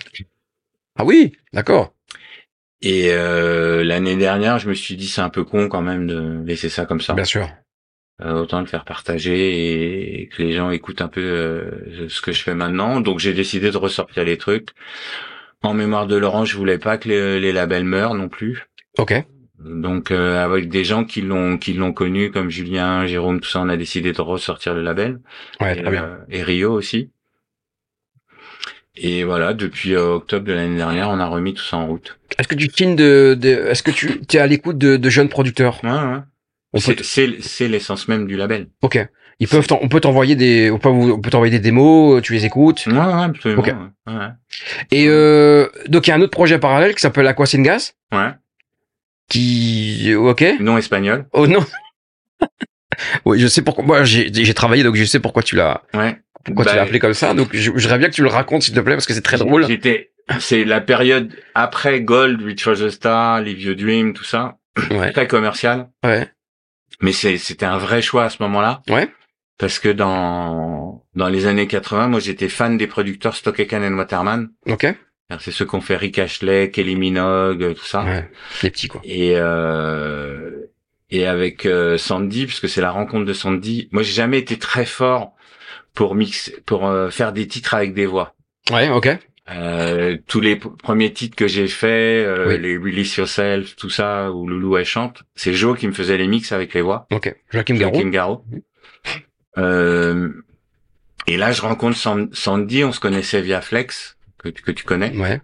Ah 0.98 1.04
oui, 1.04 1.32
d'accord. 1.52 1.94
Et 2.82 3.10
euh, 3.12 3.84
l'année 3.84 4.16
dernière, 4.16 4.58
je 4.58 4.68
me 4.68 4.74
suis 4.74 4.96
dit 4.96 5.06
c'est 5.08 5.20
un 5.20 5.28
peu 5.28 5.44
con 5.44 5.68
quand 5.68 5.82
même 5.82 6.06
de 6.06 6.42
laisser 6.44 6.68
ça 6.68 6.86
comme 6.86 7.00
ça. 7.00 7.12
Bien 7.14 7.24
sûr. 7.24 7.48
Euh, 8.22 8.42
autant 8.42 8.60
le 8.60 8.66
faire 8.66 8.84
partager 8.84 10.20
et 10.22 10.28
que 10.28 10.42
les 10.42 10.52
gens 10.52 10.70
écoutent 10.70 11.00
un 11.00 11.08
peu 11.08 11.22
euh, 11.22 12.08
ce 12.08 12.20
que 12.20 12.32
je 12.32 12.42
fais 12.42 12.54
maintenant. 12.54 13.00
Donc 13.00 13.18
j'ai 13.18 13.32
décidé 13.32 13.70
de 13.70 13.76
ressortir 13.76 14.24
les 14.24 14.36
trucs. 14.36 14.68
En 15.62 15.74
mémoire 15.74 16.06
de 16.06 16.16
Laurent, 16.16 16.44
je 16.44 16.56
voulais 16.56 16.78
pas 16.78 16.96
que 16.98 17.08
les, 17.08 17.40
les 17.40 17.52
labels 17.52 17.84
meurent 17.84 18.14
non 18.14 18.28
plus. 18.28 18.66
Ok. 18.98 19.14
Donc 19.58 20.10
euh, 20.10 20.42
avec 20.42 20.70
des 20.70 20.84
gens 20.84 21.04
qui 21.04 21.20
l'ont 21.20 21.58
qui 21.58 21.74
l'ont 21.74 21.92
connu 21.92 22.30
comme 22.30 22.48
Julien, 22.48 23.06
Jérôme, 23.06 23.40
tout 23.40 23.48
ça, 23.48 23.60
on 23.60 23.68
a 23.68 23.76
décidé 23.76 24.12
de 24.12 24.20
ressortir 24.22 24.74
le 24.74 24.82
label. 24.82 25.20
Ouais, 25.60 25.78
et, 25.78 25.82
très 25.82 25.90
bien. 25.90 26.04
euh, 26.04 26.16
et 26.30 26.42
Rio 26.42 26.72
aussi. 26.72 27.10
Et 29.02 29.24
voilà, 29.24 29.54
depuis 29.54 29.94
euh, 29.94 30.16
octobre 30.16 30.44
de 30.46 30.52
l'année 30.52 30.76
dernière, 30.76 31.08
on 31.08 31.18
a 31.20 31.26
remis 31.26 31.54
tout 31.54 31.62
ça 31.64 31.78
en 31.78 31.86
route. 31.86 32.18
Est-ce 32.38 32.46
que 32.46 32.54
tu 32.54 32.68
filmes 32.70 32.96
de, 32.96 33.34
de 33.38 33.48
est-ce 33.48 33.82
que 33.82 33.90
tu 33.90 34.20
es 34.34 34.38
à 34.38 34.46
l'écoute 34.46 34.76
de, 34.76 34.96
de 34.98 35.10
jeunes 35.10 35.30
producteurs? 35.30 35.80
Ouais, 35.82 35.90
ouais. 35.90 36.18
C'est 36.80 36.96
t- 36.96 37.02
c'est 37.04 37.36
c'est 37.40 37.66
l'essence 37.68 38.08
même 38.08 38.26
du 38.26 38.36
label. 38.36 38.68
Ok. 38.82 38.98
Ils 39.42 39.48
peuvent, 39.48 39.66
on 39.80 39.88
peut 39.88 40.00
t'envoyer 40.00 40.36
des, 40.36 40.70
on 40.70 40.78
peut, 40.78 40.90
on 40.90 41.18
peut 41.18 41.30
t'envoyer 41.30 41.50
des 41.50 41.60
démos, 41.60 42.20
tu 42.22 42.34
les 42.34 42.44
écoutes. 42.44 42.84
Ouais, 42.86 42.92
ouais, 42.92 43.00
absolument. 43.24 43.62
Ok. 43.62 43.68
Ouais. 44.06 44.12
ouais. 44.14 44.28
Et 44.90 45.06
euh, 45.08 45.66
donc 45.88 46.06
il 46.06 46.10
y 46.10 46.12
a 46.12 46.16
un 46.16 46.20
autre 46.20 46.30
projet 46.30 46.58
parallèle 46.58 46.94
qui 46.94 47.00
s'appelle 47.00 47.26
Aqua 47.26 47.46
Gas, 47.54 47.94
Ouais. 48.12 48.32
qui, 49.30 50.12
ok. 50.14 50.44
Non 50.60 50.76
espagnol. 50.76 51.26
Oh 51.32 51.46
non. 51.46 51.64
oui, 53.24 53.38
je 53.40 53.46
sais 53.46 53.62
pourquoi. 53.62 53.84
Moi, 53.84 54.04
j'ai 54.04 54.30
j'ai 54.32 54.54
travaillé, 54.54 54.82
donc 54.82 54.94
je 54.96 55.04
sais 55.04 55.20
pourquoi 55.20 55.42
tu 55.42 55.56
l'as, 55.56 55.82
Ouais. 55.94 56.18
Pourquoi 56.44 56.64
tu 56.64 56.70
Bah, 56.70 56.76
l'as 56.76 56.82
appelé 56.82 56.98
comme 56.98 57.14
ça? 57.14 57.34
Donc 57.34 57.48
je, 57.54 57.70
bien 57.96 58.08
que 58.08 58.14
tu 58.14 58.22
le 58.22 58.28
racontes, 58.28 58.62
s'il 58.62 58.74
te 58.74 58.80
plaît, 58.80 58.94
parce 58.94 59.06
que 59.06 59.14
c'est 59.14 59.22
très 59.22 59.36
drôle. 59.38 59.66
J'étais, 59.66 60.10
c'est 60.38 60.64
la 60.64 60.80
période 60.80 61.32
après 61.54 62.00
Gold, 62.00 62.42
Reach 62.42 62.62
for 62.64 62.74
the 62.74 62.88
Star, 62.90 63.40
Live 63.40 63.60
Your 63.60 63.76
Dream, 63.76 64.12
tout 64.14 64.24
ça, 64.24 64.58
Ouais. 64.90 65.12
très 65.12 65.26
commercial. 65.26 65.88
Ouais. 66.04 66.28
Mais 67.00 67.12
c'était 67.12 67.66
un 67.66 67.78
vrai 67.78 68.02
choix 68.02 68.24
à 68.24 68.30
ce 68.30 68.42
moment-là. 68.42 68.82
Ouais. 68.88 69.08
Parce 69.58 69.78
que 69.78 69.88
dans, 69.88 71.04
dans 71.14 71.28
les 71.28 71.46
années 71.46 71.66
80, 71.66 72.08
moi 72.08 72.20
j'étais 72.20 72.48
fan 72.48 72.76
des 72.78 72.86
producteurs 72.86 73.34
Stock 73.36 73.58
Aitken 73.60 73.82
and 73.84 73.96
Waterman. 73.96 74.48
Ok. 74.66 74.86
C'est 75.38 75.52
ceux 75.52 75.64
qu'on 75.64 75.80
fait 75.80 75.96
Rick 75.96 76.18
Ashley, 76.18 76.70
Kelly 76.70 76.96
Minogue, 76.96 77.74
tout 77.74 77.84
ça. 77.84 78.02
Ouais. 78.04 78.28
Les 78.62 78.70
petits 78.70 78.88
quoi. 78.88 79.00
Et, 79.04 79.34
euh, 79.36 80.50
et 81.10 81.26
avec 81.26 81.66
euh, 81.66 81.98
Sandy, 81.98 82.46
puisque 82.46 82.68
c'est 82.68 82.80
la 82.80 82.90
rencontre 82.90 83.24
de 83.26 83.32
Sandy, 83.32 83.88
moi 83.92 84.02
j'ai 84.02 84.12
jamais 84.12 84.38
été 84.38 84.58
très 84.58 84.84
fort 84.86 85.34
pour 85.94 86.14
mixer, 86.14 86.56
pour 86.66 86.86
euh, 86.86 87.10
faire 87.10 87.32
des 87.32 87.46
titres 87.48 87.74
avec 87.74 87.94
des 87.94 88.06
voix. 88.06 88.34
Ouais. 88.70 88.88
Ok. 88.90 89.08
Euh, 89.50 90.16
tous 90.28 90.40
les 90.40 90.54
premiers 90.56 91.12
titres 91.12 91.34
que 91.34 91.48
j'ai 91.48 91.66
fait, 91.66 92.24
euh, 92.24 92.46
Oui. 92.48 92.58
les 92.58 92.76
Release 92.76 93.16
Yourself, 93.16 93.74
tout 93.74 93.90
ça, 93.90 94.30
où 94.30 94.46
Loulou 94.46 94.76
elle 94.76 94.84
chante, 94.84 95.24
c'est 95.34 95.54
Joe 95.54 95.76
qui 95.76 95.88
me 95.88 95.92
faisait 95.92 96.16
les 96.18 96.28
mix 96.28 96.52
avec 96.52 96.72
les 96.74 96.82
voix. 96.82 97.06
Ok. 97.10 97.34
Joachim 97.52 97.74
Garou. 97.74 97.94
Joachim 97.94 98.10
Garraud. 98.10 98.44
Euh, 99.58 100.28
et 101.26 101.36
là, 101.36 101.52
je 101.52 101.62
rencontre 101.62 101.96
San- 101.96 102.32
Sandy, 102.32 102.84
on 102.84 102.92
se 102.92 103.00
connaissait 103.00 103.40
via 103.42 103.60
Flex, 103.60 104.16
que, 104.38 104.48
tu- 104.48 104.62
que 104.62 104.70
tu 104.70 104.84
connais, 104.84 105.16
Ouais. 105.16 105.40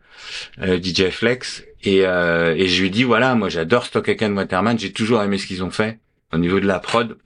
euh, 0.62 0.78
DJ 0.80 1.11
Flex, 1.11 1.64
et, 1.82 2.06
euh, 2.06 2.54
et 2.56 2.68
je 2.68 2.82
lui 2.82 2.90
dis, 2.90 3.02
voilà, 3.02 3.35
moi 3.35 3.48
j'adore 3.48 3.85
Stock 3.87 4.09
Aitken 4.09 4.32
Waterman, 4.37 4.78
j'ai 4.78 4.92
toujours 4.92 5.22
aimé 5.22 5.38
ce 5.38 5.46
qu'ils 5.46 5.62
ont 5.64 5.70
fait 5.70 5.98
au 6.32 6.38
niveau 6.38 6.61
de 6.61 6.66
la 6.66 6.78
prod. 6.78 7.18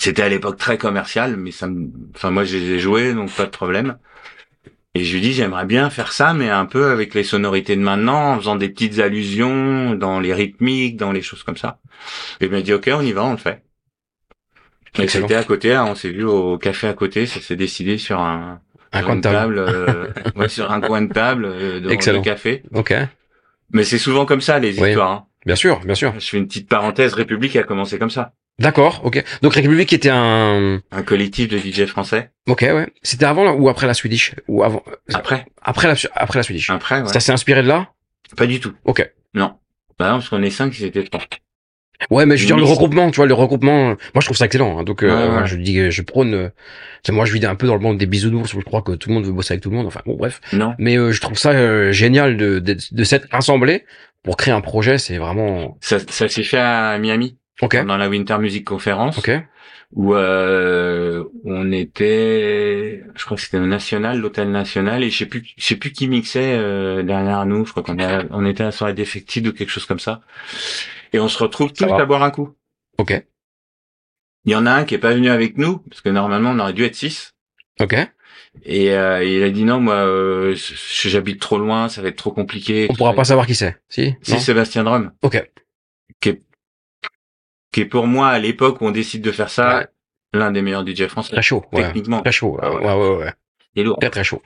C'était 0.00 0.22
à 0.22 0.28
l'époque 0.28 0.56
très 0.56 0.78
commercial, 0.78 1.36
mais 1.36 1.50
ça 1.50 1.66
me, 1.66 1.88
enfin 2.14 2.30
moi 2.30 2.44
je 2.44 2.56
les 2.56 2.70
ai 2.72 2.78
joués, 2.78 3.14
donc 3.14 3.30
pas 3.32 3.44
de 3.46 3.50
problème. 3.50 3.98
Et 4.94 5.04
je 5.04 5.14
lui 5.14 5.20
dis, 5.20 5.32
j'aimerais 5.32 5.66
bien 5.66 5.90
faire 5.90 6.12
ça, 6.12 6.32
mais 6.32 6.48
un 6.50 6.64
peu 6.66 6.86
avec 6.90 7.14
les 7.14 7.22
sonorités 7.22 7.76
de 7.76 7.80
maintenant, 7.82 8.32
en 8.32 8.38
faisant 8.38 8.56
des 8.56 8.68
petites 8.68 8.98
allusions 9.00 9.94
dans 9.94 10.18
les 10.18 10.32
rythmiques, 10.34 10.96
dans 10.96 11.12
les 11.12 11.22
choses 11.22 11.42
comme 11.42 11.56
ça. 11.56 11.78
Et 12.40 12.46
il 12.46 12.50
m'a 12.50 12.62
dit, 12.62 12.72
ok, 12.72 12.90
on 12.94 13.02
y 13.02 13.12
va, 13.12 13.24
on 13.24 13.32
le 13.32 13.36
fait. 13.36 13.62
Et 14.98 15.06
c'était 15.06 15.34
à 15.34 15.44
côté, 15.44 15.74
hein, 15.74 15.84
on 15.88 15.94
s'est 15.94 16.10
vu 16.10 16.24
au 16.24 16.58
café 16.58 16.88
à 16.88 16.94
côté, 16.94 17.26
ça 17.26 17.40
s'est 17.40 17.54
décidé 17.56 17.98
sur 17.98 18.18
un, 18.18 18.60
Un 18.92 18.98
sur 18.98 19.06
coin 19.06 19.16
de 19.16 19.20
table. 19.20 19.58
euh, 19.58 20.06
ouais, 20.34 20.48
sur 20.48 20.72
un 20.72 20.80
coin 20.80 21.02
de 21.02 21.12
table 21.12 21.44
euh, 21.44 21.80
devant 21.80 21.92
Excellent. 21.92 22.18
le 22.18 22.24
café. 22.24 22.62
Ok. 22.72 22.94
Mais 23.72 23.84
c'est 23.84 23.98
souvent 23.98 24.24
comme 24.26 24.40
ça 24.40 24.58
les 24.58 24.80
Oui. 24.80 24.88
histoires. 24.88 25.10
hein. 25.12 25.24
Bien 25.46 25.54
sûr, 25.56 25.80
bien 25.80 25.94
sûr. 25.94 26.14
Je 26.18 26.26
fais 26.26 26.38
une 26.38 26.48
petite 26.48 26.68
parenthèse. 26.68 27.14
République 27.14 27.54
a 27.56 27.62
commencé 27.62 27.98
comme 27.98 28.10
ça. 28.10 28.32
D'accord. 28.58 29.02
Ok. 29.04 29.22
Donc 29.42 29.54
République 29.54 29.92
était 29.92 30.10
un. 30.10 30.80
Un 30.90 31.02
collectif 31.02 31.48
de 31.48 31.58
DJ 31.58 31.86
français. 31.86 32.30
Ok. 32.48 32.62
Ouais. 32.62 32.88
C'était 33.02 33.24
avant 33.24 33.52
ou 33.52 33.68
après 33.68 33.86
la 33.86 33.94
Swedish 33.94 34.34
ou 34.48 34.64
avant. 34.64 34.82
Après, 35.14 35.46
Après 35.62 35.86
la 35.88 35.94
après 36.14 36.38
la 36.38 36.42
Swedish. 36.42 36.68
après, 36.70 37.02
ouais. 37.02 37.08
Ça 37.08 37.20
s'est 37.20 37.32
inspiré 37.32 37.62
de 37.62 37.68
là? 37.68 37.88
Pas 38.36 38.46
du 38.46 38.58
tout. 38.60 38.72
Ok. 38.84 39.08
Non. 39.34 39.52
Bah 39.98 40.06
non, 40.10 40.14
parce 40.18 40.28
qu'on 40.28 40.42
est 40.42 40.50
cinq, 40.50 40.78
ils 40.78 40.84
étaient 40.86 41.04
trois. 41.04 41.20
Ouais, 42.10 42.26
mais 42.26 42.36
je 42.36 42.42
veux 42.42 42.46
dire 42.46 42.56
le 42.56 42.62
regroupement, 42.62 43.10
tu 43.10 43.16
vois, 43.16 43.26
le 43.26 43.34
regroupement. 43.34 43.86
Moi, 43.88 43.96
je 44.20 44.24
trouve 44.26 44.36
ça 44.36 44.44
excellent. 44.44 44.78
hein. 44.78 44.84
donc, 44.84 45.02
euh, 45.02 45.08
Ouais, 45.08 45.22
ouais. 45.22 45.28
voilà, 45.30 45.46
je 45.46 45.56
dis, 45.56 45.90
je 45.90 46.02
prône. 46.02 46.32
euh, 46.34 46.48
moi, 47.10 47.24
je 47.24 47.32
vis 47.32 47.44
un 47.44 47.56
peu 47.56 47.66
dans 47.66 47.74
le 47.74 47.80
monde 47.80 47.98
des 47.98 48.06
bisounours 48.06 48.54
où 48.54 48.60
je 48.60 48.64
crois 48.64 48.82
que 48.82 48.92
tout 48.92 49.08
le 49.08 49.16
monde 49.16 49.24
veut 49.24 49.32
bosser 49.32 49.54
avec 49.54 49.62
tout 49.64 49.70
le 49.70 49.76
monde. 49.76 49.86
Enfin, 49.86 50.00
bon, 50.06 50.14
bref. 50.16 50.40
Non. 50.52 50.74
Mais 50.78 50.96
euh, 50.96 51.10
je 51.10 51.20
trouve 51.20 51.36
ça 51.36 51.50
euh, 51.50 51.90
génial 51.90 52.36
de, 52.36 52.60
de, 52.60 52.76
de 52.92 53.04
s'être 53.04 53.26
rassemblés 53.32 53.84
pour 54.22 54.36
créer 54.36 54.54
un 54.54 54.60
projet. 54.60 54.98
C'est 54.98 55.18
vraiment. 55.18 55.76
Ça, 55.80 55.98
ça 56.08 56.28
s'est 56.28 56.44
fait 56.44 56.58
à 56.58 56.96
Miami, 56.98 57.36
Ok. 57.62 57.76
pendant 57.76 57.96
la 57.96 58.08
Winter 58.08 58.38
Music 58.38 58.64
Conference, 58.64 59.18
Ok. 59.18 59.30
où 59.92 60.14
euh, 60.14 61.24
on 61.44 61.72
était, 61.72 63.04
je 63.16 63.24
crois 63.24 63.36
que 63.36 63.42
c'était 63.42 63.58
au 63.58 63.66
National, 63.66 64.20
l'hôtel 64.20 64.50
National, 64.50 65.02
et 65.02 65.10
je 65.10 65.18
sais 65.18 65.26
plus, 65.26 65.44
je 65.56 65.64
sais 65.64 65.76
plus 65.76 65.92
qui 65.92 66.08
mixait 66.08 66.56
euh, 66.56 67.02
derrière 67.02 67.44
nous. 67.46 67.66
Je 67.66 67.72
crois 67.72 67.82
qu'on 67.82 67.96
on 68.30 68.44
était 68.46 68.62
à 68.62 68.66
la 68.66 68.72
soirée 68.72 68.94
défective 68.94 69.48
ou 69.48 69.52
quelque 69.52 69.70
chose 69.70 69.86
comme 69.86 69.98
ça. 69.98 70.20
Et 71.12 71.18
on 71.18 71.28
se 71.28 71.38
retrouve 71.42 71.72
tous 71.72 71.84
à 71.84 72.04
boire 72.06 72.22
un 72.22 72.30
coup. 72.30 72.50
Ok. 72.98 73.24
Il 74.44 74.52
y 74.52 74.54
en 74.54 74.66
a 74.66 74.70
un 74.72 74.84
qui 74.84 74.94
est 74.94 74.98
pas 74.98 75.14
venu 75.14 75.28
avec 75.30 75.58
nous, 75.58 75.78
parce 75.78 76.00
que 76.00 76.08
normalement 76.10 76.50
on 76.50 76.58
aurait 76.58 76.72
dû 76.72 76.84
être 76.84 76.94
six. 76.94 77.34
Ok. 77.80 77.94
Et 78.64 78.92
euh, 78.92 79.22
il 79.24 79.42
a 79.42 79.50
dit 79.50 79.64
non, 79.64 79.80
moi, 79.80 79.94
euh, 79.94 80.54
j'habite 80.56 81.40
trop 81.40 81.58
loin, 81.58 81.88
ça 81.88 82.02
va 82.02 82.08
être 82.08 82.16
trop 82.16 82.32
compliqué. 82.32 82.86
On 82.90 82.94
pourra 82.94 83.14
pas 83.14 83.24
savoir 83.24 83.46
qui 83.46 83.54
c'est. 83.54 83.76
Si. 83.88 84.14
Si 84.22 84.32
Non 84.32 84.38
Sébastien 84.38 84.84
Drum, 84.84 85.12
Ok. 85.22 85.48
qui 86.20 86.30
est, 86.30 86.42
qui 87.72 87.80
est 87.80 87.86
pour 87.86 88.06
moi 88.06 88.28
à 88.28 88.38
l'époque 88.38 88.80
où 88.80 88.86
on 88.86 88.90
décide 88.90 89.22
de 89.22 89.32
faire 89.32 89.50
ça, 89.50 89.78
Ouais. 89.78 89.86
l'un 90.34 90.50
des 90.50 90.62
meilleurs 90.62 90.86
DJ 90.86 91.06
français. 91.06 91.32
Très 91.32 91.42
chaud. 91.42 91.64
Ouais. 91.72 91.82
Techniquement, 91.84 92.20
Très 92.22 92.32
chaud. 92.32 92.58
Ah 92.62 92.70
Ouais, 92.72 92.76
ouais. 92.78 92.84
ouais, 92.94 93.08
ouais. 93.08 93.16
ouais. 93.24 93.32
il 93.74 93.80
est 93.80 93.84
lourd. 93.84 93.98
Très, 93.98 94.10
très 94.10 94.24
chaud. 94.24 94.42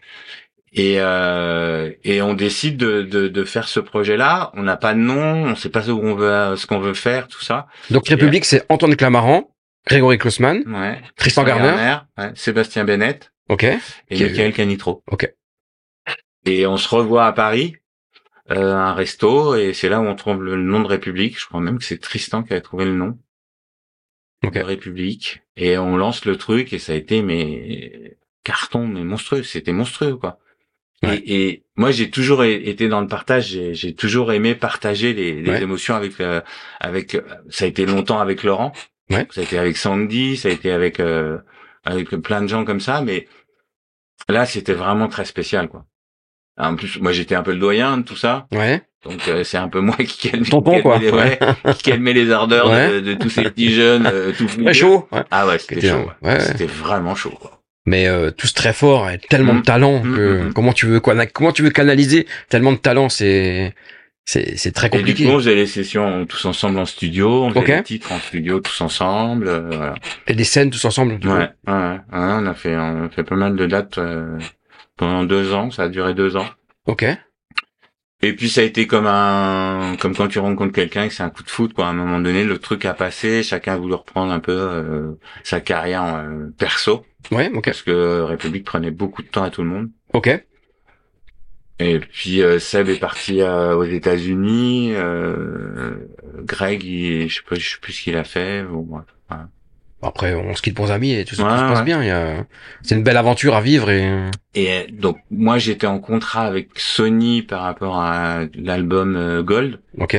Et 0.74 0.96
euh, 1.00 1.92
et 2.02 2.22
on 2.22 2.32
décide 2.34 2.78
de, 2.78 3.02
de, 3.02 3.28
de 3.28 3.44
faire 3.44 3.68
ce 3.68 3.78
projet-là. 3.78 4.50
On 4.54 4.62
n'a 4.62 4.76
pas 4.78 4.94
de 4.94 4.98
nom, 5.00 5.44
on 5.48 5.54
sait 5.54 5.68
pas 5.68 5.88
où 5.90 6.00
on 6.02 6.14
veut, 6.14 6.56
ce 6.56 6.66
qu'on 6.66 6.78
veut 6.80 6.94
faire, 6.94 7.28
tout 7.28 7.42
ça. 7.42 7.66
Donc 7.90 8.08
République, 8.08 8.46
c'est 8.46 8.64
Antoine 8.70 8.96
Clamaran, 8.96 9.50
Grégory 9.86 10.16
Klossman, 10.16 10.62
Ouais. 10.66 10.98
Tristan 11.16 11.44
Garner. 11.44 11.98
ouais, 12.16 12.30
Sébastien 12.36 12.84
Bennett. 12.84 13.32
Ok. 13.50 13.64
et 13.64 13.78
Michael 14.10 14.52
Canitro. 14.54 15.02
Ok. 15.10 15.30
Et 16.46 16.66
on 16.66 16.76
se 16.78 16.88
revoit 16.88 17.26
à 17.26 17.32
Paris, 17.32 17.76
euh, 18.56 18.74
un 18.74 18.94
resto, 18.94 19.54
et 19.54 19.72
c'est 19.74 19.88
là 19.88 20.00
où 20.00 20.04
on 20.04 20.14
trouve 20.14 20.42
le 20.42 20.56
nom 20.56 20.80
de 20.80 20.86
République. 20.88 21.38
Je 21.40 21.46
crois 21.46 21.60
même 21.60 21.78
que 21.78 21.84
c'est 21.84 21.98
Tristan 22.00 22.42
qui 22.42 22.52
avait 22.52 22.62
trouvé 22.62 22.84
le 22.84 22.94
nom. 22.94 23.18
Ok. 24.44 24.54
de 24.54 24.60
République 24.60 25.42
et 25.56 25.78
on 25.78 25.96
lance 25.96 26.24
le 26.24 26.36
truc 26.36 26.72
et 26.72 26.80
ça 26.80 26.94
a 26.94 26.96
été 26.96 27.22
mais 27.22 28.16
carton 28.42 28.88
mais 28.88 29.04
monstrueux, 29.04 29.44
c'était 29.44 29.72
monstrueux 29.72 30.16
quoi. 30.16 30.40
Ouais. 31.04 31.18
Et, 31.18 31.44
et 31.50 31.64
moi 31.76 31.92
j'ai 31.92 32.10
toujours 32.10 32.42
été 32.42 32.88
dans 32.88 33.00
le 33.00 33.06
partage, 33.06 33.50
j'ai, 33.50 33.72
j'ai 33.74 33.94
toujours 33.94 34.32
aimé 34.32 34.56
partager 34.56 35.12
les, 35.12 35.40
les 35.42 35.50
Ouais. 35.52 35.62
émotions 35.62 35.94
avec 35.94 36.20
euh, 36.20 36.40
avec 36.80 37.14
euh, 37.14 37.22
ça 37.50 37.66
a 37.66 37.68
été 37.68 37.86
longtemps 37.86 38.18
avec 38.18 38.42
Laurent, 38.42 38.72
Ouais. 39.10 39.28
ça 39.30 39.42
a 39.42 39.44
été 39.44 39.58
avec 39.58 39.76
Sandy, 39.76 40.36
ça 40.36 40.48
a 40.48 40.50
été 40.50 40.72
avec 40.72 40.98
euh, 40.98 41.38
avec 41.84 42.08
plein 42.10 42.42
de 42.42 42.48
gens 42.48 42.64
comme 42.64 42.80
ça, 42.80 43.00
mais 43.00 43.28
là 44.28 44.44
c'était 44.44 44.74
vraiment 44.74 45.06
très 45.06 45.24
spécial 45.24 45.68
quoi. 45.68 45.86
En 46.58 46.76
plus 46.76 46.98
moi 47.00 47.12
j'étais 47.12 47.34
un 47.34 47.42
peu 47.42 47.52
le 47.52 47.58
doyen 47.58 47.98
de 47.98 48.02
tout 48.02 48.16
ça, 48.16 48.46
Ouais. 48.52 48.82
donc 49.04 49.20
euh, 49.28 49.42
c'est 49.42 49.56
un 49.56 49.68
peu 49.68 49.80
moi 49.80 49.96
qui 49.96 50.28
calme, 50.30 50.44
Tonton, 50.44 50.76
qui 50.76 50.82
quoi. 50.82 50.98
calmait 51.00 51.10
les, 51.10 51.16
ouais, 51.16 51.74
qui 51.74 51.82
calmait 51.82 52.12
les 52.12 52.30
ardeurs 52.30 52.70
Ouais. 52.70 52.88
de, 52.92 53.00
de 53.00 53.14
tous 53.14 53.30
ces 53.30 53.42
petits 53.44 53.72
jeunes 53.72 54.06
euh, 54.12 54.32
tout 54.36 54.48
chaud. 54.72 55.08
Ouais. 55.12 55.22
Ah 55.30 55.46
ouais, 55.46 55.58
c'était 55.58 55.88
chaud. 55.88 56.10
ouais. 56.22 56.40
C'était 56.40 56.66
vraiment 56.66 57.14
chaud 57.14 57.34
quoi. 57.40 57.58
Mais 57.86 58.06
euh, 58.06 58.30
tous 58.30 58.52
très 58.54 58.72
forts 58.72 59.10
et 59.10 59.18
tellement 59.18 59.54
Mm. 59.54 59.60
de 59.60 59.62
talent 59.64 59.98
Mm, 60.04 60.14
que 60.14 60.20
mm, 60.42 60.46
mm. 60.48 60.52
comment 60.52 60.72
tu 60.72 60.86
veux 60.86 61.00
quoi 61.00 61.26
comment 61.26 61.52
tu 61.52 61.62
veux 61.62 61.70
canaliser 61.70 62.26
tellement 62.48 62.72
de 62.72 62.76
talent 62.78 63.08
c'est 63.08 63.74
c'est 64.24 64.56
c'est 64.56 64.70
très 64.70 64.86
Et 64.86 64.90
du 64.90 64.96
compliqué. 64.98 65.24
coup, 65.24 65.30
on 65.30 65.38
faisait 65.38 65.56
les 65.56 65.66
sessions 65.66 66.24
tous 66.26 66.44
ensemble 66.44 66.78
en 66.78 66.84
studio, 66.86 67.42
on 67.44 67.48
faisait 67.48 67.58
Ok. 67.60 67.68
les 67.68 67.82
titres 67.82 68.12
en 68.12 68.18
studio 68.20 68.60
tous 68.60 68.80
ensemble. 68.82 69.48
euh, 69.48 69.62
voilà. 69.72 69.94
Et 70.28 70.34
des 70.34 70.44
scènes 70.44 70.70
tous 70.70 70.84
ensemble. 70.84 71.18
du 71.18 71.26
Ouais, 71.28 71.48
coup. 71.66 71.72
ouais, 71.72 71.80
ouais, 71.90 71.98
on 72.12 72.46
a 72.46 72.54
fait, 72.54 72.76
on 72.76 73.06
a 73.06 73.08
fait 73.08 73.24
pas 73.24 73.34
mal 73.34 73.56
de 73.56 73.66
dates 73.66 73.98
euh, 73.98 74.38
pendant 74.96 75.24
deux 75.24 75.52
ans. 75.54 75.70
Ça 75.70 75.84
a 75.84 75.88
duré 75.88 76.14
deux 76.14 76.36
ans. 76.36 76.46
Ok. 76.86 77.04
Et 78.24 78.34
puis 78.34 78.48
ça 78.48 78.60
a 78.60 78.64
été 78.64 78.86
comme 78.86 79.06
un, 79.08 79.96
comme 80.00 80.14
quand 80.14 80.28
tu 80.28 80.38
rencontres 80.38 80.72
quelqu'un 80.72 81.04
et 81.04 81.08
que 81.08 81.14
c'est 81.14 81.24
un 81.24 81.30
coup 81.30 81.42
de 81.42 81.50
foot 81.50 81.72
quoi. 81.74 81.86
À 81.86 81.90
un 81.90 81.92
moment 81.92 82.20
donné, 82.20 82.44
le 82.44 82.58
truc 82.58 82.84
a 82.84 82.94
passé, 82.94 83.42
chacun 83.42 83.74
a 83.74 83.76
voulu 83.76 83.94
reprendre 83.94 84.32
un 84.32 84.38
peu 84.38 84.52
euh, 84.52 85.12
sa 85.42 85.60
carrière 85.60 86.04
euh, 86.04 86.46
perso 86.56 87.04
Ouais. 87.32 87.50
Ok. 87.52 87.64
parce 87.64 87.82
que 87.82 88.20
République 88.20 88.64
prenait 88.64 88.92
beaucoup 88.92 89.22
de 89.22 89.26
temps 89.28 89.42
à 89.42 89.50
tout 89.50 89.62
le 89.62 89.68
monde. 89.68 89.90
Ok. 90.12 90.28
Et 91.80 91.98
puis 91.98 92.42
euh, 92.42 92.60
Seb 92.60 92.88
est 92.90 93.00
parti 93.00 93.40
euh, 93.40 93.74
aux 93.74 93.84
États-Unis. 93.84 94.92
Euh, 94.94 95.96
Greg, 96.44 96.84
il, 96.84 97.28
je 97.28 97.36
sais 97.36 97.42
pas, 97.48 97.56
je 97.56 97.70
sais 97.70 97.78
plus 97.80 97.92
ce 97.92 98.02
qu'il 98.04 98.16
a 98.16 98.22
fait. 98.24 98.62
Bon. 98.62 99.02
Après 100.02 100.34
on 100.34 100.54
se 100.56 100.62
quitte 100.62 100.74
bons 100.74 100.90
amis 100.90 101.12
et 101.12 101.24
tout 101.24 101.34
ça 101.36 101.44
tout 101.44 101.48
Ouais, 101.50 101.56
se 101.56 101.62
passe 101.62 101.78
ouais. 101.78 101.84
bien. 101.84 102.00
A 102.40 102.44
c'est 102.82 102.94
une 102.96 103.02
belle 103.04 103.16
aventure 103.16 103.54
à 103.54 103.60
vivre 103.60 103.90
et 103.90 104.10
Et 104.54 104.70
euh, 104.72 104.82
donc 104.90 105.18
moi 105.30 105.58
j'étais 105.58 105.86
en 105.86 105.98
contrat 106.00 106.42
avec 106.46 106.70
Sony 106.78 107.42
par 107.42 107.62
rapport 107.62 107.98
à 107.98 108.40
l'album 108.54 109.16
euh, 109.16 109.42
Gold, 109.42 109.80
ok. 109.98 110.16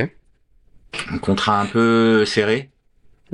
un 1.10 1.18
contrat 1.18 1.60
un 1.60 1.66
peu 1.66 2.24
serré. 2.24 2.70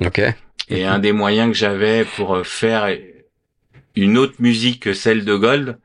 Ok. 0.04 0.20
Et 0.68 0.84
un 0.84 0.98
des 0.98 1.12
moyens 1.12 1.50
que 1.52 1.56
j'avais 1.56 2.04
pour 2.04 2.34
euh, 2.36 2.44
faire 2.44 2.88
une 3.96 4.18
autre 4.18 4.34
musique 4.38 4.80
que 4.82 4.92
celle 4.92 5.24
de 5.24 5.34
Gold, 5.34 5.78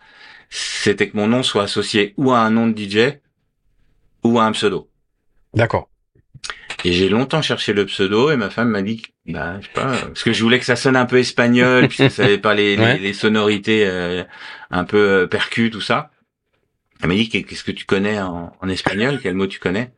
c'était 0.49 1.10
que 1.10 1.17
mon 1.17 1.28
nom 1.28 1.43
soit 1.43 1.63
associé 1.63 2.13
ou 2.17 2.32
à 2.32 2.39
un 2.39 2.49
nom 2.51 2.67
de 2.67 2.78
DJ 2.80 3.19
ou 4.23 4.39
à 4.39 4.45
un 4.45 4.51
pseudo. 4.51 4.89
D'accord. 5.54 5.89
Et 6.84 6.93
j'ai 6.93 7.10
longtemps 7.10 7.41
cherché 7.41 7.73
le 7.73 7.86
pseudo 7.88 8.30
et 8.32 8.38
ma 8.38 8.49
femme 8.51 8.69
m'a 8.69 8.84
dit, 8.84 9.01
bah, 9.28 9.58
je 9.60 9.66
sais 9.66 9.72
pas, 9.74 9.98
parce 10.08 10.24
que 10.24 10.34
je 10.34 10.44
voulais 10.44 10.60
que 10.60 10.66
ça 10.66 10.76
sonne 10.76 10.96
un 10.96 11.06
peu 11.06 11.18
espagnol, 11.18 11.88
puis 11.88 11.98
je 12.04 12.10
savais 12.10 12.38
pas 12.38 12.54
les, 12.54 12.76
les- 12.78 12.84
Ouais. 12.84 12.98
les 13.00 13.14
sonorités 13.14 13.86
euh, 13.88 14.24
un 14.72 14.84
peu 14.84 14.98
euh, 15.24 15.28
percus, 15.28 15.72
tout 15.72 15.82
ça. 15.82 16.12
Elle 17.02 17.10
m'a 17.10 17.16
dit, 17.16 17.28
qu'est-ce 17.30 17.64
que 17.64 17.72
tu 17.72 17.86
connais 17.86 18.20
en, 18.20 18.54
en 18.62 18.70
espagnol? 18.70 19.20
Quel 19.22 19.34
mot 19.36 19.48
tu 19.48 19.60
connais? 19.60 19.92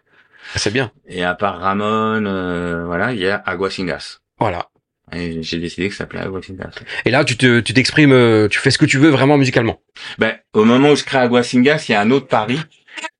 C'est 0.55 0.71
bien. 0.73 0.91
Et 1.07 1.23
à 1.23 1.35
part 1.35 1.59
Ramon, 1.59 2.25
euh, 2.25 2.85
voilà, 2.85 3.11
il 3.13 3.19
y 3.19 3.27
a 3.27 3.35
Aguasingas. 3.45 4.19
Voilà. 4.39 4.67
Et 5.13 5.41
j'ai 5.43 5.57
décidé 5.59 5.87
que 5.89 5.93
ça 5.93 5.99
s'appelait 5.99 6.19
Aguasingas. 6.21 6.71
Et 7.05 7.11
là 7.11 7.23
tu 7.23 7.37
te 7.37 7.59
tu 7.61 7.73
t'exprimes 7.73 8.11
euh, 8.11 8.47
tu 8.49 8.59
fais 8.59 8.71
ce 8.71 8.77
que 8.77 8.85
tu 8.85 8.97
veux 8.97 9.09
vraiment 9.09 9.37
musicalement. 9.37 9.79
Ben, 10.17 10.37
au 10.53 10.65
moment 10.65 10.89
où 10.91 10.95
je 10.95 11.03
crée 11.05 11.17
Aguasingas, 11.19 11.85
il 11.87 11.91
y 11.93 11.95
a 11.95 12.01
un 12.01 12.11
autre 12.11 12.27
pari, 12.27 12.59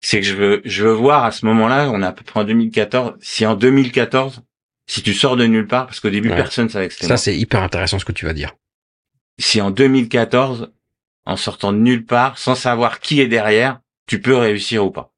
c'est 0.02 0.20
que 0.22 0.26
je 0.26 0.36
veux, 0.36 0.62
je 0.66 0.84
veux 0.86 0.92
voir 0.92 1.24
à 1.24 1.32
ce 1.32 1.46
moment-là, 1.46 1.90
on 1.94 2.02
est 2.02 2.06
à 2.06 2.12
peu 2.12 2.24
près 2.24 2.40
en 2.40 2.44
2014, 2.46 3.14
si 3.22 3.46
en 3.46 3.56
2014, 3.56 4.42
si 4.88 5.04
tu 5.04 5.14
sors 5.14 5.36
de 5.36 5.46
nulle 5.46 5.68
part, 5.68 5.86
parce 5.88 6.00
qu'au 6.00 6.10
début 6.10 6.30
Ouais. 6.30 6.36
personne 6.36 6.70
savait 6.70 6.88
que 6.88 6.94
c'était 6.94 7.08
Ça 7.08 7.18
c'est 7.18 7.38
hyper 7.38 7.62
intéressant 7.62 8.00
ce 8.00 8.06
que 8.06 8.12
tu 8.14 8.26
vas 8.26 8.34
dire. 8.34 8.56
si 9.40 9.62
en 9.62 9.70
2014, 9.70 10.72
en 11.26 11.36
sortant 11.38 11.74
de 11.74 11.78
nulle 11.78 12.06
part, 12.06 12.38
sans 12.38 12.56
savoir 12.56 13.00
qui 13.00 13.22
est 13.22 13.28
derrière, 13.28 13.82
tu 14.08 14.22
peux 14.22 14.36
réussir 14.36 14.86
ou 14.86 14.92
pas. 14.92 15.14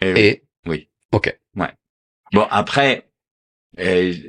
Et 0.00 0.12
oui. 0.12 0.20
Et 0.20 0.42
oui. 0.66 0.88
Ok. 1.12 1.38
bon, 2.32 2.46
après, 2.50 3.07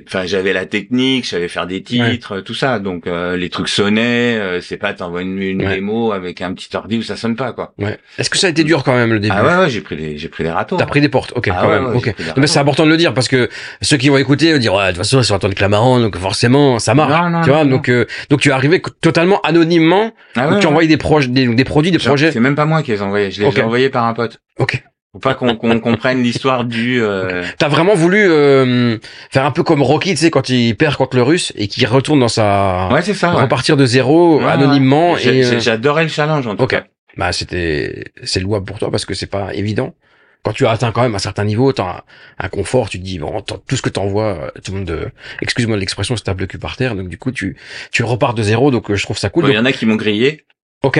enfin, 0.07 0.25
j'avais 0.25 0.53
la 0.53 0.65
technique, 0.65 1.25
je 1.25 1.29
savais 1.31 1.47
faire 1.47 1.67
des 1.67 1.81
titres, 1.81 2.39
tout 2.41 2.53
ça. 2.53 2.79
Donc, 2.79 3.07
euh, 3.07 3.35
les 3.37 3.49
trucs 3.49 3.69
sonnaient. 3.69 4.37
euh, 4.37 4.61
c'est 4.61 4.77
pas 4.77 4.93
t'envoies 4.93 5.21
une, 5.21 5.41
une 5.41 5.65
Ouais. 5.65 5.75
démo 5.75 6.11
avec 6.11 6.41
un 6.41 6.53
petit 6.53 6.75
ordi 6.75 6.97
où 6.97 7.01
ça 7.01 7.15
sonne 7.15 7.35
pas, 7.35 7.51
quoi. 7.53 7.73
Ouais. 7.79 7.97
Est-ce 8.17 8.29
que 8.29 8.37
ça 8.37 8.47
a 8.47 8.49
été 8.49 8.63
dur 8.63 8.83
quand 8.83 8.93
même 8.95 9.11
le 9.13 9.19
début? 9.19 9.33
Ah 9.37 9.43
ouais, 9.43 9.63
ouais, 9.63 9.69
j'ai 9.69 9.81
pris 9.81 9.95
des, 9.95 10.17
j'ai 10.17 10.29
pris 10.29 10.43
des 10.43 10.51
râteaux. 10.51 10.77
T'as 10.77 10.85
pris 10.85 11.01
des 11.01 11.09
portes, 11.09 11.33
ok, 11.35 11.49
Ah 11.51 11.57
quand 11.61 11.67
ouais, 11.69 11.79
même, 11.79 11.85
ouais, 11.91 11.95
ok. 11.97 12.13
mais 12.37 12.47
c'est 12.47 12.59
important 12.59 12.85
de 12.85 12.89
le 12.91 12.97
dire 12.97 13.13
parce 13.13 13.27
que 13.27 13.49
ceux 13.81 13.97
qui 13.97 14.09
vont 14.09 14.17
écouter 14.17 14.53
vont 14.53 14.59
dire 14.59 14.73
ouais 14.73 14.83
de 14.85 14.89
toute 14.89 14.97
façon 14.97 15.19
ils 15.19 15.23
sont 15.23 15.35
entendre 15.35 15.53
Clamaran 15.55 15.99
donc 15.99 16.17
forcément 16.17 16.79
ça 16.79 16.93
marche. 16.95 17.11
Non, 17.11 17.29
non, 17.29 17.41
tu 17.41 17.49
vois 17.49 17.65
donc 17.65 17.89
euh, 17.89 18.05
donc 18.29 18.41
tu 18.41 18.49
es 18.49 18.51
arrivé 18.51 18.81
totalement 19.01 19.39
anonymement 19.41 20.11
Ah 20.35 20.49
donc 20.49 20.59
tu 20.59 20.67
envoyais 20.67 20.87
des 20.87 20.97
projets 20.97 21.27
des, 21.29 21.47
des 21.47 21.63
produits 21.63 21.91
des 21.91 21.99
Genre, 21.99 22.07
projets. 22.13 22.31
C'est 22.31 22.39
même 22.39 22.55
pas 22.55 22.65
moi 22.65 22.83
qui 22.83 22.91
les 22.91 22.97
ai 22.97 23.01
envoyés. 23.01 23.31
Je 23.31 23.41
les 23.43 23.57
ai 23.59 23.61
envoyés 23.63 23.89
par 23.89 24.05
un 24.05 24.13
pote. 24.13 24.39
Ok. 24.57 24.83
Faut 25.13 25.19
pas 25.19 25.33
qu'on 25.33 25.55
comprenne 25.79 26.21
l'histoire 26.21 26.65
du. 26.65 27.01
Euh... 27.01 27.43
T'as 27.57 27.67
vraiment 27.67 27.95
voulu 27.95 28.19
euh, 28.29 28.97
faire 29.31 29.43
un 29.45 29.49
peu 29.51 29.63
comme 29.63 29.81
Rocky 29.81 30.11
tu 30.11 30.17
sais 30.17 30.29
quand 30.29 30.49
il 30.49 30.75
perd 30.77 30.95
contre 30.97 31.15
le 31.15 31.23
Russe 31.23 31.51
et 31.55 31.67
qu'il 31.67 31.87
retourne 31.87 32.19
dans 32.19 32.27
sa 32.27 32.89
Ouais, 32.91 33.01
c'est 33.01 33.15
ça. 33.15 33.33
ouais. 33.33 33.41
repartir 33.41 33.75
de 33.75 33.85
zéro 33.87 34.39
anonymement 34.41 35.17
et 35.17 35.43
euh, 35.45 35.59
J'adorais 35.59 36.03
le 36.03 36.09
challenge 36.09 36.45
en 36.45 36.55
tout 36.55 36.67
cas. 36.67 36.83
bah 37.17 37.31
c'était 37.31 38.03
c'est 38.23 38.39
louable 38.39 38.65
pour 38.65 38.77
toi 38.77 38.91
parce 38.91 39.05
que 39.05 39.15
c'est 39.15 39.25
pas 39.25 39.53
évident. 39.55 39.95
Quand 40.43 40.53
tu 40.53 40.65
as 40.67 40.71
atteint 40.71 40.91
quand 40.93 41.01
même 41.01 41.15
un 41.15 41.19
certain 41.19 41.43
niveau, 41.43 41.73
t'as 41.73 41.83
un, 41.83 42.01
un 42.45 42.47
confort, 42.47 42.87
tu 42.89 42.97
te 42.99 43.03
dis 43.03 43.19
bon, 43.19 43.41
tout 43.41 43.75
ce 43.75 43.81
que 43.81 43.89
t'envoies, 43.89 44.37
euh, 44.55 44.61
tout 44.63 44.71
le 44.71 44.77
monde, 44.77 44.89
euh, 44.91 45.09
excuse-moi 45.41 45.75
l'expression, 45.75 46.15
se 46.15 46.23
tape 46.23 46.39
le 46.39 46.45
cul 46.47 46.59
par 46.59 46.77
terre. 46.77 46.95
Donc 46.95 47.09
du 47.09 47.17
coup, 47.17 47.31
tu 47.31 47.57
tu 47.91 48.03
repars 48.03 48.35
de 48.35 48.43
zéro, 48.43 48.69
donc 48.71 48.93
je 48.93 49.03
trouve 49.03 49.17
ça 49.17 49.29
cool. 49.29 49.43
Bon, 49.43 49.49
Il 49.49 49.53
y 49.53 49.55
Donc, 49.55 49.63
en 49.63 49.65
a 49.65 49.71
qui 49.73 49.85
m'ont 49.87 49.95
grillé 49.97 50.45
ok, 50.83 50.99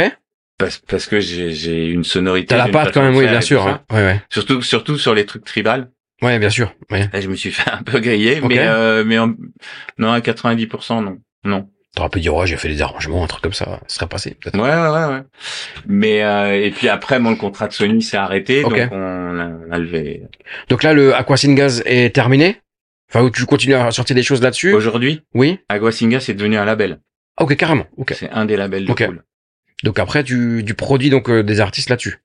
parce, 0.60 0.78
parce 0.78 1.08
que 1.08 1.20
j'ai 1.20 1.88
une 1.88 2.04
sonorité. 2.04 2.48
t'as 2.48 2.58
la 2.58 2.68
patte 2.72 2.94
quand 2.94 3.02
même, 3.02 3.16
oui, 3.16 3.26
bien 3.28 3.42
sûr. 3.42 3.66
hein. 3.66 3.82
Ouais, 3.92 4.04
ouais, 4.06 4.22
Surtout 4.30 4.62
surtout 4.62 4.98
sur 5.00 5.16
les 5.16 5.26
trucs 5.26 5.44
tribal. 5.46 5.90
ouais, 6.22 6.38
bien 6.38 6.52
sûr. 6.52 6.74
Ouais. 6.92 7.10
Là, 7.12 7.22
je 7.22 7.28
me 7.30 7.36
suis 7.36 7.52
fait 7.58 7.72
un 7.72 7.82
peu 7.82 8.00
griller, 8.00 8.42
mais 8.48 8.60
euh, 8.60 9.04
mais 9.04 9.18
en- 9.18 9.34
non 9.98 10.12
à 10.12 10.20
90% 10.20 11.04
non 11.04 11.18
non. 11.44 11.68
T'aurais 11.96 12.10
pu 12.10 12.20
dire 12.20 12.36
ouais, 12.36 12.46
j'ai 12.46 12.56
fait 12.58 12.68
des 12.70 12.84
arrangements, 12.84 13.24
un 13.24 13.28
truc 13.28 13.42
comme 13.42 13.54
ça, 13.54 13.66
ça 13.88 13.96
serait 13.96 14.08
passé. 14.08 14.38
Ouais 14.54 14.60
ouais 14.60 14.68
ouais 14.70 15.06
ouais. 15.06 15.22
Mais 15.88 16.24
euh, 16.24 16.54
et 16.64 16.70
puis 16.70 16.88
après 16.88 17.20
bon 17.20 17.32
le 17.32 17.36
contrat 17.36 17.68
de 17.68 17.74
Sony 17.74 18.04
s'est 18.04 18.16
arrêté 18.18 18.64
Ok. 18.64 18.78
donc 18.78 18.90
on 18.92 19.40
a, 19.40 19.46
on 19.68 19.72
a 19.72 19.78
levé. 19.80 20.22
Donc 20.70 20.84
là, 20.84 20.94
le 20.94 21.16
Aquasingaz 21.16 21.82
est 21.86 22.14
terminé. 22.14 22.58
Enfin, 23.12 23.24
où 23.26 23.32
tu 23.32 23.44
continues 23.46 23.74
à 23.74 23.90
sortir 23.90 24.16
des 24.16 24.22
choses 24.22 24.44
là-dessus. 24.44 24.72
Aujourd'hui, 24.74 25.22
Oui. 25.34 25.58
Aguasinga 25.68 26.20
c'est 26.20 26.36
devenu 26.36 26.58
un 26.58 26.66
label. 26.66 27.00
Ah, 27.38 27.44
ok, 27.44 27.56
carrément. 27.56 27.88
Ok. 27.98 28.14
C'est 28.16 28.30
un 28.30 28.46
des 28.46 28.56
labels 28.56 28.86
de 28.86 28.92
Ok. 28.92 29.04
cool. 29.08 29.24
Donc 29.84 30.00
après, 30.00 30.24
tu 30.24 30.64
du 30.64 30.74
produit 30.74 31.10
donc 31.10 31.30
euh, 31.30 31.44
des 31.44 31.60
artistes 31.62 31.90
là-dessus. 31.90 32.18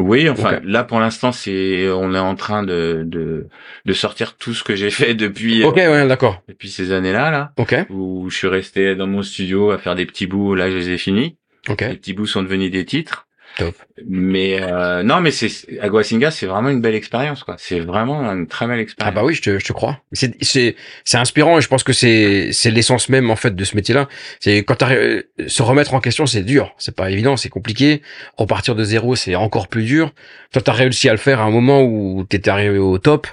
Oui, 0.00 0.28
enfin 0.28 0.60
là 0.62 0.84
pour 0.84 1.00
l'instant 1.00 1.32
c'est 1.32 1.88
on 1.90 2.14
est 2.14 2.18
en 2.20 2.36
train 2.36 2.62
de 2.62 3.02
de 3.04 3.48
de 3.84 3.92
sortir 3.92 4.36
tout 4.36 4.54
ce 4.54 4.62
que 4.62 4.76
j'ai 4.76 4.90
fait 4.90 5.14
depuis 5.14 5.64
Ok, 5.64 5.74
ouais, 5.74 6.06
d'accord. 6.06 6.40
depuis 6.48 6.70
ces 6.70 6.92
années-là 6.92 7.32
là 7.32 7.52
Ok, 7.56 7.74
où 7.90 8.30
je 8.30 8.36
suis 8.36 8.46
resté 8.46 8.94
dans 8.94 9.08
mon 9.08 9.22
studio 9.22 9.72
à 9.72 9.78
faire 9.78 9.96
des 9.96 10.06
petits 10.06 10.26
bouts 10.28 10.54
là 10.54 10.70
je 10.70 10.76
les 10.76 10.90
ai 10.90 10.98
finis. 10.98 11.36
ok, 11.68 11.80
Les 11.80 11.96
petits 11.96 12.12
bouts 12.14 12.26
sont 12.28 12.44
devenus 12.44 12.70
des 12.70 12.84
titres. 12.84 13.26
Top. 13.56 13.74
Mais 14.06 14.60
euh, 14.62 15.02
non 15.02 15.20
mais 15.20 15.30
c'est 15.32 15.50
Aguasinga 15.80 16.30
c'est 16.30 16.46
vraiment 16.46 16.68
une 16.68 16.80
belle 16.80 16.94
expérience 16.94 17.42
quoi. 17.42 17.56
C'est 17.58 17.80
vraiment 17.80 18.20
une 18.32 18.46
très 18.46 18.66
belle 18.66 18.78
Ah 18.78 18.82
expérience. 18.82 19.14
bah 19.14 19.24
oui, 19.24 19.34
je 19.34 19.42
te, 19.42 19.58
je 19.58 19.64
te 19.64 19.72
crois. 19.72 20.00
C'est 20.12 20.34
c'est 20.42 20.76
c'est 21.04 21.16
inspirant 21.18 21.58
et 21.58 21.60
je 21.60 21.66
pense 21.68 21.82
que 21.82 21.92
c'est 21.92 22.50
c'est 22.52 22.70
l'essence 22.70 23.08
même 23.08 23.30
en 23.30 23.36
fait 23.36 23.56
de 23.56 23.64
ce 23.64 23.74
métier-là. 23.74 24.08
C'est 24.38 24.62
quand 24.62 24.80
euh, 24.82 25.22
se 25.48 25.62
remettre 25.62 25.94
en 25.94 26.00
question, 26.00 26.26
c'est 26.26 26.42
dur, 26.42 26.74
c'est 26.78 26.94
pas 26.94 27.10
évident, 27.10 27.36
c'est 27.36 27.48
compliqué. 27.48 28.02
Repartir 28.36 28.74
de 28.76 28.84
zéro, 28.84 29.16
c'est 29.16 29.34
encore 29.34 29.66
plus 29.68 29.84
dur. 29.84 30.12
Toi, 30.52 30.62
t'as 30.62 30.72
réussi 30.72 31.08
à 31.08 31.12
le 31.12 31.18
faire 31.18 31.40
à 31.40 31.44
un 31.44 31.50
moment 31.50 31.82
où 31.82 32.24
t'étais 32.28 32.50
arrivé 32.50 32.78
au 32.78 32.98
top. 32.98 33.26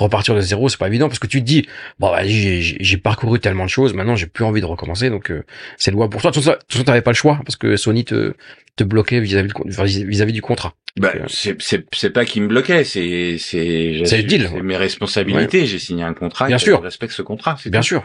Repartir 0.00 0.34
de 0.34 0.40
zéro, 0.40 0.68
c'est 0.70 0.78
pas 0.78 0.88
évident 0.88 1.08
parce 1.08 1.18
que 1.18 1.26
tu 1.26 1.40
te 1.40 1.44
dis 1.46 1.68
bon, 1.98 2.10
bah, 2.10 2.22
j'ai 2.24 2.96
parcouru 2.96 3.38
tellement 3.38 3.64
de 3.64 3.70
choses, 3.70 3.92
maintenant 3.92 4.16
j'ai 4.16 4.26
plus 4.26 4.44
envie 4.44 4.62
de 4.62 4.66
recommencer, 4.66 5.10
donc 5.10 5.30
euh, 5.30 5.44
c'est 5.76 5.90
loi 5.90 6.08
pour 6.08 6.22
toi. 6.22 6.30
De 6.30 6.34
toute 6.36 6.44
façon, 6.44 6.84
t'avais 6.84 7.02
pas 7.02 7.10
le 7.10 7.16
choix 7.16 7.38
parce 7.44 7.56
que 7.56 7.76
Sony 7.76 8.04
te 8.06 8.32
te 8.76 8.84
bloquait 8.84 9.20
vis-à-vis 9.20 9.48
du 9.48 9.52
con- 9.54 9.64
vis-à-vis 9.68 10.32
du 10.32 10.40
contrat. 10.40 10.74
Bah, 10.98 11.12
euh, 11.14 11.24
c'est 11.28 11.60
c'est 11.60 11.84
c'est 11.94 12.10
pas 12.10 12.24
qui 12.24 12.40
me 12.40 12.46
bloquait, 12.48 12.82
c'est 12.84 13.36
c'est 13.38 13.92
le 13.92 14.22
deal. 14.22 14.48
Mes 14.62 14.76
responsabilités. 14.76 15.66
J'ai 15.66 15.78
signé 15.78 16.02
un 16.02 16.14
contrat. 16.14 16.46
Bien 16.46 16.56
et 16.56 16.60
sûr. 16.60 16.78
Je 16.78 16.82
respecte 16.84 17.12
ce 17.12 17.22
contrat. 17.22 17.56
c'est 17.60 17.68
Bien 17.70 17.80
tout. 17.80 17.86
sûr. 17.86 18.04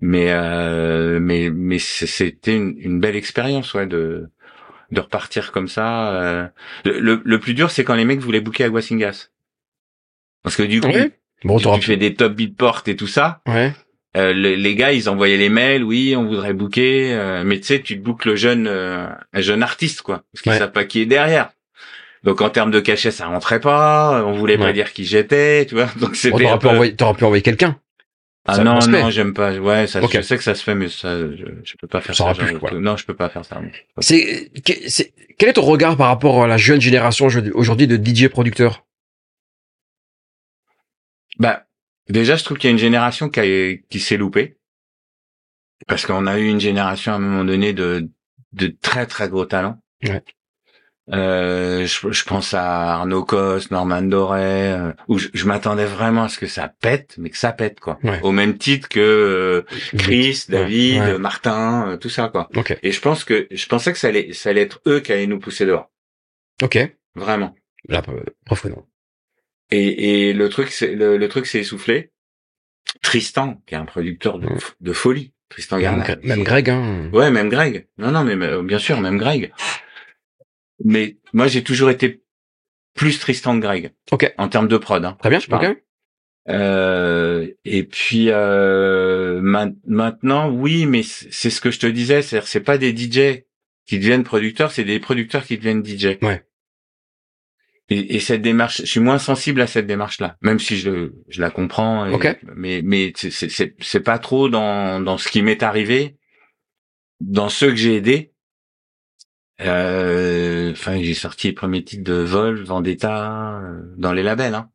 Mais 0.00 0.28
euh, 0.30 1.20
mais 1.20 1.50
mais 1.50 1.78
c'était 1.78 2.56
une, 2.56 2.74
une 2.78 3.00
belle 3.00 3.16
expérience, 3.16 3.74
ouais, 3.74 3.86
de 3.86 4.30
de 4.90 5.00
repartir 5.00 5.52
comme 5.52 5.68
ça. 5.68 6.10
euh. 6.22 6.46
Le, 6.86 6.98
le, 7.00 7.20
le 7.22 7.38
plus 7.38 7.52
dur, 7.54 7.70
c'est 7.70 7.84
quand 7.84 7.94
les 7.94 8.04
mecs 8.06 8.20
voulaient 8.20 8.40
booker 8.40 8.64
à 8.64 8.68
Guasingas. 8.70 9.28
Parce 10.42 10.56
que 10.56 10.62
du 10.62 10.80
coup. 10.80 10.88
Bon, 11.44 11.58
tu, 11.58 11.82
fais 11.82 11.96
des 11.96 12.14
top 12.14 12.32
beatport 12.34 12.82
et 12.86 12.96
tout 12.96 13.06
ça. 13.06 13.40
Ouais. 13.46 13.72
euh, 14.16 14.32
les, 14.32 14.56
les 14.56 14.74
gars, 14.74 14.92
ils 14.92 15.08
envoyaient 15.08 15.36
les 15.36 15.48
mails, 15.48 15.84
oui, 15.84 16.14
on 16.16 16.24
voudrait 16.24 16.54
booker, 16.54 17.12
euh, 17.12 17.42
mais 17.44 17.58
tu 17.58 17.66
sais, 17.66 17.80
tu 17.80 17.98
te 17.98 18.02
bookes 18.04 18.24
le 18.24 18.36
jeune, 18.36 18.66
euh, 18.68 19.06
un 19.32 19.40
jeune 19.40 19.62
artiste, 19.62 20.02
quoi, 20.02 20.22
parce 20.32 20.42
qu'ils 20.42 20.52
Ouais. 20.52 20.58
savent 20.58 20.72
pas 20.72 20.84
qui 20.84 21.00
est 21.00 21.06
derrière. 21.06 21.50
Donc 22.22 22.40
en 22.40 22.48
termes 22.48 22.70
de 22.70 22.80
cachet, 22.80 23.10
ça 23.10 23.26
rentrait 23.26 23.60
pas, 23.60 24.24
on 24.24 24.32
voulait 24.32 24.56
pas 24.56 24.72
dire 24.72 24.92
qui 24.94 25.04
j'étais, 25.04 25.66
tu 25.66 25.74
vois. 25.74 25.86
Donc 26.00 26.10
Bon, 26.10 26.14
c'était 26.14 26.38
t'aurais 26.44 26.58
pu 26.58 26.66
envoyer, 26.68 26.94
t'aurais 26.96 27.14
pu 27.14 27.24
envoyer 27.24 27.42
quelqu'un. 27.42 27.76
Ah 28.46 28.54
ça 28.56 28.64
non, 28.64 28.78
non, 28.88 29.10
j'aime 29.10 29.32
pas. 29.34 29.52
Ouais, 29.54 29.86
ça, 29.86 30.00
je 30.02 30.20
sais 30.20 30.36
que 30.36 30.42
ça 30.44 30.54
se 30.54 30.62
fait, 30.62 30.74
mais 30.74 30.88
ça, 30.88 31.18
je, 31.18 31.44
je 31.64 31.74
peux 31.80 31.86
pas 31.86 32.00
faire 32.02 32.14
Ça 32.14 32.34
ça. 32.34 32.44
voilà. 32.60 32.78
Non, 32.78 32.96
je 32.96 33.04
peux 33.06 33.14
pas 33.14 33.28
faire 33.30 33.44
ça. 33.44 33.58
C'est, 34.00 34.50
que- 34.64 34.88
c'est- 34.88 35.12
quel 35.38 35.48
est 35.48 35.54
ton 35.54 35.62
regard 35.62 35.96
par 35.96 36.08
rapport 36.08 36.42
à 36.44 36.46
la 36.46 36.56
jeune 36.58 36.80
génération 36.80 37.24
aujourd'hui- 37.26 37.52
aujourd'hui 37.52 37.86
de 37.86 37.96
DJ 37.96 38.28
producteurs 38.28 38.84
Bah, 41.38 41.64
déjà, 42.08 42.36
je 42.36 42.44
trouve 42.44 42.58
qu'il 42.58 42.68
y 42.68 42.70
a 42.70 42.72
une 42.72 42.78
génération 42.78 43.28
qui, 43.28 43.40
a- 43.40 43.76
qui 43.90 44.00
s'est 44.00 44.16
loupée. 44.16 44.58
Parce 45.86 46.06
qu'on 46.06 46.26
a 46.26 46.38
eu 46.38 46.46
une 46.48 46.60
génération 46.60 47.12
à 47.12 47.16
un 47.16 47.18
moment 47.18 47.44
donné 47.44 47.72
de, 47.72 48.08
de 48.52 48.68
très 48.68 49.06
très 49.06 49.28
gros 49.28 49.44
talents. 49.44 49.78
Ouais. 50.04 50.22
Euh, 51.12 51.84
je, 51.86 52.10
je 52.12 52.24
pense 52.24 52.54
à 52.54 52.94
Arnaud 52.94 53.24
Cos, 53.26 53.70
Norman 53.70 54.00
Doré, 54.00 54.72
euh, 54.72 54.92
où 55.08 55.18
je, 55.18 55.28
je 55.34 55.44
m'attendais 55.46 55.84
vraiment 55.84 56.24
à 56.24 56.28
ce 56.30 56.38
que 56.38 56.46
ça 56.46 56.68
pète, 56.68 57.16
mais 57.18 57.28
que 57.28 57.36
ça 57.36 57.52
pète 57.52 57.78
quoi. 57.78 57.98
Ouais. 58.02 58.18
Au 58.22 58.32
même 58.32 58.56
titre 58.56 58.88
que 58.88 59.00
euh, 59.00 59.76
Chris, 59.98 60.44
David, 60.48 61.02
Ouais. 61.02 61.18
Martin, 61.18 61.88
euh, 61.90 61.96
tout 61.98 62.08
ça 62.08 62.28
quoi. 62.30 62.48
Ok, 62.56 62.78
Et 62.82 62.90
je 62.90 63.00
pense 63.02 63.24
que 63.24 63.46
je 63.50 63.66
pensais 63.66 63.92
que 63.92 63.98
ça 63.98 64.08
allait, 64.08 64.32
ça 64.32 64.48
allait 64.48 64.62
être 64.62 64.80
eux 64.86 65.00
qui 65.00 65.12
allaient 65.12 65.26
nous 65.26 65.38
pousser 65.40 65.66
dehors, 65.66 65.90
ok. 66.62 66.78
vraiment. 67.16 67.54
Là, 67.86 68.00
euh, 68.08 68.22
reprenons. 68.48 68.86
Et, 69.70 70.28
et 70.28 70.32
le 70.32 70.48
truc, 70.48 70.68
c'est 70.70 70.94
le, 70.94 71.16
le 71.16 71.28
truc 71.28 71.46
s'est 71.46 71.60
essoufflé. 71.60 72.10
Tristan, 73.02 73.62
qui 73.66 73.74
est 73.74 73.78
un 73.78 73.84
producteur 73.86 74.38
de, 74.38 74.48
de 74.80 74.92
folie, 74.92 75.32
Tristan 75.48 75.76
Même, 75.76 75.84
Garner. 76.02 76.04
Gre- 76.04 76.26
même 76.26 76.44
Greg, 76.44 76.70
hein. 76.70 77.10
Ouais, 77.12 77.30
même 77.30 77.48
Greg. 77.48 77.88
Non, 77.98 78.10
non, 78.12 78.24
mais 78.24 78.36
bien 78.62 78.78
sûr, 78.78 79.00
même 79.00 79.18
Greg. 79.18 79.52
Mais 80.84 81.16
moi, 81.32 81.46
j'ai 81.46 81.62
toujours 81.64 81.90
été 81.90 82.22
plus 82.94 83.18
Tristan 83.18 83.56
que 83.56 83.62
Greg. 83.62 83.92
Ok. 84.12 84.32
En 84.38 84.48
termes 84.48 84.68
de 84.68 84.76
prod. 84.76 85.04
Hein. 85.04 85.16
Très 85.20 85.30
bien, 85.30 85.40
Je 85.40 85.48
parle. 85.48 85.66
ok. 85.66 85.78
Euh, 86.50 87.48
et 87.64 87.84
puis 87.84 88.26
euh, 88.28 89.40
ma- 89.40 89.70
maintenant, 89.86 90.50
oui, 90.50 90.84
mais 90.84 91.02
c'est 91.02 91.48
ce 91.48 91.58
que 91.60 91.70
je 91.70 91.80
te 91.80 91.86
disais, 91.86 92.20
c'est 92.20 92.44
c'est 92.44 92.60
pas 92.60 92.76
des 92.76 92.94
DJ 92.94 93.44
qui 93.86 93.98
deviennent 93.98 94.24
producteurs, 94.24 94.70
c'est 94.70 94.84
des 94.84 95.00
producteurs 95.00 95.42
qui 95.44 95.56
deviennent 95.56 95.82
DJ. 95.82 96.18
Ouais. 96.22 96.44
Et, 97.90 98.16
et 98.16 98.20
cette 98.20 98.40
démarche, 98.42 98.78
je 98.80 98.86
suis 98.86 99.00
moins 99.00 99.18
sensible 99.18 99.60
à 99.60 99.66
cette 99.66 99.86
démarche-là, 99.86 100.36
même 100.40 100.58
si 100.58 100.78
je, 100.78 101.12
je 101.28 101.40
la 101.40 101.50
comprends. 101.50 102.06
et- 102.06 102.14
Ok. 102.14 102.38
Mais 102.56 102.80
mais 102.82 103.12
c'est- 103.16 104.00
pas 104.00 104.18
trop 104.18 104.48
dans 104.48 105.00
dans 105.00 105.18
ce 105.18 105.28
qui 105.28 105.42
m'est 105.42 105.62
arrivé, 105.62 106.16
dans 107.20 107.48
ceux 107.50 107.68
que 107.70 107.76
j'ai 107.76 107.96
aidés. 107.96 108.32
Euh, 109.60 110.72
Enfin, 110.72 111.00
j'ai 111.00 111.14
sorti 111.14 111.48
les 111.48 111.52
premiers 111.52 111.84
titres 111.84 112.02
de 112.02 112.14
Vol, 112.14 112.64
Vendetta, 112.64 113.60
euh, 113.60 113.80
dans 113.96 114.12
les 114.12 114.22
labels. 114.24 114.54
Hein. 114.54 114.70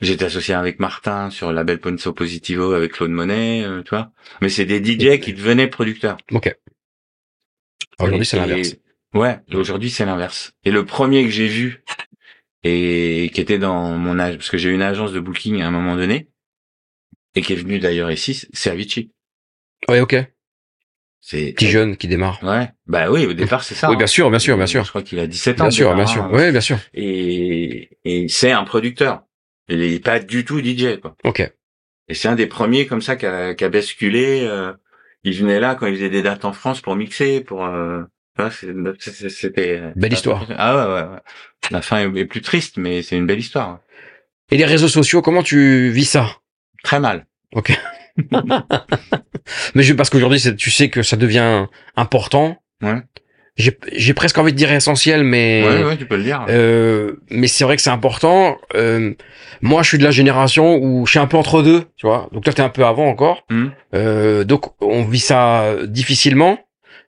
J'étais 0.00 0.26
associé 0.26 0.54
avec 0.54 0.78
Martin 0.80 1.30
sur 1.30 1.48
le 1.48 1.54
label 1.56 1.80
Ponzo 1.80 2.12
Positivo 2.12 2.72
avec 2.72 2.92
Claude 2.92 3.10
Monet, 3.10 3.64
euh, 3.64 3.82
tu 3.82 3.90
vois. 3.90 4.12
Mais 4.40 4.48
c'est 4.48 4.64
des 4.66 4.78
DJ 4.84 5.18
qui 5.20 5.32
devenaient 5.32 5.66
producteurs. 5.68 6.16
Ok. 6.30 6.54
Aujourd'hui, 7.98 8.24
c'est 8.26 8.36
l'inverse. 8.36 8.76
Ouais, 9.14 9.38
aujourd'hui 9.52 9.90
c'est 9.90 10.06
l'inverse. 10.06 10.52
Et 10.64 10.70
le 10.70 10.84
premier 10.86 11.24
que 11.24 11.30
j'ai 11.30 11.48
vu 11.48 11.84
et 12.64 13.30
qui 13.34 13.40
était 13.40 13.58
dans 13.58 13.96
mon 13.98 14.18
âge, 14.18 14.36
parce 14.36 14.48
que 14.50 14.56
j'ai 14.58 14.70
eu 14.70 14.74
une 14.74 14.82
agence 14.82 15.12
de 15.12 15.20
booking 15.20 15.60
à 15.60 15.66
un 15.66 15.70
moment 15.70 15.96
donné 15.96 16.28
et 17.34 17.42
qui 17.42 17.52
est 17.52 17.56
venu 17.56 17.78
d'ailleurs 17.78 18.10
ici, 18.10 18.46
c'est 18.52 18.70
Avicii. 18.70 19.10
Ouais, 19.88 20.00
ok. 20.00 20.16
C'est 21.20 21.52
Petit 21.52 21.68
jeune 21.68 21.96
qui 21.96 22.08
démarre. 22.08 22.42
Ouais, 22.42 22.68
bah 22.86 23.10
oui, 23.10 23.26
au 23.26 23.32
départ 23.32 23.62
c'est 23.62 23.74
ça. 23.76 23.88
Oui, 23.88 23.94
hein. 23.94 23.98
bien 23.98 24.06
sûr, 24.08 24.28
bien 24.30 24.38
sûr, 24.40 24.56
bien 24.56 24.66
sûr. 24.66 24.84
Je 24.84 24.88
crois 24.88 25.02
qu'il 25.02 25.18
a 25.20 25.26
17 25.26 25.60
ans. 25.60 25.64
Bien 25.64 25.70
sûr, 25.70 25.94
bien 25.94 26.06
sûr. 26.06 26.24
hein. 26.24 26.30
Ouais, 26.32 26.50
bien 26.50 26.60
sûr. 26.60 26.78
Et, 26.94 27.96
et 28.04 28.28
c'est 28.28 28.50
un 28.50 28.64
producteur. 28.64 29.22
Il 29.68 29.82
est 29.82 30.02
pas 30.02 30.18
du 30.18 30.44
tout 30.44 30.60
DJ, 30.60 30.98
quoi. 31.00 31.14
Ok. 31.24 31.40
Et 32.08 32.14
c'est 32.14 32.26
un 32.28 32.34
des 32.34 32.48
premiers 32.48 32.86
comme 32.86 33.00
ça 33.02 33.14
qui 33.14 33.26
a, 33.26 33.54
qui 33.54 33.64
a 33.64 33.68
basculé. 33.68 34.40
euh, 34.42 34.72
il 35.22 35.34
venait 35.38 35.60
là 35.60 35.76
quand 35.76 35.86
il 35.86 35.94
faisait 35.94 36.10
des 36.10 36.22
dates 36.22 36.44
en 36.44 36.52
France 36.52 36.80
pour 36.80 36.96
mixer, 36.96 37.40
pour. 37.40 37.64
Euh, 37.66 38.02
c'était. 38.98 39.82
Belle 39.96 40.12
histoire. 40.12 40.46
Ah 40.56 40.76
ouais, 40.76 40.94
ouais, 40.94 41.08
ouais. 41.10 41.20
La 41.70 41.82
fin 41.82 42.12
est, 42.14 42.24
plus 42.24 42.40
triste, 42.40 42.76
mais 42.76 43.02
c'est 43.02 43.16
une 43.16 43.26
belle 43.26 43.38
histoire. 43.38 43.80
Et 44.50 44.56
les 44.56 44.64
réseaux 44.64 44.88
sociaux, 44.88 45.22
comment 45.22 45.42
tu 45.42 45.90
vis 45.90 46.04
ça? 46.04 46.26
Très 46.82 47.00
mal. 47.00 47.26
Mais 49.74 49.82
je, 49.82 49.94
parce 49.94 50.10
qu'aujourd'hui, 50.10 50.40
tu 50.56 50.70
sais 50.70 50.88
que 50.88 51.02
ça 51.02 51.16
devient 51.16 51.66
important. 51.96 52.62
Ouais. 52.82 53.00
J'ai 53.56 54.14
presque 54.14 54.38
envie 54.38 54.52
de 54.52 54.56
dire 54.56 54.72
essentiel, 54.72 55.24
mais 55.24 55.62
Ouais, 55.66 55.84
ouais, 55.84 55.96
tu 55.98 56.06
peux 56.06 56.16
le 56.16 56.22
dire. 56.22 56.46
Euh, 56.48 57.16
mais 57.30 57.48
c'est 57.48 57.64
vrai 57.64 57.76
que 57.76 57.82
c'est 57.82 57.90
important. 57.90 58.56
Euh, 58.74 59.12
moi, 59.60 59.82
je 59.82 59.88
suis 59.88 59.98
de 59.98 60.04
la 60.04 60.10
génération 60.10 60.76
où 60.76 61.04
je 61.04 61.10
suis 61.10 61.18
un 61.18 61.26
peu 61.26 61.36
entre 61.36 61.62
deux, 61.62 61.84
tu 61.96 62.06
vois. 62.06 62.30
Donc 62.32 62.44
toi, 62.44 62.52
t'es 62.54 62.62
un 62.62 62.70
peu 62.70 62.84
avant 62.84 63.06
encore. 63.06 63.44
Mhm. 63.50 63.72
Euh, 63.94 64.44
donc 64.44 64.72
on 64.80 65.04
vit 65.04 65.18
ça 65.18 65.76
difficilement. 65.86 66.58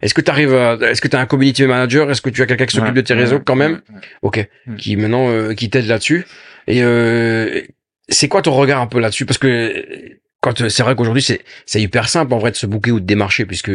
Est-ce 0.04 0.14
que 0.14 0.20
tu 0.20 0.30
arrives 0.30 0.52
Est-ce 0.54 1.00
que 1.00 1.08
tu 1.08 1.16
as 1.16 1.20
un 1.20 1.26
community 1.26 1.64
manager? 1.66 2.08
Est-ce 2.10 2.20
que 2.22 2.30
tu 2.30 2.40
as 2.42 2.46
quelqu'un 2.46 2.66
qui 2.66 2.76
s'occupe 2.76 2.94
Ouais, 2.94 3.02
de 3.02 3.06
tes 3.06 3.14
réseaux 3.14 3.40
quand 3.40 3.56
même? 3.56 3.80
Ok. 4.22 4.46
Mhm. 4.66 4.76
Qui 4.76 4.96
maintenant 4.96 5.28
euh, 5.30 5.54
qui 5.54 5.68
t'aide 5.70 5.86
là-dess 5.86 6.24
Et 6.68 6.82
euh, 6.82 7.62
c'est 8.08 8.28
quoi 8.28 8.42
ton 8.42 8.52
regard 8.52 8.80
un 8.80 8.86
peu 8.86 9.00
là-dessus? 9.00 9.24
Parce 9.26 9.38
que 9.38 9.46
euh, 9.48 9.82
quand 10.42 10.68
c'est 10.68 10.82
vrai 10.82 10.94
qu'aujourd'hui 10.94 11.22
c'est 11.22 11.40
c'est 11.64 11.80
hyper 11.80 12.06
simple 12.06 12.34
en 12.34 12.38
vrai 12.38 12.50
de 12.50 12.56
se 12.56 12.66
booker 12.66 12.90
ou 12.92 13.00
de 13.00 13.06
démarcher 13.06 13.46
puisque 13.46 13.70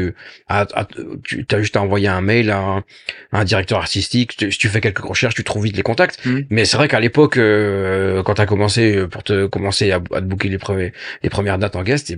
à- 0.48 0.68
à- 0.80 0.88
tu 1.24 1.44
as 1.52 1.60
juste 1.62 1.76
à 1.76 1.82
envoyer 1.82 2.08
un 2.10 2.22
mail 2.22 2.52
à 2.52 2.60
un, 2.60 2.78
à 3.32 3.40
un 3.40 3.44
directeur 3.44 3.80
artistique 3.80 4.38
tu- 4.38 4.52
si 4.52 4.60
tu 4.60 4.68
fais 4.68 4.80
quelques 4.80 5.00
recherches 5.00 5.34
tu 5.34 5.44
trouves 5.44 5.64
vite 5.64 5.76
les 5.76 5.82
contacts 5.82 6.24
Mhm. 6.28 6.46
mais 6.52 6.66
c'est 6.66 6.78
vrai 6.78 6.88
qu'à 6.88 7.00
l'époque 7.00 7.38
euh, 7.38 8.22
quand 8.22 8.36
tu 8.36 8.42
as 8.42 8.46
commencé 8.46 8.96
euh, 8.98 9.08
pour 9.08 9.24
te 9.24 9.48
commencer 9.48 9.92
à, 9.92 9.96
à 9.96 10.00
te 10.22 10.26
booker 10.26 10.50
les 10.50 10.60
premiers 10.60 10.94
les 11.24 11.30
premières 11.32 11.58
dates 11.58 11.76
en 11.76 11.82
guest 11.82 12.14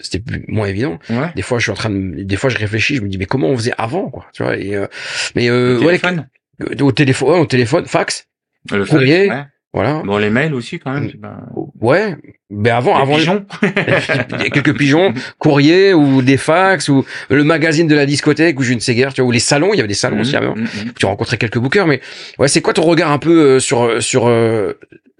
c'était 0.00 0.22
moins 0.48 0.66
évident 0.66 0.98
Ouais. 1.10 1.28
des 1.36 1.42
fois 1.42 1.58
je 1.58 1.64
suis 1.64 1.70
en 1.72 1.74
train 1.74 1.90
de 1.90 2.22
des 2.22 2.36
fois 2.36 2.50
je 2.50 2.58
réfléchis 2.58 2.96
je 2.96 3.02
me 3.02 3.08
dis 3.08 3.18
mais 3.18 3.26
comment 3.26 3.48
on 3.48 3.56
faisait 3.56 3.74
avant 3.78 4.10
quoi 4.10 4.26
tu 4.32 4.42
vois 4.42 4.56
et 4.56 4.74
euh, 4.74 4.86
mais 5.34 5.48
euh, 5.50 5.78
ouais, 5.78 5.98
téléphone. 5.98 6.28
les- 6.70 6.82
au 6.82 6.92
téléphone 6.92 7.28
ouais, 7.30 7.38
au 7.38 7.46
téléphone 7.46 7.86
fax 7.86 8.26
Le 8.70 8.84
fax, 8.84 8.90
courrier. 8.90 9.30
ouais. 9.30 9.44
voilà 9.72 10.02
Bon, 10.04 10.18
les 10.18 10.30
mails 10.30 10.54
aussi 10.54 10.78
quand 10.78 10.92
même. 10.92 11.04
Mm. 11.04 11.60
ouais 11.80 12.16
mais 12.52 12.70
avant 12.70 12.96
Les 12.96 13.02
avant 13.02 13.12
les- 13.16 13.18
pigeons. 13.20 13.46
il 13.62 14.42
y 14.42 14.46
a 14.46 14.50
quelques 14.50 14.76
pigeons, 14.76 15.14
courriers 15.38 15.94
ou 15.94 16.20
des 16.20 16.36
fax 16.36 16.88
ou 16.88 17.04
le 17.28 17.44
magazine 17.44 17.86
de 17.86 17.94
la 17.94 18.06
discothèque 18.06 18.58
ou 18.58 18.64
je 18.64 18.72
ne 18.74 18.80
sais 18.80 18.94
guère, 18.96 19.14
tu 19.14 19.20
vois, 19.20 19.28
ou 19.28 19.32
les 19.32 19.38
salons, 19.38 19.72
il 19.72 19.76
y 19.76 19.80
avait 19.80 19.86
des 19.86 19.94
salons 19.94 20.20
aussi 20.22 20.34
avant. 20.34 20.56
Mm, 20.56 20.62
mm, 20.62 20.64
mm. 20.64 20.92
Tu 20.98 21.06
rencontrais 21.06 21.36
quelques 21.38 21.58
bookers, 21.58 21.86
mais 21.86 22.00
ouais, 22.40 22.48
c'est 22.48 22.60
quoi 22.60 22.72
ton 22.72 22.82
regard 22.82 23.12
un 23.12 23.18
peu 23.18 23.38
euh, 23.56 23.60
sur 23.60 24.02
sur 24.02 24.26
euh, 24.26 24.72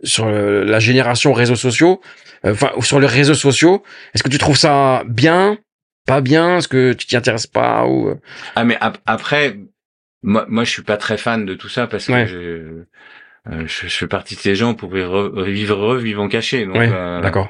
sur 0.03 0.27
euh, 0.27 0.65
la 0.65 0.81
génération 0.81 1.33
réseaux 1.33 1.55
sociaux, 1.55 2.01
enfin 2.45 2.71
ou 2.77 2.83
sur 2.83 3.01
les 3.01 3.07
réseaux 3.07 3.35
sociaux 3.35 3.83
Est-ce 4.15 4.23
que 4.23 4.29
tu 4.29 4.39
trouves 4.39 4.57
ça 4.57 5.03
bien, 5.07 5.59
pas 6.07 6.21
bien 6.21 6.59
Est-ce 6.59 6.69
que 6.69 6.93
tu 6.93 7.07
t'y 7.07 7.17
intéresses 7.17 7.47
pas 7.47 7.87
ou 7.87 8.09
euh, 8.09 8.15
Ah 8.57 8.65
mais 8.65 8.77
ap- 8.81 8.99
après, 9.07 9.59
moi, 10.23 10.47
moi 10.49 10.65
je 10.65 10.71
suis 10.71 10.83
pas 10.83 10.97
très 10.97 11.17
fan 11.19 11.45
de 11.47 11.55
tout 11.55 11.69
ça 11.69 11.87
parce 11.87 12.07
que 12.07 12.13
Ouais. 12.13 12.27
je, 12.27 12.37
euh, 13.51 13.63
je, 13.67 13.87
je 13.89 13.97
fais 13.97 14.07
partie 14.07 14.35
de 14.35 14.41
ces 14.41 14.55
gens 14.55 14.75
pour 14.75 14.93
vivre, 14.93 15.43
vivre 15.45 15.75
heureux, 15.77 15.99
vivons 15.99 16.29
cachés. 16.29 16.67
Donc, 16.67 16.77
Ouais, 16.77 16.91
euh, 16.93 17.21
d'accord. 17.21 17.49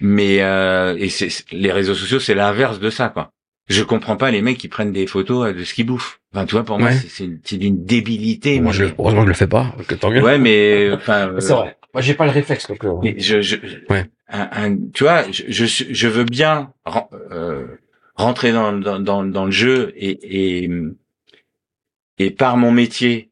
Mais 0.00 0.38
euh, 0.42 0.96
et 0.98 1.08
c'est 1.08 1.28
les 1.52 1.72
réseaux 1.72 1.94
sociaux, 1.94 2.20
c'est 2.20 2.34
l'inverse 2.34 2.78
de 2.80 2.90
ça, 2.90 3.08
quoi. 3.08 3.30
Je 3.68 3.82
comprends 3.82 4.16
pas 4.16 4.30
les 4.30 4.42
mecs 4.42 4.58
qui 4.58 4.68
prennent 4.68 4.92
des 4.92 5.06
photos 5.06 5.48
euh, 5.48 5.52
de 5.54 5.64
ce 5.64 5.72
qu'ils 5.72 5.86
bouffent. 5.86 6.20
Enfin, 6.34 6.44
tu 6.44 6.52
vois, 6.54 6.64
pour 6.64 6.78
moi, 6.78 6.90
Ouais. 6.90 6.96
c'est- 7.08 7.56
d'une 7.56 7.82
débilité. 7.84 8.60
Moi, 8.60 8.72
mais- 8.72 8.78
je, 8.78 8.84
heureusement, 8.98 9.22
je 9.22 9.28
le 9.28 9.32
fais 9.34 9.46
pas. 9.46 9.74
que 9.88 9.94
tant 9.94 10.10
mieux. 10.10 10.22
Ouais, 10.22 10.36
mais 10.38 10.90
enfin. 10.92 11.28
euh, 11.30 11.40
C'est 11.40 11.54
vrai. 11.54 11.76
Moi, 11.94 12.02
j'ai 12.02 12.14
pas 12.14 12.24
le 12.26 12.32
réflexe 12.32 12.66
donc. 12.68 12.84
euh, 12.84 12.94
mais 13.02 13.14
je, 13.18 13.40
je, 13.40 13.56
Ouais. 13.88 14.10
un, 14.28 14.48
un- 14.52 14.76
tu 14.92 15.04
vois, 15.04 15.30
je, 15.30 15.44
je, 15.48 15.64
je 15.90 16.08
veux 16.08 16.24
bien 16.24 16.72
euh, 17.30 17.66
rentrer 18.16 18.52
dans, 18.52 18.72
dans, 18.72 18.98
dans, 19.00 19.24
dans 19.24 19.44
le 19.46 19.50
jeu 19.52 19.92
et, 19.96 20.64
et, 20.64 20.70
et 22.18 22.30
par 22.30 22.56
mon 22.56 22.70
métier 22.72 23.30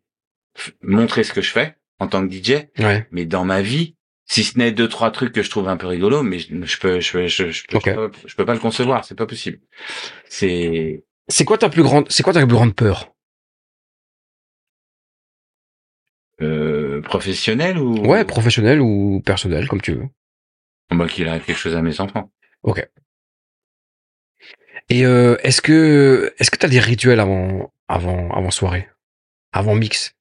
montrer 0.82 1.24
ce 1.24 1.32
que 1.32 1.40
je 1.42 1.50
fais 1.50 1.76
en 1.98 2.06
tant 2.08 2.26
que 2.26 2.32
DJ. 2.32 2.68
Ouais. 2.78 3.06
Mais 3.10 3.24
dans 3.26 3.44
ma 3.44 3.62
vie, 3.62 3.96
si 4.26 4.44
ce 4.44 4.58
n'est 4.58 4.72
deux 4.72 4.88
trois 4.88 5.10
trucs 5.10 5.32
que 5.32 5.42
je 5.42 5.50
trouve 5.50 5.68
un 5.68 5.76
peu 5.76 5.86
rigolo, 5.86 6.22
mais 6.22 6.38
je, 6.38 6.48
je 6.64 6.78
peux, 6.78 7.00
je, 7.00 7.12
peux- 7.12 7.26
je, 7.26 7.50
je 7.50 7.64
peux, 7.68 7.76
Ok. 7.76 7.84
je 7.86 7.92
peux, 7.94 8.10
je 8.26 8.34
peux 8.36 8.44
pas 8.44 8.54
le 8.54 8.60
concevoir, 8.60 9.04
c'est 9.04 9.16
pas 9.16 9.26
possible. 9.26 9.58
C'est 10.28 11.04
C'est 11.28 11.44
quoi 11.44 11.58
ta 11.58 11.68
plus 11.68 11.82
grande 11.82 12.06
C'est 12.10 12.22
quoi 12.22 12.32
ta 12.32 12.40
plus 12.46 12.54
grande 12.54 12.74
peur? 12.74 13.12
Professionnel 17.02 17.78
ou? 17.78 17.94
Ouais, 18.06 18.24
professionnel 18.24 18.80
ou 18.80 19.20
personnel, 19.24 19.68
comme 19.68 19.80
tu 19.80 19.92
veux. 19.92 20.06
bah, 20.90 21.06
qu'il 21.08 21.28
arrive 21.28 21.44
quelque 21.44 21.56
chose 21.58 21.76
à 21.76 21.82
mes 21.82 22.00
enfants. 22.00 22.30
Et 24.88 25.04
euh, 25.06 25.36
est-ce 25.42 25.62
que 25.62 26.32
est-ce 26.38 26.50
que 26.50 26.56
t'as 26.56 26.68
des 26.68 26.80
rituels 26.80 27.20
avant 27.20 27.72
avant 27.88 28.30
avant 28.30 28.50
soirée, 28.50 28.88
avant 29.52 29.74
mix? 29.74 30.14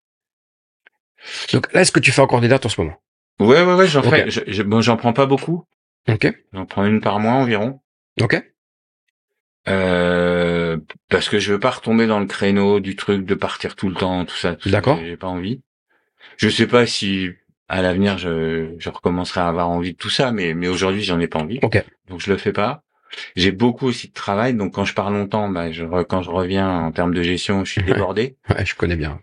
Donc 1.53 1.71
là, 1.73 1.82
est-ce 1.82 1.91
que 1.91 1.99
tu 1.99 2.11
fais 2.11 2.21
encore 2.21 2.41
des 2.41 2.47
dates 2.47 2.65
en 2.65 2.69
ce 2.69 2.79
moment? 2.82 2.97
Ouais, 3.39 3.63
ouais, 3.63 3.73
ouais, 3.73 3.88
j'en 3.88 4.01
Ok. 4.01 4.29
Je, 4.29 4.41
je- 4.47 4.63
bon, 4.63 4.82
j'en 4.82 4.97
prends 4.97 5.13
pas 5.13 5.25
beaucoup 5.25 5.65
Ok. 6.07 6.32
J'en 6.53 6.65
prends 6.65 6.86
une 6.86 7.01
par 7.01 7.19
mois 7.19 7.34
environ. 7.34 7.79
Ok. 8.21 8.41
Euh, 9.67 10.77
parce 11.09 11.29
que 11.29 11.39
je 11.39 11.53
veux 11.53 11.59
pas 11.59 11.69
retomber 11.69 12.07
dans 12.07 12.19
le 12.19 12.25
créneau 12.25 12.79
du 12.79 12.95
truc 12.95 13.25
de 13.25 13.36
partir 13.36 13.75
tout 13.75 13.89
le 13.89 13.95
temps, 13.95 14.25
tout 14.25 14.36
ça. 14.36 14.55
tout. 14.55 14.69
D'accord. 14.69 14.97
J'ai 14.99 15.17
pas 15.17 15.27
envie. 15.27 15.61
Je 16.42 16.50
sais 16.50 16.66
pas 16.66 16.88
si 16.88 17.30
à 17.68 17.84
l'avenir 17.84 18.18
je, 18.18 18.74
je 18.80 18.89
recommencerai 18.89 19.42
à 19.42 19.48
avoir 19.48 19.70
envie 19.70 19.94
de 19.94 19.98
tout 19.98 20.10
ça, 20.10 20.32
mais 20.32 20.56
mais 20.56 20.68
aujourd'hui 20.68 21.04
j'en 21.04 21.20
ai 21.20 21.28
pas 21.28 21.38
envie. 21.38 21.60
Ok. 21.62 21.84
Donc 22.08 22.20
je 22.20 22.32
le 22.32 22.38
fais 22.38 22.52
pas. 22.52 22.84
J'ai 23.36 23.52
beaucoup 23.52 23.86
aussi 23.86 24.08
de 24.08 24.14
travail, 24.14 24.56
donc 24.56 24.74
quand 24.74 24.84
je 24.86 24.96
pars 24.96 25.12
longtemps, 25.12 25.50
bah, 25.50 25.72
je, 25.72 25.84
quand 26.04 26.24
je 26.24 26.32
reviens 26.32 26.68
en 26.80 26.92
termes 26.92 27.14
de 27.14 27.22
gestion, 27.22 27.64
je 27.64 27.72
suis 27.74 27.84
débordé. 27.84 28.38
Ouais, 28.50 28.66
je 28.66 28.74
connais 28.74 28.96
bien. 28.96 29.20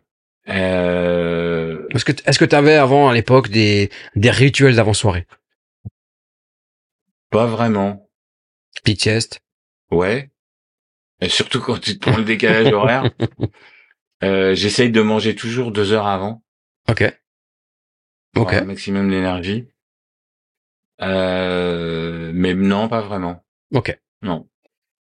Euh, 0.48 1.84
Est-ce 1.90 2.04
que 2.04 2.12
est-ce 2.24 2.38
que 2.38 2.44
t'avais 2.44 2.74
avant 2.76 3.08
à 3.08 3.14
l'époque 3.14 3.48
des 3.48 3.90
des 4.14 4.30
rituels 4.30 4.76
d'avant 4.76 4.94
soirée 4.94 5.26
pas 7.30 7.46
vraiment. 7.46 8.08
Petite 8.84 9.02
sieste? 9.02 9.40
Ouais. 9.90 10.30
Et 11.20 11.28
surtout 11.28 11.60
quand 11.60 11.78
tu 11.80 11.98
te 11.98 12.08
prends 12.08 12.16
le 12.18 12.24
décalage 12.24 12.72
horaire. 12.72 13.10
Euh, 14.24 14.52
J'essaye 14.52 14.90
de 14.90 15.00
manger 15.00 15.36
toujours 15.36 15.70
deux 15.70 15.92
heures 15.92 16.08
avant. 16.08 16.42
Ok. 16.88 17.04
Ok. 18.36 18.52
un 18.52 18.64
maximum 18.64 19.10
d'énergie. 19.10 19.68
Euh, 21.00 22.30
mais 22.34 22.54
non, 22.54 22.88
pas 22.88 23.00
vraiment. 23.02 23.44
Ok. 23.74 23.98
Non. 24.22 24.48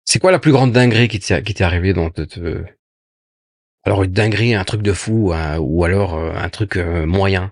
C'est 0.04 0.20
quoi 0.20 0.32
la 0.32 0.40
plus 0.40 0.52
grande 0.52 0.72
dinguerie 0.72 1.08
qui 1.08 1.20
t'est 1.20 1.42
qui 1.44 1.54
t'est 1.54 1.64
arrivée 1.64 1.94
dans 1.94 2.10
te, 2.12 2.22
te- 2.22 2.66
alors 3.84 4.04
une 4.04 4.12
dinguerie, 4.12 4.56
un 4.56 4.64
truc 4.64 4.82
de 4.82 4.94
fou, 4.94 5.32
hein, 5.34 5.58
ou 5.60 5.84
alors 5.84 6.16
euh, 6.16 6.34
un 6.34 6.50
truc 6.50 6.78
euh, 6.78 7.06
moyen? 7.06 7.52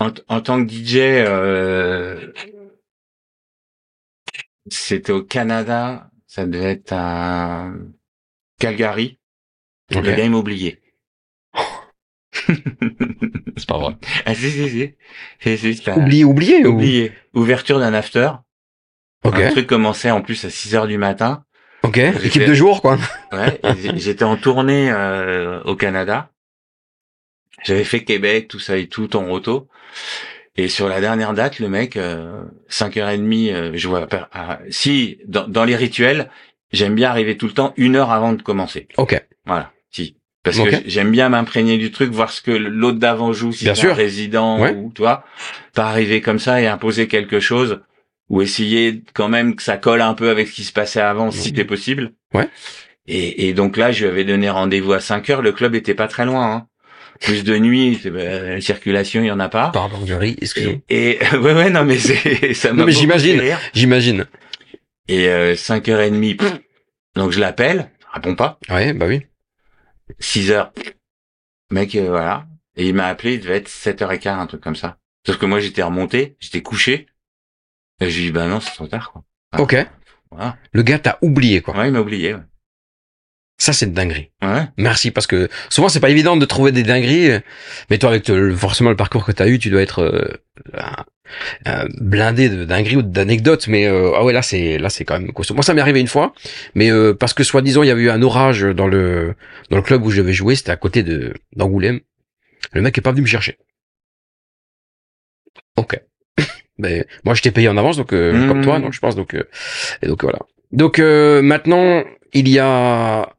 En, 0.00 0.10
en 0.28 0.40
tant 0.40 0.64
que 0.64 0.72
DJ, 0.72 0.96
euh, 0.96 2.32
c'était 4.70 5.12
au 5.12 5.22
Canada. 5.22 6.10
Ça 6.26 6.46
devait 6.46 6.72
être 6.72 6.92
à 6.92 7.70
Calgary. 8.58 9.18
Ok. 9.94 10.04
Le 10.04 10.28
m'a 10.28 10.36
oublié. 10.38 10.81
C'est 13.56 13.68
pas 13.68 13.78
vrai. 13.78 13.94
ah, 14.26 14.34
si, 14.34 14.50
si, 14.50 14.68
si. 14.68 14.94
C'est 15.40 15.56
juste 15.56 15.88
un- 15.88 15.96
Oublié, 15.96 16.24
oublié. 16.24 16.64
ou- 16.66 16.74
oublié. 16.74 17.12
Ouverture 17.34 17.78
d'un 17.78 17.94
after. 17.94 18.30
Ok. 19.24 19.38
Un 19.38 19.50
truc 19.50 19.66
commençait 19.66 20.10
en 20.10 20.20
plus 20.22 20.44
à 20.44 20.50
6 20.50 20.74
heures 20.74 20.86
du 20.86 20.98
matin. 20.98 21.44
Ok. 21.82 21.98
Équipe 21.98 22.44
de 22.46 22.54
jour 22.54 22.80
quoi. 22.82 22.98
Ouais, 23.32 23.60
j'étais 23.96 24.24
en 24.24 24.36
tournée 24.36 24.90
euh, 24.90 25.60
au 25.64 25.74
Canada. 25.76 26.30
J'avais 27.64 27.84
fait 27.84 28.02
Québec, 28.04 28.48
tout 28.48 28.58
ça 28.58 28.76
et 28.76 28.88
tout, 28.88 29.06
Toronto. 29.08 29.68
Et 30.56 30.68
sur 30.68 30.88
la 30.88 31.00
dernière 31.00 31.32
date, 31.32 31.60
le 31.60 31.68
mec, 31.68 31.96
euh, 31.96 32.42
5h30, 32.68 33.52
euh, 33.52 33.70
je 33.74 33.88
vois 33.88 34.06
pas. 34.06 34.28
ah, 34.32 34.58
si, 34.70 35.18
dans, 35.26 35.46
dans 35.48 35.64
les 35.64 35.76
rituels, 35.76 36.28
j'aime 36.72 36.94
bien 36.94 37.08
arriver 37.10 37.36
tout 37.36 37.46
le 37.46 37.52
temps 37.52 37.72
une 37.76 37.96
heure 37.96 38.10
avant 38.10 38.32
de 38.32 38.42
commencer. 38.42 38.88
Ok. 38.96 39.20
Voilà, 39.46 39.72
si. 39.90 40.16
Parce 40.44 40.58
que 40.58 40.76
j'aime 40.86 41.12
bien 41.12 41.28
m'imprégner 41.28 41.78
du 41.78 41.90
truc, 41.92 42.10
voir 42.10 42.30
ce 42.32 42.42
que 42.42 42.50
l'autre 42.50 42.98
d'avant 42.98 43.32
joue, 43.32 43.52
si 43.52 43.64
c'est 43.74 43.86
un 43.86 43.94
résident 43.94 44.58
Ouais. 44.60 44.74
ou 44.74 44.90
toi, 44.92 45.24
pas 45.74 45.84
arriver 45.86 46.20
comme 46.20 46.38
ça 46.40 46.60
et 46.60 46.66
imposer 46.66 47.06
quelque 47.06 47.38
chose 47.40 47.80
ou 48.28 48.42
essayer 48.42 49.02
quand 49.14 49.28
même 49.28 49.54
que 49.54 49.62
ça 49.62 49.76
colle 49.76 50.00
un 50.00 50.14
peu 50.14 50.30
avec 50.30 50.48
ce 50.48 50.52
qui 50.54 50.64
se 50.64 50.72
passait 50.72 51.00
avant, 51.00 51.30
si 51.30 51.50
Mhm. 51.50 51.56
c'est 51.56 51.64
possible. 51.64 52.12
Ouais. 52.34 52.48
Et, 53.06 53.48
et 53.48 53.52
donc 53.54 53.76
là, 53.76 53.92
je 53.92 54.04
lui 54.04 54.10
avais 54.10 54.24
donné 54.24 54.48
rendez-vous 54.50 54.92
à 54.92 55.00
5 55.00 55.28
heures. 55.30 55.42
Le 55.42 55.52
club 55.52 55.74
était 55.74 55.94
pas 55.94 56.08
très 56.08 56.24
loin. 56.24 56.52
Hein. 56.52 56.66
Plus 57.20 57.44
de 57.44 57.56
nuit, 57.58 58.00
bah, 58.06 58.60
circulation, 58.60 59.22
il 59.22 59.26
y 59.26 59.30
en 59.30 59.38
a 59.38 59.48
pas. 59.48 59.68
Pardon, 59.72 59.98
je 60.06 60.14
ris. 60.14 60.36
Excusez-moi. 60.40 60.78
Et, 60.88 61.18
et 61.22 61.36
ouais, 61.36 61.52
ouais, 61.54 61.70
non, 61.70 61.84
mais 61.84 61.98
c'est 61.98 62.54
ça 62.54 62.72
m'a 62.72 62.84
mais 62.84 62.92
j'imagine. 62.92 63.40
J'imagine. 63.74 64.26
Et 65.08 65.28
euh, 65.28 65.54
5h30, 65.54 66.36
pff, 66.36 66.52
donc 67.14 67.30
je 67.32 67.38
l'appelle, 67.40 67.90
répond 68.12 68.34
pas. 68.34 68.58
Ouais, 68.70 68.92
bah 68.92 69.06
oui. 69.08 69.22
6 70.18 70.50
heures, 70.50 70.72
mec, 71.70 71.94
euh, 71.94 72.08
voilà. 72.08 72.46
Et 72.76 72.88
il 72.88 72.94
m'a 72.94 73.06
appelé, 73.06 73.34
il 73.34 73.40
devait 73.40 73.56
être 73.56 73.68
7h15, 73.68 74.28
un 74.38 74.46
truc 74.46 74.60
comme 74.62 74.76
ça. 74.76 74.98
Sauf 75.26 75.38
que 75.38 75.46
moi, 75.46 75.60
j'étais 75.60 75.82
remonté, 75.82 76.36
j'étais 76.40 76.62
couché. 76.62 77.06
Et 78.00 78.10
je 78.10 78.16
lui 78.18 78.26
dis, 78.26 78.32
bah 78.32 78.46
non, 78.48 78.60
c'est 78.60 78.72
trop 78.74 78.86
tard, 78.88 79.12
quoi. 79.12 79.22
Ok. 79.58 79.76
Voilà. 80.30 80.56
Le 80.72 80.82
gars 80.82 80.98
t'a 80.98 81.18
oublié 81.20 81.60
quoi. 81.60 81.76
Ouais, 81.76 81.88
il 81.88 81.92
m'a 81.92 82.00
oublié, 82.00 82.34
ouais. 82.34 82.40
Ça 83.58 83.72
c'est 83.74 83.84
une 83.86 83.92
dinguerie. 83.92 84.30
Ouais. 84.40 84.66
Merci 84.78 85.10
parce 85.10 85.26
que 85.26 85.48
souvent 85.68 85.88
c'est 85.90 86.00
pas 86.00 86.08
évident 86.10 86.36
de 86.38 86.44
trouver 86.46 86.72
des 86.72 86.82
dingueries, 86.82 87.30
euh, 87.30 87.40
mais 87.90 87.98
toi 87.98 88.08
avec 88.10 88.24
te- 88.24 88.54
forcément 88.56 88.88
le 88.90 88.96
parcours 88.96 89.24
que 89.26 89.30
t'as 89.30 89.46
eu, 89.46 89.58
tu 89.58 89.68
dois 89.70 89.82
être 89.82 90.00
euh, 90.00 90.26
un 91.64 91.86
blindé 92.00 92.48
de 92.48 92.64
dingueries 92.64 92.96
ou 92.96 93.02
d'anecdotes. 93.02 93.68
Mais 93.68 93.86
euh, 93.86 94.12
ah 94.14 94.24
ouais 94.24 94.32
là 94.32 94.42
c'est 94.42 94.78
là 94.78 94.88
c'est 94.90 95.04
quand 95.04 95.18
même 95.18 95.32
costaud. 95.32 95.54
Moi 95.54 95.62
ça 95.62 95.74
m'est 95.74 95.80
arrivé 95.80 96.00
une 96.00 96.08
fois, 96.08 96.34
mais 96.74 96.90
euh, 96.90 97.14
parce 97.14 97.34
que 97.34 97.44
soi-disant 97.44 97.82
il 97.82 97.88
y 97.88 97.90
avait 97.90 98.02
eu 98.02 98.10
un 98.10 98.22
orage 98.22 98.62
dans 98.62 98.86
le 98.86 99.34
dans 99.70 99.76
le 99.76 99.82
club 99.82 100.04
où 100.04 100.10
je 100.10 100.18
devais 100.18 100.32
jouer, 100.32 100.54
c'était 100.56 100.72
à 100.72 100.76
côté 100.76 101.02
de 101.02 101.34
d'Angoulême. 101.56 102.00
Le 102.72 102.82
mec 102.82 102.96
est 102.96 103.02
pas 103.02 103.12
venu 103.12 103.22
me 103.22 103.26
chercher. 103.26 103.58
Ok. 105.76 106.00
mais 106.78 107.06
moi 107.24 107.34
je 107.34 107.42
t'ai 107.42 107.50
payé 107.50 107.68
en 107.68 107.76
avance 107.76 107.96
donc 107.96 108.12
euh, 108.12 108.48
comme 108.48 108.62
toi 108.62 108.78
donc 108.78 108.92
je 108.92 109.00
pense 109.00 109.16
donc 109.16 109.34
euh, 109.34 109.44
et 110.02 110.06
donc 110.06 110.22
voilà. 110.22 110.40
Donc 110.70 110.98
euh, 110.98 111.42
maintenant 111.42 112.04
il 112.32 112.48
y 112.48 112.58
a 112.58 113.34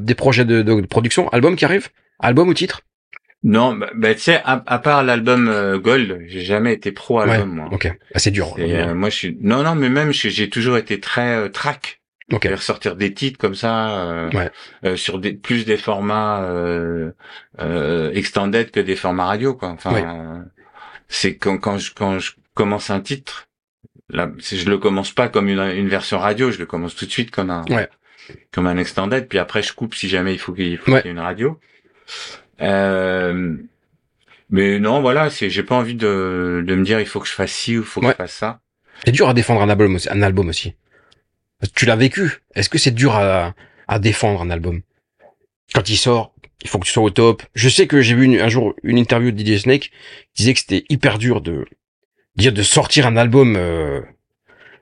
des 0.00 0.14
projets 0.14 0.44
de, 0.44 0.62
de, 0.62 0.80
de 0.80 0.86
production, 0.86 1.28
album 1.30 1.56
qui 1.56 1.64
arrivent, 1.64 1.88
album 2.18 2.48
ou 2.48 2.54
titre. 2.54 2.82
Non, 3.44 3.72
bah, 3.74 3.90
bah, 3.94 4.14
tu 4.14 4.20
sais, 4.20 4.40
à, 4.44 4.62
à 4.66 4.78
part 4.80 5.04
l'album 5.04 5.48
euh, 5.48 5.78
Gold, 5.78 6.24
j'ai 6.26 6.40
jamais 6.40 6.72
été 6.72 6.90
pro 6.90 7.20
album, 7.20 7.50
moi. 7.54 7.68
Ok, 7.70 7.86
ah, 8.14 8.18
c'est 8.18 8.32
dur. 8.32 8.54
Et, 8.58 8.76
euh, 8.80 8.94
moi, 8.94 9.10
je 9.10 9.14
suis, 9.16 9.38
non, 9.40 9.62
non, 9.62 9.74
mais 9.76 9.88
même, 9.88 10.12
j'ai 10.12 10.50
toujours 10.50 10.76
été 10.76 10.98
très 10.98 11.36
euh, 11.36 11.48
track. 11.48 12.00
ok, 12.32 12.40
C'est-à-dire 12.42 12.62
sortir 12.62 12.96
des 12.96 13.14
titres 13.14 13.38
comme 13.38 13.54
ça, 13.54 14.00
euh, 14.00 14.30
Ouais. 14.32 14.50
euh, 14.84 14.96
sur 14.96 15.20
des, 15.20 15.34
plus 15.34 15.64
des 15.64 15.76
formats 15.76 16.42
euh, 16.42 17.12
euh, 17.60 18.10
extended 18.12 18.70
que 18.72 18.80
des 18.80 18.96
formats 18.96 19.26
radio, 19.26 19.54
quoi. 19.54 19.68
Enfin, 19.68 19.94
Ouais. 19.94 20.04
euh, 20.04 20.40
c'est 21.08 21.36
quand, 21.36 21.58
quand 21.58 21.78
je 21.78 21.94
quand 21.94 22.18
je 22.18 22.32
commence 22.54 22.90
un 22.90 23.00
titre, 23.00 23.46
là, 24.10 24.30
je 24.38 24.68
le 24.68 24.78
commence 24.78 25.12
pas 25.12 25.28
comme 25.28 25.48
une, 25.48 25.60
une 25.60 25.88
version 25.88 26.18
radio, 26.18 26.50
je 26.50 26.58
le 26.58 26.66
commence 26.66 26.96
tout 26.96 27.06
de 27.06 27.10
suite 27.12 27.30
comme 27.30 27.50
un 27.50 27.64
comme 28.52 28.66
un 28.66 28.76
extended, 28.76 29.26
puis 29.28 29.38
après 29.38 29.62
je 29.62 29.72
coupe 29.72 29.94
si 29.94 30.08
jamais 30.08 30.34
il 30.34 30.38
faut 30.38 30.52
qu'il 30.52 30.76
faut 30.76 30.90
Ouais. 30.92 31.00
qu'il 31.02 31.08
y 31.08 31.14
ait 31.14 31.16
une 31.16 31.20
radio. 31.20 31.58
Euh, 32.60 33.56
mais 34.50 34.78
non, 34.78 35.00
voilà, 35.00 35.30
c'est 35.30 35.50
j'ai 35.50 35.62
pas 35.62 35.74
envie 35.76 35.94
de 35.94 36.62
de 36.66 36.74
me 36.74 36.84
dire 36.84 37.00
il 37.00 37.06
faut 37.06 37.20
que 37.20 37.26
je 37.28 37.32
fasse 37.32 37.52
ci 37.52 37.76
ou 37.76 37.80
il 37.80 37.86
faut 37.86 38.00
que 38.00 38.06
Ouais. 38.06 38.12
je 38.12 38.16
fasse 38.16 38.32
ça. 38.32 38.60
c'est 39.04 39.12
dur 39.12 39.28
à 39.28 39.34
défendre 39.34 39.60
un 39.62 39.68
album, 39.68 39.94
aussi, 39.94 40.08
un 40.10 40.22
album 40.22 40.48
aussi. 40.48 40.74
Tu 41.74 41.86
l'as 41.86 41.96
vécu. 41.96 42.38
Est-ce 42.54 42.68
que 42.68 42.78
c'est 42.78 42.90
dur 42.92 43.14
à, 43.16 43.54
à 43.88 43.98
défendre 43.98 44.40
un 44.42 44.50
album? 44.50 44.80
Quand 45.74 45.88
il 45.88 45.96
sort, 45.96 46.32
il 46.62 46.68
faut 46.68 46.78
que 46.78 46.86
tu 46.86 46.92
sois 46.92 47.02
au 47.02 47.10
top. 47.10 47.42
Je 47.54 47.68
sais 47.68 47.86
que 47.86 48.00
j'ai 48.00 48.14
vu 48.14 48.24
une- 48.24 48.40
un 48.40 48.48
jour 48.48 48.74
une 48.82 48.96
interview 48.98 49.30
de 49.32 49.38
DJ 49.38 49.60
Snake 49.60 49.90
qui 50.34 50.42
disait 50.42 50.54
que 50.54 50.60
c'était 50.60 50.84
hyper 50.88 51.18
dur 51.18 51.40
de 51.40 51.64
dire 52.36 52.52
de 52.52 52.62
sortir 52.62 53.06
un 53.06 53.16
album 53.16 53.54
euh, 53.56 54.00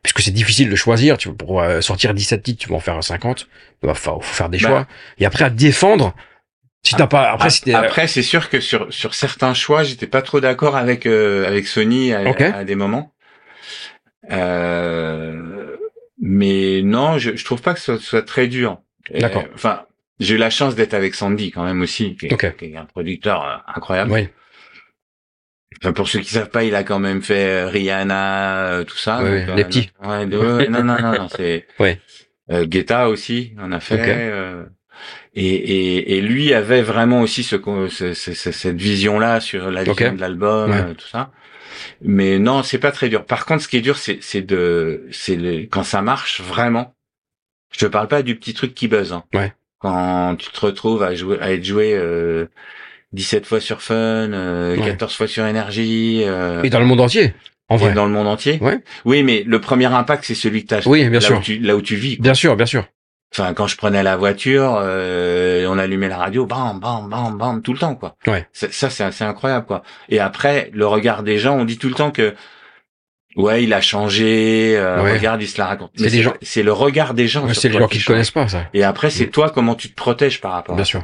puisque 0.02 0.20
c'est 0.20 0.30
difficile 0.30 0.68
de 0.70 0.76
choisir. 0.76 1.18
Tu 1.18 1.32
pour 1.32 1.60
euh, 1.60 1.80
sortir 1.80 2.14
17 2.14 2.42
titres, 2.42 2.62
tu 2.62 2.68
vas 2.68 2.76
en 2.76 2.80
faire 2.80 3.02
50. 3.02 3.48
Il 3.82 3.88
fa- 3.94 3.94
faut 3.94 4.20
faire 4.22 4.48
des 4.48 4.58
Bah. 4.58 4.68
choix. 4.68 4.86
Et 5.18 5.26
après 5.26 5.44
à 5.44 5.50
défendre, 5.50 6.14
si 6.86 6.94
t'as 6.96 7.06
pas 7.06 7.30
après 7.30 8.06
si 8.06 8.14
c'est 8.14 8.22
sûr 8.22 8.48
que 8.48 8.60
sur 8.60 8.92
sur 8.92 9.14
certains 9.14 9.54
choix, 9.54 9.82
j'étais 9.82 10.06
pas 10.06 10.22
trop 10.22 10.40
d'accord 10.40 10.76
avec 10.76 11.06
euh, 11.06 11.46
avec 11.46 11.66
Sony 11.66 12.12
à, 12.14 12.22
à 12.54 12.64
des 12.64 12.74
moments. 12.74 13.12
Euh, 14.30 15.76
mais 16.20 16.82
non, 16.82 17.18
je, 17.18 17.36
je 17.36 17.44
trouve 17.44 17.62
pas 17.62 17.74
que 17.74 17.80
ce 17.80 17.96
soit, 17.96 18.02
soit 18.02 18.22
très 18.22 18.46
dur. 18.48 18.80
D'accord. 19.12 19.44
Enfin, 19.54 19.86
j'ai 20.18 20.34
eu 20.34 20.38
la 20.38 20.50
chance 20.50 20.74
d'être 20.74 20.94
avec 20.94 21.14
Sandy 21.14 21.50
quand 21.50 21.64
même 21.64 21.82
aussi, 21.82 22.16
qui 22.16 22.26
est, 22.26 22.32
Ok. 22.32 22.56
qui 22.56 22.64
est 22.66 22.76
un 22.76 22.86
producteur 22.86 23.44
euh, 23.44 23.56
incroyable. 23.74 24.10
Oui. 24.12 24.28
Enfin, 25.82 25.92
pour 25.92 26.08
ceux 26.08 26.20
qui 26.20 26.30
savent 26.30 26.48
pas, 26.48 26.64
il 26.64 26.74
a 26.74 26.82
quand 26.84 26.98
même 26.98 27.22
fait 27.22 27.64
euh, 27.64 27.68
Rihanna, 27.68 28.68
euh, 28.72 28.84
tout 28.84 28.96
ça. 28.96 29.18
Donc, 29.18 29.26
ouais, 29.26 29.46
les 29.56 29.62
euh, 29.62 29.66
petits. 29.66 29.90
Ouais, 30.02 30.26
de- 30.26 30.66
non, 30.70 30.82
non, 30.82 30.96
non, 31.00 31.12
non, 31.12 31.28
c'est. 31.28 31.66
Ouais. 31.78 32.00
Euh, 32.50 32.64
Guetta 32.64 33.08
aussi, 33.08 33.54
on 33.58 33.72
a 33.72 33.80
fait. 33.80 34.00
Ok. 34.00 34.70
Et, 35.36 35.44
et, 35.46 36.16
et 36.16 36.20
lui 36.20 36.52
avait 36.54 36.82
vraiment 36.82 37.20
aussi 37.20 37.42
ce, 37.44 37.56
ce- 37.90 38.14
ce- 38.14 38.34
ce- 38.34 38.52
cette 38.52 38.76
vision-là 38.80 39.40
sur 39.40 39.70
la 39.70 39.84
vision 39.84 40.14
de 40.14 40.20
l'album, 40.20 40.70
Ouais. 40.70 40.76
euh, 40.78 40.94
tout 40.94 41.06
ça. 41.06 41.30
Mais 42.02 42.38
non, 42.38 42.62
c'est 42.62 42.78
pas 42.78 42.90
très 42.90 43.08
dur. 43.08 43.24
Par 43.24 43.44
contre, 43.46 43.62
ce 43.62 43.68
qui 43.68 43.76
est 43.76 43.80
dur, 43.82 43.98
c'est 43.98 44.42
de, 44.42 45.06
c'est 45.12 45.36
quand 45.70 45.82
ça 45.84 46.02
marche 46.02 46.40
vraiment. 46.40 46.94
Je 47.72 47.78
te 47.80 47.86
parle 47.86 48.08
pas 48.08 48.22
du 48.22 48.36
petit 48.36 48.54
truc 48.54 48.74
qui 48.74 48.88
buzz. 48.88 49.12
Hein. 49.12 49.24
Ouais. 49.34 49.52
Quand 49.78 50.36
tu 50.38 50.48
te 50.50 50.60
retrouves 50.60 51.02
à 51.02 51.14
jouer, 51.14 51.36
à 51.40 51.52
être 51.52 51.64
joué 51.64 51.92
euh, 51.94 52.46
17 53.12 53.44
fois 53.46 53.60
sur 53.60 53.82
Fun, 53.82 53.94
euh, 53.94 54.76
Ouais. 54.76 54.86
14 54.86 55.14
fois 55.14 55.26
sur 55.28 55.44
Énergie, 55.46 56.22
euh, 56.24 56.62
Et 56.62 56.70
dans 56.70 56.80
le 56.80 56.86
monde 56.86 57.00
entier, 57.00 57.34
en 57.68 57.76
et 57.76 57.80
vrai. 57.80 57.92
dans 57.92 58.06
le 58.06 58.12
monde 58.12 58.26
entier. 58.26 58.58
Ouais. 58.62 58.78
Oui, 59.04 59.22
mais 59.22 59.42
le 59.46 59.60
premier 59.60 59.86
impact, 59.86 60.24
c'est 60.24 60.34
celui 60.34 60.62
que 60.64 60.68
t'as. 60.68 60.82
Oui, 60.86 61.02
bien 61.10 61.20
là 61.20 61.26
sûr. 61.26 61.38
Où 61.38 61.42
tu, 61.42 61.58
là 61.58 61.76
où 61.76 61.82
tu 61.82 61.96
vis. 61.96 62.16
quoi. 62.16 62.22
Bien 62.22 62.34
sûr, 62.34 62.56
bien 62.56 62.66
sûr. 62.66 62.86
Enfin, 63.32 63.52
quand 63.54 63.66
je 63.66 63.76
prenais 63.76 64.02
la 64.02 64.16
voiture, 64.16 64.76
euh, 64.80 65.66
on 65.68 65.78
allumait 65.78 66.08
la 66.08 66.16
radio, 66.16 66.46
bam, 66.46 66.78
bam, 66.80 67.08
bam, 67.08 67.36
bam, 67.36 67.60
tout 67.62 67.72
le 67.72 67.78
temps, 67.78 67.94
quoi. 67.94 68.16
Ouais. 68.26 68.46
Ça, 68.52 68.88
c'est 68.90 69.04
assez 69.04 69.24
incroyable, 69.24 69.66
quoi. 69.66 69.82
Et 70.08 70.20
après, 70.20 70.70
le 70.72 70.86
regard 70.86 71.22
des 71.22 71.38
gens, 71.38 71.56
on 71.58 71.64
dit 71.64 71.76
tout 71.76 71.88
le 71.88 71.94
temps 71.94 72.12
que, 72.12 72.34
ouais, 73.36 73.64
il 73.64 73.74
a 73.74 73.80
changé, 73.80 74.74
euh, 74.78 75.02
Ouais. 75.02 75.12
regarde, 75.14 75.42
il 75.42 75.48
se 75.48 75.58
la 75.58 75.66
raconte. 75.66 75.90
C'est 75.96 76.08
gens- 76.22 76.34
C'est 76.40 76.62
le 76.62 76.72
regard 76.72 77.14
des 77.14 77.26
gens. 77.28 77.46
Ouais, 77.46 77.52
c'est 77.54 77.68
les 77.68 77.78
gens 77.78 77.88
qui 77.88 77.98
change. 77.98 78.06
connaissent 78.14 78.30
pas, 78.30 78.48
ça. 78.48 78.68
Et 78.72 78.84
après, 78.84 79.10
c'est 79.10 79.26
Mm. 79.26 79.30
toi 79.30 79.50
comment 79.50 79.74
tu 79.74 79.90
te 79.90 79.94
protèges 79.94 80.40
par 80.40 80.52
rapport. 80.52 80.76
Bien 80.76 80.84
sûr. 80.84 81.02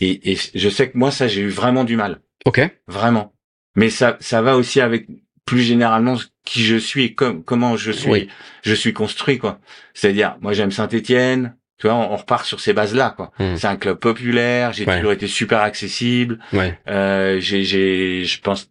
Et, 0.00 0.32
et 0.32 0.38
je 0.54 0.68
sais 0.68 0.90
que 0.90 0.98
moi, 0.98 1.10
ça, 1.10 1.28
j'ai 1.28 1.42
eu 1.42 1.48
vraiment 1.48 1.84
du 1.84 1.96
mal, 1.96 2.20
Ok. 2.44 2.60
vraiment. 2.88 3.32
Mais 3.76 3.90
ça, 3.90 4.16
ça 4.20 4.42
va 4.42 4.56
aussi 4.56 4.80
avec 4.80 5.06
plus 5.46 5.62
généralement 5.62 6.16
qui 6.44 6.62
je 6.64 6.76
suis 6.76 7.04
et 7.04 7.14
com- 7.14 7.42
comment 7.44 7.76
je 7.76 7.90
suis, 7.92 8.10
Oui. 8.10 8.28
je 8.62 8.74
suis 8.74 8.92
construit, 8.92 9.38
quoi. 9.38 9.58
C'est-à-dire, 9.94 10.36
moi, 10.42 10.52
j'aime 10.52 10.70
Saint-Étienne. 10.72 11.56
Tu 11.78 11.86
vois, 11.86 11.96
on, 11.96 12.12
on 12.12 12.16
repart 12.16 12.44
sur 12.46 12.60
ces 12.60 12.72
bases-là, 12.72 13.12
quoi. 13.16 13.32
Mm. 13.38 13.56
C'est 13.56 13.66
un 13.66 13.76
club 13.76 13.98
populaire. 13.98 14.72
J'ai 14.72 14.84
Ouais. 14.86 14.96
toujours 14.96 15.12
été 15.12 15.26
super 15.26 15.60
accessible. 15.60 16.38
Ouais. 16.52 16.78
Euh, 16.88 17.38
j'ai, 17.40 17.64
j'ai, 17.64 18.24
je 18.24 18.40
pense 18.40 18.70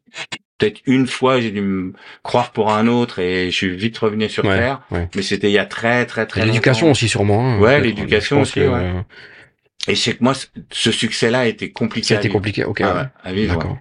peut-être 0.58 0.82
une 0.86 1.06
fois, 1.06 1.40
j'ai 1.40 1.52
dû 1.52 1.62
me 1.62 1.94
croire 2.24 2.52
pour 2.52 2.74
un 2.74 2.88
autre 2.88 3.20
et 3.20 3.52
je 3.52 3.56
suis 3.56 3.76
vite 3.76 3.98
revenu 3.98 4.28
sur 4.30 4.44
Ouais, 4.46 4.58
terre. 4.58 4.82
ouais. 4.92 5.08
Mais 5.16 5.22
c'était 5.22 5.50
il 5.50 5.54
y 5.54 5.58
a 5.60 5.66
très, 5.66 6.06
très, 6.06 6.26
très 6.26 6.46
L'éducation 6.46 6.90
aussi, 6.92 7.08
sûrement. 7.08 7.46
hein, 7.56 7.60
Ouais, 7.60 7.80
l'éducation 7.80 8.42
aussi, 8.42 8.54
que, 8.56 8.60
ouais. 8.62 8.74
euh, 8.74 9.02
Et 9.88 9.96
sais 9.96 10.14
que 10.16 10.24
moi, 10.24 10.34
ce- 10.72 10.92
succès-là 10.92 11.42
a 11.42 11.46
été 11.46 11.72
compliqué. 11.72 12.08
Ça 12.08 12.16
a 12.16 12.18
été 12.18 12.30
compliqué. 12.30 12.64
Ok. 12.64 12.82
Ah 12.82 12.96
ouais, 12.96 13.08
à 13.24 13.34
vivre. 13.34 13.54
D'accord. 13.54 13.78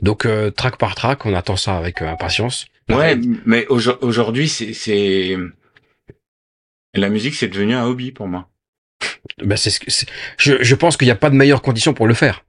Donc, 0.00 0.26
euh, 0.26 0.50
track 0.50 0.76
par 0.78 0.94
track, 0.94 1.26
on 1.26 1.34
attend 1.34 1.56
ça 1.56 1.76
avec 1.76 2.02
euh, 2.02 2.08
impatience. 2.08 2.66
Ouais, 2.88 3.16
mais 3.44 3.66
aujo- 3.66 3.98
aujourd'hui, 4.00 4.48
c'est, 4.48 5.36
la 6.94 7.08
musique, 7.10 7.34
c'est 7.34 7.48
devenu 7.48 7.74
un 7.74 7.84
hobby 7.84 8.12
pour 8.12 8.28
moi. 8.28 8.48
Ben, 9.38 9.56
c'est 9.56 9.70
ce 9.70 9.80
que, 9.80 9.90
je, 10.38 10.62
je 10.62 10.74
pense 10.74 10.96
qu'il 10.96 11.06
n'y 11.06 11.12
a 11.12 11.16
pas 11.16 11.30
de 11.30 11.36
meilleures 11.36 11.62
conditions 11.62 11.94
pour 11.94 12.06
le 12.06 12.14
faire. 12.14 12.44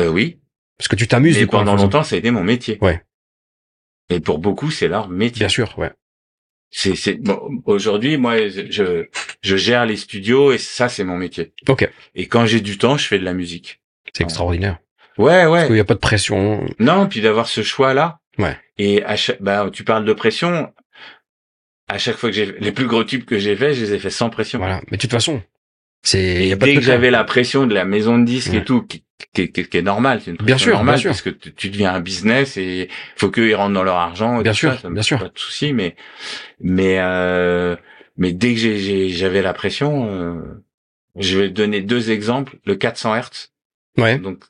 Euh, 0.00 0.08
oui. 0.08 0.38
Parce 0.78 0.88
que 0.88 0.96
tu 0.96 1.06
t'amuses 1.08 1.42
en 1.42 1.46
pendant 1.46 1.74
longtemps, 1.76 2.02
ça 2.02 2.16
a 2.16 2.18
été 2.18 2.30
mon 2.30 2.44
métier. 2.44 2.78
Ouais. 2.80 3.02
Et 4.10 4.20
pour 4.20 4.38
beaucoup, 4.38 4.70
c'est 4.70 4.88
leur 4.88 5.08
métier. 5.08 5.40
Bien 5.40 5.48
sûr, 5.48 5.78
ouais. 5.78 5.92
C'est, 6.70 6.96
c'est, 6.96 7.14
bon, 7.14 7.62
aujourd'hui, 7.66 8.16
moi, 8.16 8.48
je, 8.48 9.06
je 9.42 9.56
gère 9.56 9.84
les 9.84 9.96
studios 9.96 10.52
et 10.52 10.58
ça, 10.58 10.88
c'est 10.88 11.04
mon 11.04 11.16
métier. 11.18 11.52
Ok. 11.68 11.88
Et 12.14 12.26
quand 12.28 12.46
j'ai 12.46 12.60
du 12.60 12.78
temps, 12.78 12.96
je 12.96 13.06
fais 13.06 13.18
de 13.18 13.24
la 13.24 13.34
musique. 13.34 13.80
C'est 14.14 14.24
extraordinaire. 14.24 14.78
Ouais, 15.18 15.44
Parce 15.44 15.62
qu'il 15.62 15.70
ouais. 15.70 15.74
n'y 15.74 15.80
a 15.80 15.84
pas 15.84 15.94
de 15.94 15.98
pression. 15.98 16.66
Non, 16.78 17.06
puis 17.06 17.20
d'avoir 17.20 17.46
ce 17.46 17.62
choix-là. 17.62 18.18
Ouais. 18.38 18.56
Et 18.78 19.04
à 19.04 19.16
chaque, 19.16 19.42
bah, 19.42 19.68
tu 19.72 19.84
parles 19.84 20.04
de 20.04 20.12
pression. 20.12 20.72
À 21.88 21.98
chaque 21.98 22.16
fois 22.16 22.30
que 22.30 22.36
j'ai, 22.36 22.54
les 22.58 22.72
plus 22.72 22.86
gros 22.86 23.04
tubes 23.04 23.24
que 23.24 23.38
j'ai 23.38 23.54
fait, 23.56 23.74
je 23.74 23.84
les 23.84 23.94
ai 23.94 23.98
fait 23.98 24.08
sans 24.10 24.30
pression. 24.30 24.58
Voilà. 24.58 24.80
Mais 24.90 24.96
de 24.96 25.02
toute 25.02 25.10
façon, 25.10 25.42
c'est, 26.02 26.56
pas 26.58 26.66
de 26.66 26.70
dès 26.72 26.74
que 26.76 26.80
j'avais 26.80 27.10
la 27.10 27.24
pression 27.24 27.66
de 27.66 27.74
la 27.74 27.84
maison 27.84 28.18
de 28.18 28.24
disques 28.24 28.52
Ouais. 28.52 28.58
et 28.58 28.64
tout, 28.64 28.82
qui, 28.82 29.04
qui, 29.34 29.52
qui- 29.52 29.68
qui 29.68 29.76
est 29.76 29.82
normal, 29.82 30.20
c'est 30.24 30.30
une 30.30 30.36
Bien 30.38 30.56
sûr, 30.56 30.72
normale, 30.74 30.94
bien 30.94 31.00
sûr. 31.02 31.10
parce 31.10 31.22
que 31.22 31.30
tu, 31.30 31.52
tu 31.52 31.68
deviens 31.70 31.92
un 31.92 32.00
business 32.00 32.56
et 32.56 32.88
faut 33.16 33.30
qu'eux 33.30 33.50
ils 33.50 33.54
rentrent 33.54 33.74
dans 33.74 33.82
leur 33.84 33.96
argent. 33.96 34.40
Et 34.40 34.42
Bien 34.42 34.52
tout 34.52 34.58
sûr, 34.58 34.72
ça, 34.74 34.80
ça 34.82 34.90
bien 34.90 35.02
sûr. 35.02 35.18
Pas 35.18 35.28
de 35.28 35.38
souci, 35.38 35.74
mais 35.74 35.94
mais 36.60 36.96
euh, 37.00 37.76
mais 38.16 38.32
dès 38.32 38.54
que 38.54 38.60
j'avais 39.10 39.42
la 39.42 39.52
pression, 39.52 40.08
euh, 40.08 40.40
je 41.16 41.38
vais 41.38 41.50
donner 41.50 41.82
deux 41.82 42.10
exemples. 42.10 42.56
Le 42.64 42.74
400 42.76 43.14
Hz, 43.16 43.50
Ouais. 43.98 44.18
donc 44.18 44.42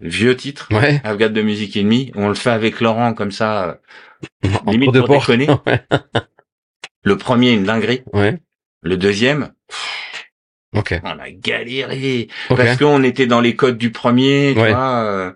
vieux 0.00 0.36
titre. 0.36 0.68
Ouais. 0.72 1.00
I've 1.04 1.18
got 1.18 1.28
de 1.30 1.42
musique 1.42 1.76
ennemie. 1.76 2.12
On 2.14 2.28
le 2.28 2.34
fait 2.34 2.50
avec 2.50 2.80
Laurent 2.80 3.14
comme 3.14 3.32
ça. 3.32 3.80
Limite 4.66 4.92
deux 4.92 5.04
pour 5.04 5.18
déconner. 5.18 5.46
Le 7.02 7.16
premier, 7.16 7.52
une 7.52 7.64
dinguerie. 7.64 8.02
ouais. 8.12 8.40
Le 8.82 8.96
deuxième, 8.96 9.52
Ok. 10.74 10.94
on 11.02 11.18
a 11.18 11.30
galéré. 11.30 12.28
Ok. 12.50 12.56
parce 12.56 12.76
qu'on 12.78 13.02
était 13.02 13.26
dans 13.26 13.40
les 13.40 13.56
codes 13.56 13.78
du 13.78 13.90
premier, 13.92 14.52
tu 14.54 14.60
Ouais. 14.60 14.70
vois. 14.72 15.04
euh, 15.04 15.32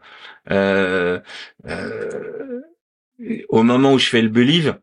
euh, 0.50 1.20
euh, 1.66 2.60
au 3.48 3.62
moment 3.62 3.92
où 3.94 3.98
je 3.98 4.08
fais 4.08 4.22
le 4.22 4.28
believe, 4.28 4.78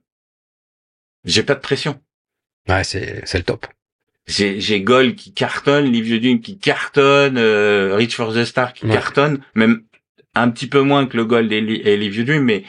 j'ai 1.23 1.43
pas 1.43 1.55
de 1.55 1.59
pression. 1.59 2.01
Ouais, 2.69 2.83
c'est, 2.83 3.21
c'est 3.25 3.37
le 3.37 3.43
top. 3.43 3.67
J'ai, 4.27 4.59
j'ai 4.59 4.81
Gold 4.81 5.15
qui 5.15 5.33
cartonne, 5.33 5.85
Live 5.91 6.19
Dune 6.19 6.41
qui 6.41 6.57
cartonne, 6.57 7.37
euh, 7.37 7.95
Reach 7.95 8.15
for 8.15 8.33
the 8.33 8.43
Star 8.43 8.73
qui 8.73 8.85
Ouais. 8.85 8.91
cartonne, 8.93 9.39
même 9.55 9.83
un 10.35 10.49
petit 10.49 10.67
peu 10.67 10.81
moins 10.81 11.05
que 11.05 11.15
le 11.15 11.25
Gold 11.25 11.51
et, 11.51 11.57
et 11.57 11.97
Live 11.97 12.23
Dune, 12.25 12.41
mais 12.43 12.63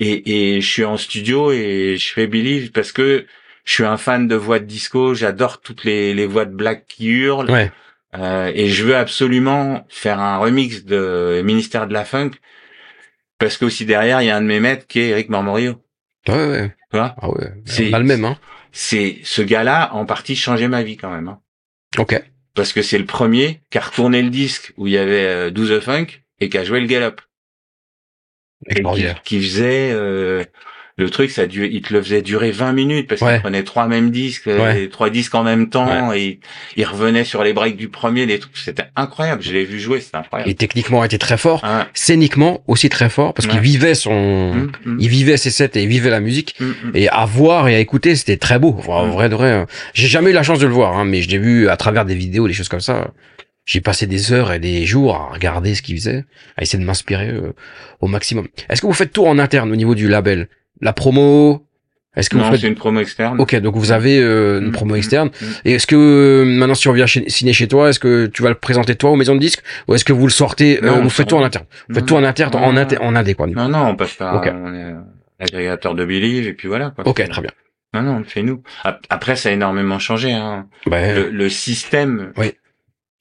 et, 0.00 0.56
et 0.56 0.60
je 0.60 0.66
suis 0.68 0.84
en 0.84 0.96
studio 0.96 1.52
et 1.52 1.96
je 1.98 2.12
fais 2.12 2.26
Believe 2.26 2.72
parce 2.72 2.92
que 2.92 3.26
je 3.64 3.72
suis 3.72 3.84
un 3.84 3.98
fan 3.98 4.26
de 4.26 4.34
voix 4.34 4.58
de 4.58 4.64
disco, 4.64 5.14
j'adore 5.14 5.60
toutes 5.60 5.84
les, 5.84 6.14
les 6.14 6.26
voix 6.26 6.46
de 6.46 6.54
black 6.54 6.86
qui 6.88 7.08
hurlent. 7.08 7.50
Ouais. 7.50 7.70
Euh, 8.18 8.50
et 8.54 8.68
je 8.68 8.84
veux 8.84 8.96
absolument 8.96 9.86
faire 9.88 10.18
un 10.18 10.38
remix 10.38 10.84
de 10.84 11.40
Ministère 11.44 11.86
de 11.86 11.92
la 11.92 12.04
Funk 12.04 12.32
parce 13.38 13.56
que 13.56 13.64
aussi 13.66 13.84
derrière 13.86 14.20
il 14.22 14.26
y 14.26 14.30
a 14.30 14.36
un 14.36 14.40
de 14.42 14.46
mes 14.46 14.60
maîtres 14.60 14.86
qui 14.86 15.00
est 15.00 15.08
Eric 15.10 15.28
Marmorio. 15.28 15.74
Ouais, 16.28 16.34
ouais. 16.48 16.74
Tu 16.90 16.96
vois? 16.96 17.14
Ah 17.20 17.30
ouais. 17.30 17.52
C'est- 17.64 17.92
a 17.92 17.98
le 17.98 18.04
même, 18.04 18.24
hein. 18.24 18.36
C'est 18.72 19.20
ce 19.22 19.42
gars-là 19.42 19.94
en 19.94 20.06
partie 20.06 20.34
changé 20.34 20.66
ma 20.68 20.82
vie 20.82 20.96
quand 20.96 21.10
même. 21.10 21.28
hein. 21.28 21.40
Ok. 21.98 22.20
Parce 22.54 22.72
que 22.72 22.82
c'est 22.82 22.98
le 22.98 23.06
premier 23.06 23.60
qui 23.70 23.78
a 23.78 23.82
retourné 23.82 24.22
le 24.22 24.30
disque 24.30 24.72
où 24.76 24.86
il 24.86 24.92
y 24.92 24.98
avait 24.98 25.26
euh, 25.26 25.50
12 25.50 25.80
Funk 25.80 26.06
et 26.40 26.48
qui 26.48 26.58
a 26.58 26.64
joué 26.64 26.80
le 26.80 26.86
Gallop. 26.86 27.16
Et 28.68 28.82
qui, 28.82 29.06
qui 29.24 29.42
faisait 29.42 29.90
euh, 29.92 30.44
le 30.98 31.08
truc, 31.10 31.30
ça 31.30 31.44
il 31.44 31.80
te 31.82 31.92
le 31.92 32.02
faisait 32.02 32.20
durer 32.22 32.50
20 32.50 32.72
minutes 32.72 33.08
parce 33.08 33.20
qu'il 33.20 33.40
prenait 33.40 33.62
trois 33.62 33.86
mêmes 33.88 34.10
disques, 34.10 34.46
euh, 34.48 34.60
Ouais. 34.62 34.88
trois 34.88 35.08
disques 35.10 35.34
en 35.34 35.42
même 35.42 35.68
temps 35.70 36.12
et 36.12 36.38
il 36.76 36.84
revenait 36.84 37.24
sur 37.24 37.42
les 37.42 37.52
breaks 37.52 37.76
du 37.76 37.88
premier, 37.88 38.26
des 38.26 38.38
trucs, 38.38 38.56
c'était 38.58 38.84
incroyable. 38.94 39.42
Je 39.42 39.52
l'ai 39.52 39.64
vu 39.64 39.80
jouer, 39.80 40.00
c'était 40.00 40.18
incroyable. 40.18 40.50
Et 40.50 40.54
techniquement, 40.54 41.02
il 41.02 41.06
était 41.06 41.18
très 41.18 41.38
fort. 41.38 41.64
Scéniquement, 41.94 42.62
aussi 42.66 42.88
très 42.88 43.08
fort, 43.08 43.32
parce 43.34 43.46
qu'il 43.48 43.60
vivait 43.60 43.94
son, 43.94 44.12
hum, 44.12 44.72
hum, 44.86 44.96
il 45.00 45.08
vivait 45.08 45.36
ses 45.36 45.50
sets 45.50 45.70
et 45.76 45.82
il 45.82 45.88
vivait 45.88 46.10
la 46.10 46.20
musique. 46.20 46.56
hum. 46.60 46.74
Et 46.94 47.08
à 47.08 47.24
voir 47.24 47.68
et 47.68 47.74
à 47.74 47.78
écouter, 47.78 48.14
c'était 48.16 48.36
très 48.36 48.58
beau. 48.58 48.78
En 48.88 49.06
Mm. 49.06 49.10
vrai 49.10 49.28
de 49.28 49.34
vrai. 49.34 49.50
hein. 49.52 49.66
J'ai 49.94 50.08
jamais 50.08 50.30
eu 50.30 50.34
la 50.34 50.42
chance 50.42 50.58
de 50.58 50.66
le 50.66 50.72
voir, 50.72 50.96
hein, 50.96 51.04
mais 51.04 51.22
je 51.22 51.28
l'ai 51.30 51.38
vu 51.38 51.68
à 51.68 51.76
travers 51.76 52.04
des 52.04 52.14
vidéos, 52.14 52.46
des 52.48 52.54
choses 52.54 52.68
comme 52.68 52.80
ça. 52.80 53.12
J'ai 53.64 53.80
passé 53.80 54.06
des 54.06 54.32
heures 54.32 54.52
et 54.52 54.58
des 54.58 54.84
jours 54.86 55.14
à 55.14 55.32
regarder 55.32 55.74
ce 55.76 55.82
qu'il 55.82 55.96
faisait, 55.96 56.24
à 56.56 56.62
essayer 56.62 56.80
de 56.80 56.84
m'inspirer 56.86 57.28
euh, 57.30 57.52
au 58.00 58.08
maximum. 58.08 58.48
Est-ce 58.68 58.80
que 58.82 58.86
vous 58.86 58.92
faites 58.92 59.12
tout 59.12 59.24
en 59.24 59.38
interne 59.38 59.70
au 59.70 59.76
niveau 59.76 59.94
du 59.94 60.08
label? 60.08 60.48
La 60.82 60.92
promo 60.92 61.64
Est-ce 62.14 62.28
que 62.28 62.36
Non, 62.36 62.44
vous 62.44 62.50
c'est 62.56 62.60
faites... 62.62 62.68
une 62.70 62.74
promo 62.74 63.00
externe. 63.00 63.40
Ok, 63.40 63.54
donc 63.56 63.74
vous 63.76 63.90
avez 63.92 64.18
euh, 64.20 64.60
une 64.60 64.68
Mm, 64.68 64.72
promo 64.72 64.94
mm, 64.94 64.98
externe. 64.98 65.28
mm. 65.40 65.46
Et 65.64 65.72
est-ce 65.72 65.86
que 65.86 65.96
euh, 65.96 66.44
maintenant, 66.44 66.74
si 66.74 66.88
on 66.88 66.92
vient 66.92 67.06
chez- 67.06 67.26
signer 67.30 67.54
chez 67.54 67.68
toi, 67.68 67.88
est-ce 67.88 67.98
que 68.00 68.26
tu 68.26 68.42
vas 68.42 68.50
le 68.50 68.54
présenter 68.56 68.94
toi 68.96 69.10
aux 69.12 69.16
maisons 69.16 69.34
de 69.34 69.40
disques 69.40 69.62
ou 69.88 69.94
est-ce 69.94 70.04
que 70.04 70.12
vous 70.12 70.26
le 70.26 70.32
sortez 70.32 70.82
euh, 70.82 70.88
Non, 70.88 70.94
on 70.98 71.02
Vous 71.04 71.08
faites 71.10 71.28
tout 71.28 71.36
en 71.36 71.42
interne? 71.44 71.64
Vous 71.88 71.94
faites 71.94 72.04
tout 72.06 72.16
en 72.16 72.24
interne, 72.24 72.54
en, 72.56 72.76
inter- 72.76 72.98
en 73.00 73.16
indé, 73.16 73.34
quoi. 73.34 73.46
Non, 73.46 73.68
non, 73.68 73.86
on 73.86 73.96
passe 73.96 74.12
par 74.14 74.36
Ok. 74.36 74.50
on 74.52 74.74
est, 74.74 74.84
euh, 74.84 74.94
l'agrégateur 75.40 75.94
de 75.94 76.04
Believe 76.04 76.46
et 76.46 76.52
puis 76.52 76.68
voilà. 76.68 76.90
Quoi. 76.90 77.06
Ok, 77.08 77.26
très 77.28 77.40
bien. 77.40 77.50
Non, 77.94 78.02
non, 78.02 78.12
on 78.16 78.18
le 78.18 78.24
fait 78.24 78.42
nous. 78.42 78.62
Ap- 78.84 79.06
Après, 79.08 79.36
ça 79.36 79.48
a 79.48 79.52
énormément 79.52 79.98
changé. 79.98 80.32
Hein. 80.32 80.66
Ben, 80.86 81.14
Le, 81.14 81.30
le 81.30 81.48
système, 81.48 82.32
Oui. 82.36 82.52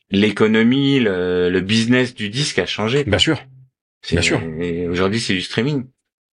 l'économie, 0.10 1.00
le, 1.00 1.50
le 1.50 1.62
business 1.62 2.14
du 2.16 2.30
disque 2.30 2.60
a 2.60 2.66
changé. 2.66 3.04
bien 3.04 3.18
sûr. 3.18 3.42
Bien 4.12 4.22
sûr. 4.22 4.42
et 4.60 4.88
Aujourd'hui, 4.88 5.20
c'est 5.20 5.34
du 5.34 5.42
streaming. 5.42 5.86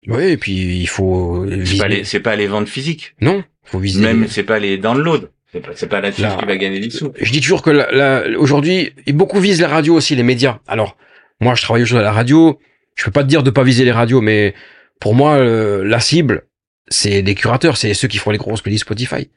Oui, 0.06 0.24
et 0.24 0.36
puis 0.36 0.52
il 0.80 0.86
faut 0.88 1.46
C'est 1.64 1.78
pas 1.78 1.88
les, 1.88 2.04
c'est 2.04 2.20
pas 2.20 2.36
les 2.36 2.46
ventes 2.46 2.68
physiques. 2.68 3.14
Non, 3.20 3.42
faut 3.64 3.78
viser. 3.78 4.00
Même, 4.00 4.26
c'est 4.28 4.42
pas 4.44 4.58
les 4.58 4.78
downloads. 4.78 5.28
C'est 5.52 5.60
pas, 5.60 5.70
c'est 5.74 5.86
pas 5.88 6.00
là-dessus 6.00 6.22
Là- 6.22 6.36
qui 6.38 6.44
va 6.44 6.56
gagner 6.56 6.80
des 6.80 6.90
sous. 6.90 7.12
Je 7.20 7.30
dis 7.32 7.40
toujours 7.40 7.62
que 7.62 7.70
la- 7.70 7.90
la- 7.92 8.38
aujourd'hui, 8.38 8.92
beaucoup 9.08 9.40
visent 9.40 9.60
les 9.60 9.66
radios 9.66 9.94
aussi, 9.94 10.14
les 10.14 10.22
médias. 10.22 10.58
Alors, 10.66 10.96
moi, 11.40 11.54
je 11.54 11.62
travaille 11.62 11.82
aujourd'hui 11.82 12.04
à 12.04 12.08
la 12.08 12.12
radio. 12.12 12.58
Je 12.94 13.04
peux 13.04 13.10
pas 13.10 13.22
te 13.22 13.28
dire 13.28 13.42
de 13.42 13.50
pas 13.50 13.62
viser 13.62 13.84
les 13.84 13.92
radios, 13.92 14.20
mais 14.20 14.54
pour 15.00 15.14
moi, 15.14 15.36
euh, 15.36 15.84
la 15.84 16.00
cible, 16.00 16.42
c'est 16.88 17.22
les 17.22 17.34
curateurs, 17.34 17.76
c'est 17.76 17.94
ceux 17.94 18.08
qui 18.08 18.18
font 18.18 18.30
les 18.30 18.38
grosses 18.38 18.60
playlists 18.60 18.84
Spotify. 18.84 19.28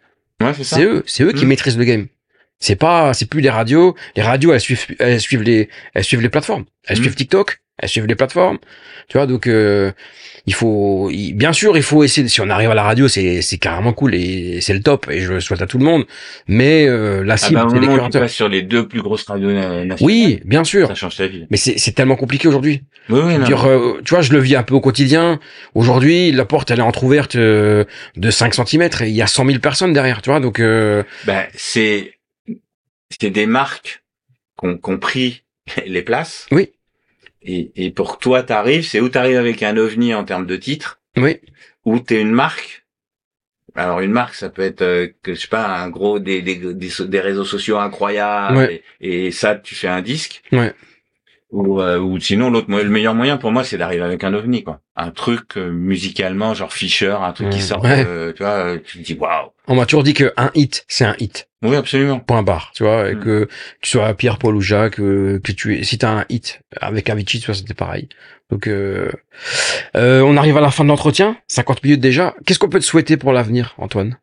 Ouais, 0.42 0.54
c'est 0.56 0.64
ça. 0.64 0.76
C'est 0.78 0.84
eux, 0.84 1.04
c'est 1.06 1.24
eux 1.24 1.32
qui 1.34 1.46
Mm. 1.46 1.50
maîtrisent 1.50 1.78
le 1.78 1.84
game. 1.86 2.08
C'est 2.60 2.76
pas, 2.76 3.14
c'est 3.14 3.30
plus 3.30 3.42
les 3.42 3.50
radios. 3.50 3.96
Les 4.16 4.22
radios, 4.22 4.54
elles 4.54 4.60
suivent, 4.62 4.86
elles 5.00 5.22
suivent 5.22 5.44
les, 5.44 5.70
elles 5.94 6.04
suivent 6.04 6.22
les 6.22 6.30
plateformes. 6.30 6.66
Elles 6.86 6.98
Mm. 6.98 7.02
suivent 7.02 7.16
TikTok. 7.16 7.60
Elles 7.82 7.88
suivent 7.88 8.08
les 8.08 8.16
plateformes. 8.16 8.58
Tu 9.08 9.18
vois, 9.18 9.26
donc 9.26 9.48
euh, 9.48 9.94
il 10.46 10.54
faut, 10.54 11.10
il- 11.12 11.34
bien 11.34 11.54
sûr, 11.54 11.76
il 11.78 11.84
faut 11.84 12.04
essayer. 12.04 12.28
Si 12.28 12.42
on 12.42 12.50
arrive 12.50 12.70
à 12.72 12.74
la 12.76 12.84
radio, 12.84 13.08
c'est, 13.08 13.42
c'est 13.42 13.58
carrément 13.58 13.94
cool 13.94 14.16
et 14.16 14.60
c'est 14.62 14.74
le 14.74 14.82
top. 14.82 15.08
Et 15.10 15.20
je 15.22 15.34
le 15.34 15.40
souhaite 15.40 15.62
à 15.62 15.68
tout 15.68 15.78
le 15.78 15.86
monde. 15.86 16.06
Mais 16.48 16.86
euh, 16.88 17.24
la 17.24 17.34
Ah 17.34 17.38
cible, 17.38 17.56
bah, 17.60 17.66
au 17.66 17.70
c'est 17.70 17.80
les 17.80 17.88
tu 17.88 17.94
curateurs. 17.94 18.30
sur 18.30 18.50
les 18.50 18.62
deux 18.62 18.88
plus 18.88 19.02
grosses 19.02 19.26
radios 19.26 19.52
na- 19.52 19.86
nationales, 19.86 19.98
Oui, 20.02 20.42
bien 20.46 20.64
sûr. 20.64 20.88
ça 20.88 20.96
change 20.96 21.18
ta 21.18 21.28
vie. 21.28 21.46
Mais 21.50 21.58
c'est, 21.58 21.78
c'est 21.78 21.92
tellement 21.92 22.16
compliqué 22.16 22.48
aujourd'hui. 22.48 22.84
Oui, 23.10 23.20
oui. 23.24 23.44
Dire, 23.46 23.66
euh, 23.66 24.02
tu 24.06 24.14
vois, 24.14 24.22
je 24.22 24.32
le 24.34 24.40
vis 24.40 24.56
un 24.56 24.64
peu 24.64 24.76
au 24.76 24.82
quotidien. 24.82 25.40
Aujourd'hui, 25.74 26.32
la 26.32 26.46
porte, 26.46 26.70
elle 26.72 26.80
est 26.80 26.84
entrouverte 26.84 27.36
euh, 27.36 27.84
de 28.16 28.30
5 28.32 28.54
cm 28.54 28.84
et 28.84 29.08
il 29.08 29.16
y 29.16 29.22
a 29.22 29.28
100 29.28 29.46
000 29.46 29.60
personnes 29.60 29.94
derrière, 29.94 30.22
tu 30.22 30.30
vois. 30.30 30.40
Donc, 30.40 30.60
euh, 30.60 31.04
Ben, 31.26 31.46
c'est 31.56 32.14
c'est 33.20 33.32
des 33.32 33.46
marques 33.48 34.04
qui 34.60 34.68
ont, 34.68 34.78
qui 34.78 34.90
ont 34.92 34.98
pris 35.00 35.44
les 35.88 36.02
places. 36.04 36.46
Oui. 36.52 36.70
Et, 37.42 37.72
et 37.76 37.92
pour 37.92 38.18
que 38.18 38.24
toi 38.24 38.44
t'arrives, 38.44 38.86
c'est 38.86 39.00
où 39.00 39.10
t'arrives 39.10 39.38
avec 39.38 39.64
un 39.64 39.78
ovni 39.78 40.14
en 40.14 40.24
termes 40.26 40.46
de 40.46 40.56
titre, 40.58 41.00
oui, 41.18 41.40
ou 41.86 42.00
t'es 42.00 42.20
une 42.22 42.32
marque 42.32 42.86
Alors 43.76 44.02
une 44.02 44.12
marque, 44.12 44.36
ça 44.36 44.50
peut 44.50 44.62
être, 44.62 44.82
euh, 44.82 45.08
que 45.24 45.34
je 45.36 45.42
sais 45.42 45.48
pas, 45.48 45.68
un 45.68 45.90
gros 45.90 46.20
des 46.20 46.42
des, 46.42 46.56
des, 46.56 46.90
des 47.00 47.20
réseaux 47.20 47.46
sociaux 47.46 47.78
incroyables. 47.78 48.58
Ouais. 48.58 48.84
Et, 49.00 49.28
et 49.28 49.32
ça, 49.32 49.56
tu 49.56 49.76
fais 49.76 49.88
un 49.88 50.02
disque. 50.02 50.42
Ouais. 50.52 50.74
Ou, 51.52 51.82
euh, 51.82 51.98
ou 51.98 52.20
sinon 52.20 52.52
l'autre, 52.52 52.68
le 52.70 52.90
meilleur 52.90 53.16
moyen 53.16 53.38
pour 53.38 53.52
moi, 53.52 53.64
c'est 53.64 53.78
d'arriver 53.80 54.04
avec 54.04 54.24
un 54.24 54.36
ovni, 54.36 54.64
quoi. 54.64 54.82
Un 54.96 55.10
truc 55.10 55.58
euh, 55.58 55.72
musicalement, 55.72 56.54
genre 56.54 56.72
Fisher, 56.72 57.16
un 57.20 57.34
truc 57.34 57.50
qui 57.50 57.58
Ouais. 57.58 57.64
sort, 57.64 57.84
Ouais. 57.84 58.04
euh, 58.06 58.32
tu 58.34 58.44
vois, 58.44 58.52
euh, 58.52 58.78
tu 58.86 59.00
te 59.00 59.04
dis 59.04 59.16
waouh. 59.20 59.50
On 59.68 59.74
m'a 59.76 59.88
toujours 59.88 60.04
dit 60.04 60.14
que 60.14 60.32
un 60.38 60.52
hit, 60.54 60.86
c'est 60.88 61.06
un 61.06 61.16
hit. 61.20 61.50
Oui, 61.64 61.76
absolument. 61.76 62.20
Point 62.20 62.44
barre, 62.44 62.72
tu 62.76 62.84
vois, 62.84 63.10
et 63.10 63.16
Mm. 63.16 63.20
que 63.24 63.48
tu 63.82 63.90
sois 63.90 64.14
Pierre, 64.14 64.38
Paul 64.38 64.56
ou 64.56 64.62
Jacques, 64.62 65.00
euh, 65.00 65.40
que 65.44 65.52
tu 65.52 65.84
si 65.84 65.98
t'as 65.98 66.20
un 66.20 66.26
hit 66.30 66.62
avec 66.80 67.10
Avicii, 67.10 67.40
tu 67.40 67.48
vois, 67.48 67.56
c'était 67.56 67.74
pareil. 67.74 68.10
Donc, 68.52 68.68
euh, 68.68 69.12
euh, 69.96 70.22
on 70.22 70.38
arrive 70.38 70.58
à 70.58 70.62
la 70.62 70.70
fin 70.70 70.84
de 70.84 70.90
l'entretien, 70.90 71.36
50 71.48 71.84
minutes 71.84 72.00
déjà. 72.00 72.36
Qu'est-ce 72.46 72.60
qu'on 72.60 72.70
peut 72.70 72.80
te 72.80 72.86
souhaiter 72.86 73.18
pour 73.18 73.34
l'avenir, 73.34 73.74
Antoine? 73.80 74.20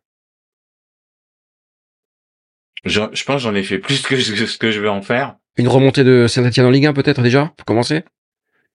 Je, 2.85 3.01
je 3.12 3.24
pense 3.24 3.43
j'en 3.43 3.55
ai 3.55 3.64
fait 3.64 3.79
plus 3.79 4.01
que 4.03 4.16
ce 4.20 4.59
que 4.59 4.70
je 4.70 4.81
veux 4.81 4.91
en 4.91 5.03
faire. 5.03 5.37
Une 5.57 5.68
remontée 5.68 6.04
de 6.04 6.26
Saint-Etienne 6.26 6.66
en 6.66 6.70
Ligue 6.70 6.86
1 6.86 6.92
peut-être 6.92 7.22
déjà, 7.22 7.52
pour 7.57 7.64
commencer? 7.64 8.02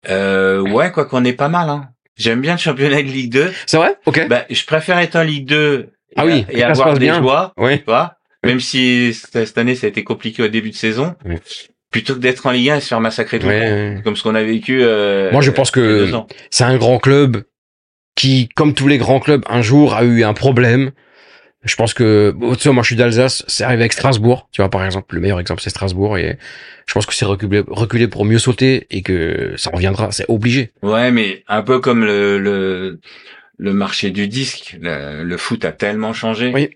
Euh, 0.09 0.61
ouais, 0.61 0.91
quoi 0.91 1.05
qu'on 1.05 1.23
est 1.25 1.33
pas 1.33 1.49
mal. 1.49 1.69
Hein. 1.69 1.89
J'aime 2.17 2.41
bien 2.41 2.53
le 2.53 2.59
championnat 2.59 2.97
de 3.03 3.07
Ligue 3.07 3.31
2. 3.31 3.51
C'est 3.67 3.77
vrai? 3.77 3.95
Ok. 4.05 4.27
Bah, 4.27 4.45
je 4.49 4.65
préfère 4.65 4.97
être 4.99 5.15
en 5.15 5.23
Ligue 5.23 5.45
2 5.47 5.89
Ah 6.15 6.25
et, 6.25 6.27
oui, 6.27 6.45
ça 6.59 6.73
se 6.75 6.81
avoir 6.81 6.93
des 6.95 6.99
bien. 6.99 7.21
joies, 7.21 7.53
oui. 7.57 7.79
tu 7.79 7.85
vois. 7.85 8.15
Même 8.43 8.59
si 8.59 9.13
cette 9.13 9.57
année 9.59 9.75
ça 9.75 9.85
a 9.85 9.89
été 9.89 10.03
compliqué 10.03 10.41
au 10.41 10.47
début 10.47 10.71
de 10.71 10.75
saison, 10.75 11.15
Oui. 11.25 11.35
plutôt 11.91 12.15
que 12.15 12.19
d'être 12.19 12.45
en 12.47 12.51
Ligue 12.51 12.71
1 12.71 12.75
et 12.77 12.81
se 12.81 12.87
faire 12.87 12.99
massacrer 12.99 13.37
tout 13.37 13.45
Ouais, 13.47 13.59
le 13.59 13.65
temps, 13.65 13.95
ouais. 13.97 14.01
comme 14.03 14.15
ce 14.15 14.23
qu'on 14.23 14.33
a 14.35 14.41
vécu. 14.43 14.79
euh, 14.81 15.31
Moi, 15.31 15.41
je 15.41 15.51
pense 15.51 15.69
que 15.69 16.09
c'est 16.49 16.63
un 16.63 16.77
grand 16.77 16.97
club 16.97 17.43
qui, 18.15 18.49
comme 18.55 18.73
tous 18.73 18.87
les 18.87 18.97
grands 18.97 19.19
clubs, 19.19 19.43
un 19.47 19.61
jour 19.61 19.93
a 19.93 20.03
eu 20.03 20.23
un 20.23 20.33
problème. 20.33 20.91
Je 21.63 21.75
pense 21.75 21.93
que, 21.93 22.35
tu 22.55 22.59
sais, 22.59 22.71
moi 22.71 22.81
je 22.81 22.87
suis 22.87 22.95
d'Alsace, 22.95 23.43
c'est 23.47 23.63
arrivé 23.63 23.83
avec 23.83 23.93
Strasbourg, 23.93 24.49
tu 24.51 24.61
vois, 24.61 24.69
par 24.69 24.83
exemple, 24.83 25.13
le 25.13 25.21
meilleur 25.21 25.39
exemple 25.39 25.61
c'est 25.61 25.69
Strasbourg, 25.69 26.17
et 26.17 26.39
je 26.87 26.93
pense 26.93 27.05
que 27.05 27.13
c'est 27.13 27.25
reculé, 27.25 27.63
reculé 27.67 28.07
pour 28.07 28.25
mieux 28.25 28.39
sauter 28.39 28.87
et 28.89 29.03
que 29.03 29.53
ça 29.57 29.69
reviendra, 29.71 30.11
c'est 30.11 30.25
obligé. 30.27 30.71
Ouais, 30.81 31.11
mais 31.11 31.43
un 31.47 31.61
peu 31.61 31.79
comme 31.79 32.03
le 32.03 32.39
le, 32.39 32.99
le 33.57 33.73
marché 33.73 34.09
du 34.09 34.27
disque, 34.27 34.77
le, 34.81 35.23
le 35.23 35.37
foot 35.37 35.63
a 35.63 35.71
tellement 35.71 36.13
changé. 36.13 36.51
Oui. 36.53 36.71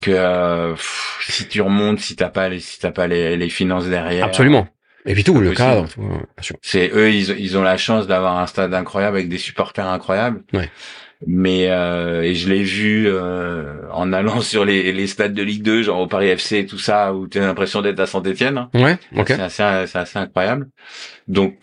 Que 0.00 0.12
euh, 0.12 0.74
pff, 0.74 1.26
si 1.28 1.48
tu 1.48 1.60
remontes, 1.60 1.98
si 1.98 2.14
t'as 2.14 2.28
pas 2.28 2.48
les 2.48 2.60
si 2.60 2.78
t'as 2.78 2.92
pas 2.92 3.08
les, 3.08 3.36
les 3.36 3.48
finances 3.48 3.86
derrière, 3.86 4.26
Absolument. 4.26 4.68
Et 5.06 5.12
puis 5.14 5.24
tout, 5.24 5.38
le 5.38 5.52
cadre, 5.52 5.86
c'est 6.62 6.90
eux 6.94 7.10
ils, 7.10 7.38
ils 7.38 7.58
ont 7.58 7.62
la 7.62 7.76
chance 7.76 8.06
d'avoir 8.06 8.38
un 8.38 8.46
stade 8.46 8.72
incroyable 8.72 9.16
avec 9.16 9.28
des 9.28 9.38
supporters 9.38 9.86
incroyables 9.86 10.42
Ouais. 10.52 10.70
Mais 11.26 11.68
euh, 11.70 12.22
et 12.22 12.34
je 12.34 12.48
l'ai 12.48 12.62
vu 12.62 13.06
euh, 13.08 13.88
en 13.92 14.12
allant 14.12 14.40
sur 14.52 14.64
les, 14.64 14.92
les 14.92 15.06
stades 15.06 15.34
de 15.34 15.42
Ligue 15.42 15.62
2 15.62 15.82
genre 15.82 16.00
au 16.00 16.06
Paris 16.06 16.28
FC 16.28 16.58
et 16.58 16.66
tout 16.66 16.78
ça 16.78 17.14
où 17.14 17.26
tu 17.28 17.38
as 17.38 17.46
l'impression 17.46 17.80
d'être 17.82 18.00
à 18.00 18.06
Saint-Étienne 18.06 18.58
hein. 18.58 18.70
Ouais, 18.74 18.98
ok. 19.16 19.28
c'est 19.28 19.40
assez 19.40 19.62
assez 19.96 20.18
incroyable 20.18 20.68
donc 21.28 21.56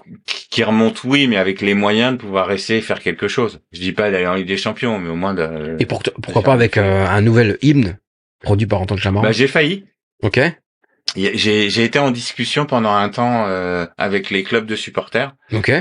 qui 0.49 0.63
remonte 0.63 1.03
oui 1.03 1.27
mais 1.27 1.37
avec 1.37 1.61
les 1.61 1.73
moyens 1.73 2.13
de 2.13 2.17
pouvoir 2.17 2.47
rester 2.47 2.77
et 2.77 2.81
faire 2.81 2.99
quelque 3.01 3.27
chose 3.27 3.61
je 3.71 3.79
dis 3.81 3.91
pas 3.91 4.09
d'aller 4.11 4.27
en 4.27 4.33
Ligue 4.35 4.47
des 4.47 4.57
Champions 4.57 4.97
mais 4.99 5.09
au 5.09 5.15
moins 5.15 5.33
de 5.33 5.75
Et 5.79 5.85
pour, 5.85 6.01
pourquoi 6.03 6.41
pas 6.43 6.53
avec 6.53 6.77
euh, 6.77 7.05
un 7.07 7.21
nouvel 7.21 7.57
hymne 7.61 7.97
produit 8.41 8.65
par 8.67 8.81
Antoine 8.81 8.99
Clamaran 8.99 9.23
bah 9.23 9.31
j'ai 9.31 9.47
failli 9.47 9.85
Ok. 10.23 10.39
J'ai 11.15 11.83
été 11.83 11.99
en 11.99 12.11
discussion 12.11 12.65
pendant 12.65 12.93
un 12.93 13.09
temps 13.09 13.45
euh, 13.47 13.85
avec 13.97 14.29
les 14.29 14.43
clubs 14.43 14.65
de 14.65 14.75
supporters 14.75 15.33
Ok. 15.51 15.71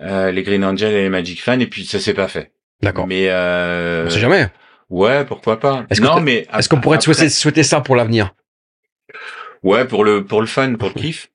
euh, 0.00 0.30
les 0.32 0.42
Green 0.42 0.64
Angels 0.64 0.92
et 0.92 1.02
les 1.02 1.08
Magic 1.08 1.40
Fans 1.42 1.60
et 1.60 1.66
puis 1.66 1.84
ça 1.84 2.00
s'est 2.00 2.14
pas 2.14 2.26
fait 2.28 2.52
D'accord. 2.82 3.06
Mais 3.06 3.26
euh, 3.28 4.04
On 4.06 4.10
sait 4.10 4.18
jamais. 4.20 4.48
ouais, 4.90 5.24
pourquoi 5.24 5.60
pas. 5.60 5.86
Est-ce 5.90 6.00
non, 6.02 6.20
mais 6.20 6.46
Est-ce 6.56 6.68
qu'on 6.68 6.80
pourrait 6.80 6.98
te 6.98 7.02
après- 7.04 7.14
souhaiter, 7.14 7.30
souhaiter 7.30 7.62
ça 7.62 7.80
pour 7.80 7.96
l'avenir? 7.96 8.34
Ouais, 9.62 9.84
pour 9.86 10.04
le 10.04 10.24
pour 10.24 10.40
le 10.40 10.46
fun, 10.46 10.74
pour 10.74 10.88
le 10.88 10.94
kiff. 10.94 11.28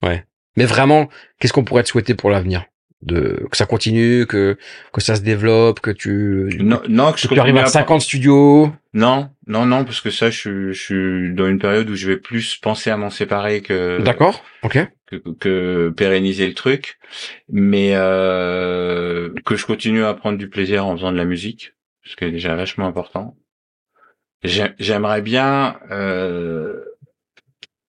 Mais 0.58 0.66
vraiment, 0.66 1.08
qu'est-ce 1.40 1.54
qu'on 1.54 1.64
pourrait 1.64 1.84
te 1.84 1.90
souhaiter 1.90 2.16
pour 2.16 2.30
l'avenir? 2.30 2.66
De 3.04 3.46
que 3.52 3.56
ça 3.56 3.68
continue, 3.68 4.26
que 4.26 4.58
que 4.92 5.02
ça 5.02 5.16
se 5.16 5.22
développe, 5.22 5.82
que 5.82 5.92
tu 5.92 6.50
Non, 6.60 6.82
non, 6.90 7.12
que 7.12 7.20
je 7.20 7.28
tu 7.28 7.40
arrives 7.40 7.56
à 7.58 7.62
à 7.64 7.68
50 7.68 8.02
studios? 8.02 8.72
Non, 8.94 9.30
non, 9.46 9.68
non, 9.68 9.86
parce 9.86 10.02
que 10.02 10.10
ça, 10.10 10.32
je, 10.32 10.38
suis- 10.40 10.74
je 10.74 10.82
suis 10.84 11.34
dans 11.36 11.46
une 11.48 11.60
période 11.60 11.88
où 11.92 11.96
je 11.96 12.08
vais 12.08 12.18
plus 12.18 12.58
penser 12.58 12.90
à 12.90 12.98
m'en 12.98 13.12
séparer 13.12 13.62
que 13.62 14.02
D'accord. 14.02 14.44
Ok. 14.64 14.80
Que, 15.08 15.16
que 15.16 15.90
pérenniser 15.96 16.48
le 16.48 16.54
truc, 16.54 17.00
mais 17.50 17.92
euh, 17.96 19.34
que 19.46 19.56
je 19.56 19.66
continue 19.66 20.04
à 20.04 20.14
prendre 20.14 20.38
du 20.38 20.50
plaisir 20.50 20.86
en 20.86 20.96
faisant 20.96 21.12
de 21.12 21.18
la 21.18 21.26
musique, 21.26 21.74
ce 22.04 22.16
qui 22.16 22.26
est 22.26 22.32
déjà 22.32 22.56
vachement 22.56 22.88
important. 22.88 23.36
J'ai- 24.44 24.74
J'aimerais 24.80 25.22
bien 25.22 25.80
euh, 25.92 26.84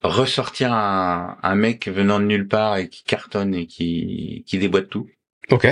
ressortir 0.03 0.73
un, 0.73 1.37
un 1.43 1.55
mec 1.55 1.89
venant 1.89 2.21
de 2.21 2.25
nulle 2.25 2.49
part 2.49 2.77
et 2.77 2.89
qui 2.89 3.05
cartonne 3.05 3.55
et 3.55 3.67
qui, 3.67 4.45
qui 4.47 4.59
déboîte 4.59 4.89
tout. 4.89 5.09
Ok. 5.51 5.67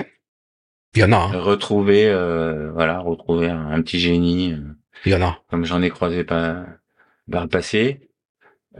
Il 0.95 1.01
y 1.01 1.05
en 1.05 1.13
a. 1.13 1.17
hein. 1.17 1.39
Retrouver, 1.41 2.09
euh, 2.09 2.71
voilà, 2.73 2.99
retrouver 2.99 3.49
un, 3.51 3.67
un 3.71 3.83
petit 3.83 3.99
génie, 4.01 4.53
euh, 4.55 4.73
Il 5.05 5.13
y 5.13 5.15
en 5.15 5.23
a. 5.23 5.43
comme 5.51 5.65
j'en 5.65 5.83
ai 5.83 5.91
croisé 5.91 6.25
pas 6.25 6.67
par 7.31 7.43
le 7.45 7.49
passé. 7.49 8.09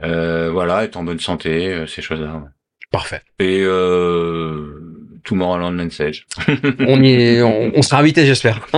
Euh, 0.03 0.51
voilà, 0.51 0.83
être 0.83 0.95
en 0.97 1.03
bonne 1.03 1.19
santé, 1.19 1.73
euh, 1.73 1.87
ces 1.87 2.01
choses-là. 2.01 2.35
ouais. 2.37 2.49
Parfait. 2.91 3.21
Et 3.39 3.61
euh, 3.63 4.81
Tomorrowland 5.23 5.71
Message. 5.73 6.25
On 6.79 7.01
y 7.03 7.11
est, 7.13 7.41
on, 7.41 7.71
on 7.75 7.81
sera 7.81 7.99
invité, 7.99 8.25
j'espère. 8.25 8.65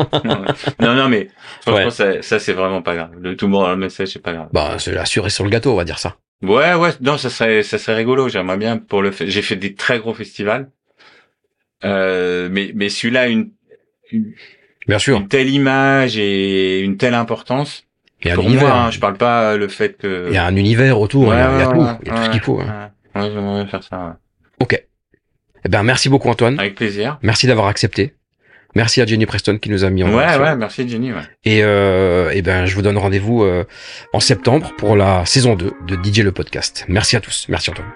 non, 0.79 0.95
non, 0.95 1.07
mais 1.09 1.27
franchement, 1.61 1.85
Ouais. 1.85 1.91
ça, 1.91 2.21
ça 2.21 2.39
c'est 2.39 2.53
vraiment 2.53 2.81
pas 2.81 2.95
grave. 2.95 3.11
Le 3.19 3.35
Tomorrowland 3.35 3.77
Message, 3.77 4.07
c'est 4.09 4.21
pas 4.21 4.33
grave. 4.33 4.49
Bah, 4.51 4.75
c'est 4.79 4.93
cerise 5.05 5.33
sur 5.33 5.43
le 5.43 5.49
gâteau, 5.51 5.73
on 5.73 5.75
va 5.77 5.83
dire 5.85 5.99
ça. 5.99 6.17
Ouais, 6.41 6.73
ouais, 6.73 6.89
non, 7.01 7.17
ça 7.17 7.29
serait, 7.29 7.61
ça 7.63 7.77
serait 7.77 7.95
rigolo. 7.97 8.29
J'aimerais 8.29 8.57
bien 8.57 8.77
pour 8.77 9.01
le. 9.01 9.11
fait- 9.11 9.27
J'ai 9.27 9.41
fait 9.41 9.57
des 9.57 9.75
très 9.75 9.99
gros 9.99 10.13
festivals, 10.13 10.69
euh, 11.83 12.49
mais 12.51 12.71
mais 12.75 12.89
celui-là 12.89 13.27
une, 13.27 13.51
une 14.11 14.33
Bien 14.87 14.99
sûr. 14.99 15.17
une 15.17 15.27
telle 15.27 15.49
image 15.49 16.17
et 16.17 16.79
une 16.79 16.97
telle 16.97 17.13
importance. 17.13 17.85
Il 18.21 18.27
y 18.27 18.31
a 18.31 18.33
un 18.33 18.35
pour 18.35 18.45
univers. 18.45 18.67
moi, 18.69 18.77
hein, 18.77 18.91
je 18.91 18.99
parle 18.99 19.17
pas 19.17 19.55
le 19.55 19.67
fait 19.67 19.97
que. 19.97 20.25
Il 20.29 20.33
y 20.33 20.37
a 20.37 20.45
un 20.45 20.55
univers 20.55 20.99
autour. 20.99 21.33
il 21.33 21.37
y 21.37 21.41
a, 21.41 21.53
il 21.53 21.59
y 21.59 21.61
a 21.61 21.67
tout. 21.67 21.85
Il 22.03 22.07
y 22.07 22.11
a 22.11 22.15
tout 22.15 22.23
ce 22.23 22.29
qu'il 22.31 22.41
faut. 22.41 22.59
hein. 22.59 22.91
Ouais, 23.15 23.29
j'aimerais 23.31 23.63
bien 23.63 23.67
faire 23.67 23.83
ça. 23.83 23.97
ouais. 24.07 24.13
Ok. 24.61 24.83
Eh 25.65 25.69
ben, 25.69 25.83
merci 25.83 26.09
beaucoup, 26.09 26.29
Antoine. 26.29 26.59
Avec 26.59 26.75
plaisir. 26.75 27.17
Merci 27.21 27.47
d'avoir 27.47 27.67
accepté. 27.67 28.15
Merci 28.75 29.01
à 29.01 29.05
Jenny 29.05 29.25
Preston 29.25 29.57
qui 29.57 29.69
nous 29.71 29.83
a 29.83 29.89
mis 29.89 30.03
en 30.03 30.09
Ouais, 30.09 30.13
relation. 30.25 30.43
ouais, 30.43 30.55
merci 30.55 30.87
Jenny. 30.87 31.11
Ouais. 31.11 31.21
Et, 31.43 31.63
euh, 31.63 32.29
eh 32.33 32.41
ben, 32.43 32.65
je 32.67 32.75
vous 32.75 32.81
donne 32.83 32.97
rendez-vous 32.97 33.43
euh, 33.43 33.65
en 34.13 34.19
septembre 34.19 34.71
pour 34.77 34.95
la 34.95 35.25
saison 35.25 35.55
2 35.55 35.73
de 35.87 35.95
DJ 36.03 36.19
le 36.19 36.31
podcast. 36.31 36.85
Merci 36.87 37.15
à 37.15 37.19
tous. 37.19 37.47
Merci 37.49 37.71
Antoine. 37.71 37.89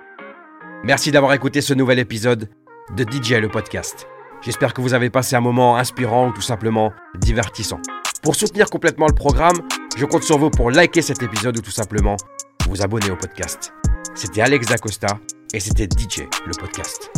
Merci 0.84 1.12
d'avoir 1.12 1.34
écouté 1.34 1.62
ce 1.62 1.74
nouvel 1.76 2.00
épisode 2.00 2.50
de 2.98 3.04
DJ 3.04 3.34
le 3.34 3.50
podcast. 3.50 4.08
J'espère 4.44 4.74
que 4.74 4.82
vous 4.82 4.94
avez 4.96 5.10
passé 5.10 5.36
un 5.36 5.42
moment 5.42 5.78
inspirant 5.78 6.28
ou 6.30 6.34
tout 6.34 6.42
simplement 6.42 6.92
divertissant. 7.20 7.80
Pour 8.24 8.36
soutenir 8.36 8.70
complètement 8.70 9.06
le 9.08 9.14
programme, 9.14 9.56
je 9.96 10.06
compte 10.06 10.24
sur 10.24 10.38
vous 10.40 10.50
pour 10.50 10.72
liker 10.72 11.02
cet 11.04 11.22
épisode 11.24 11.58
ou 11.58 11.62
tout 11.62 11.72
simplement 11.72 12.18
vous 12.68 12.82
abonner 12.82 13.10
au 13.12 13.16
podcast. 13.16 13.72
C'était 14.16 14.42
Alex 14.42 14.68
Dacosta 14.68 15.08
et 15.54 15.60
c'était 15.60 15.86
DJ 15.86 16.22
le 16.46 16.54
podcast. 16.60 17.12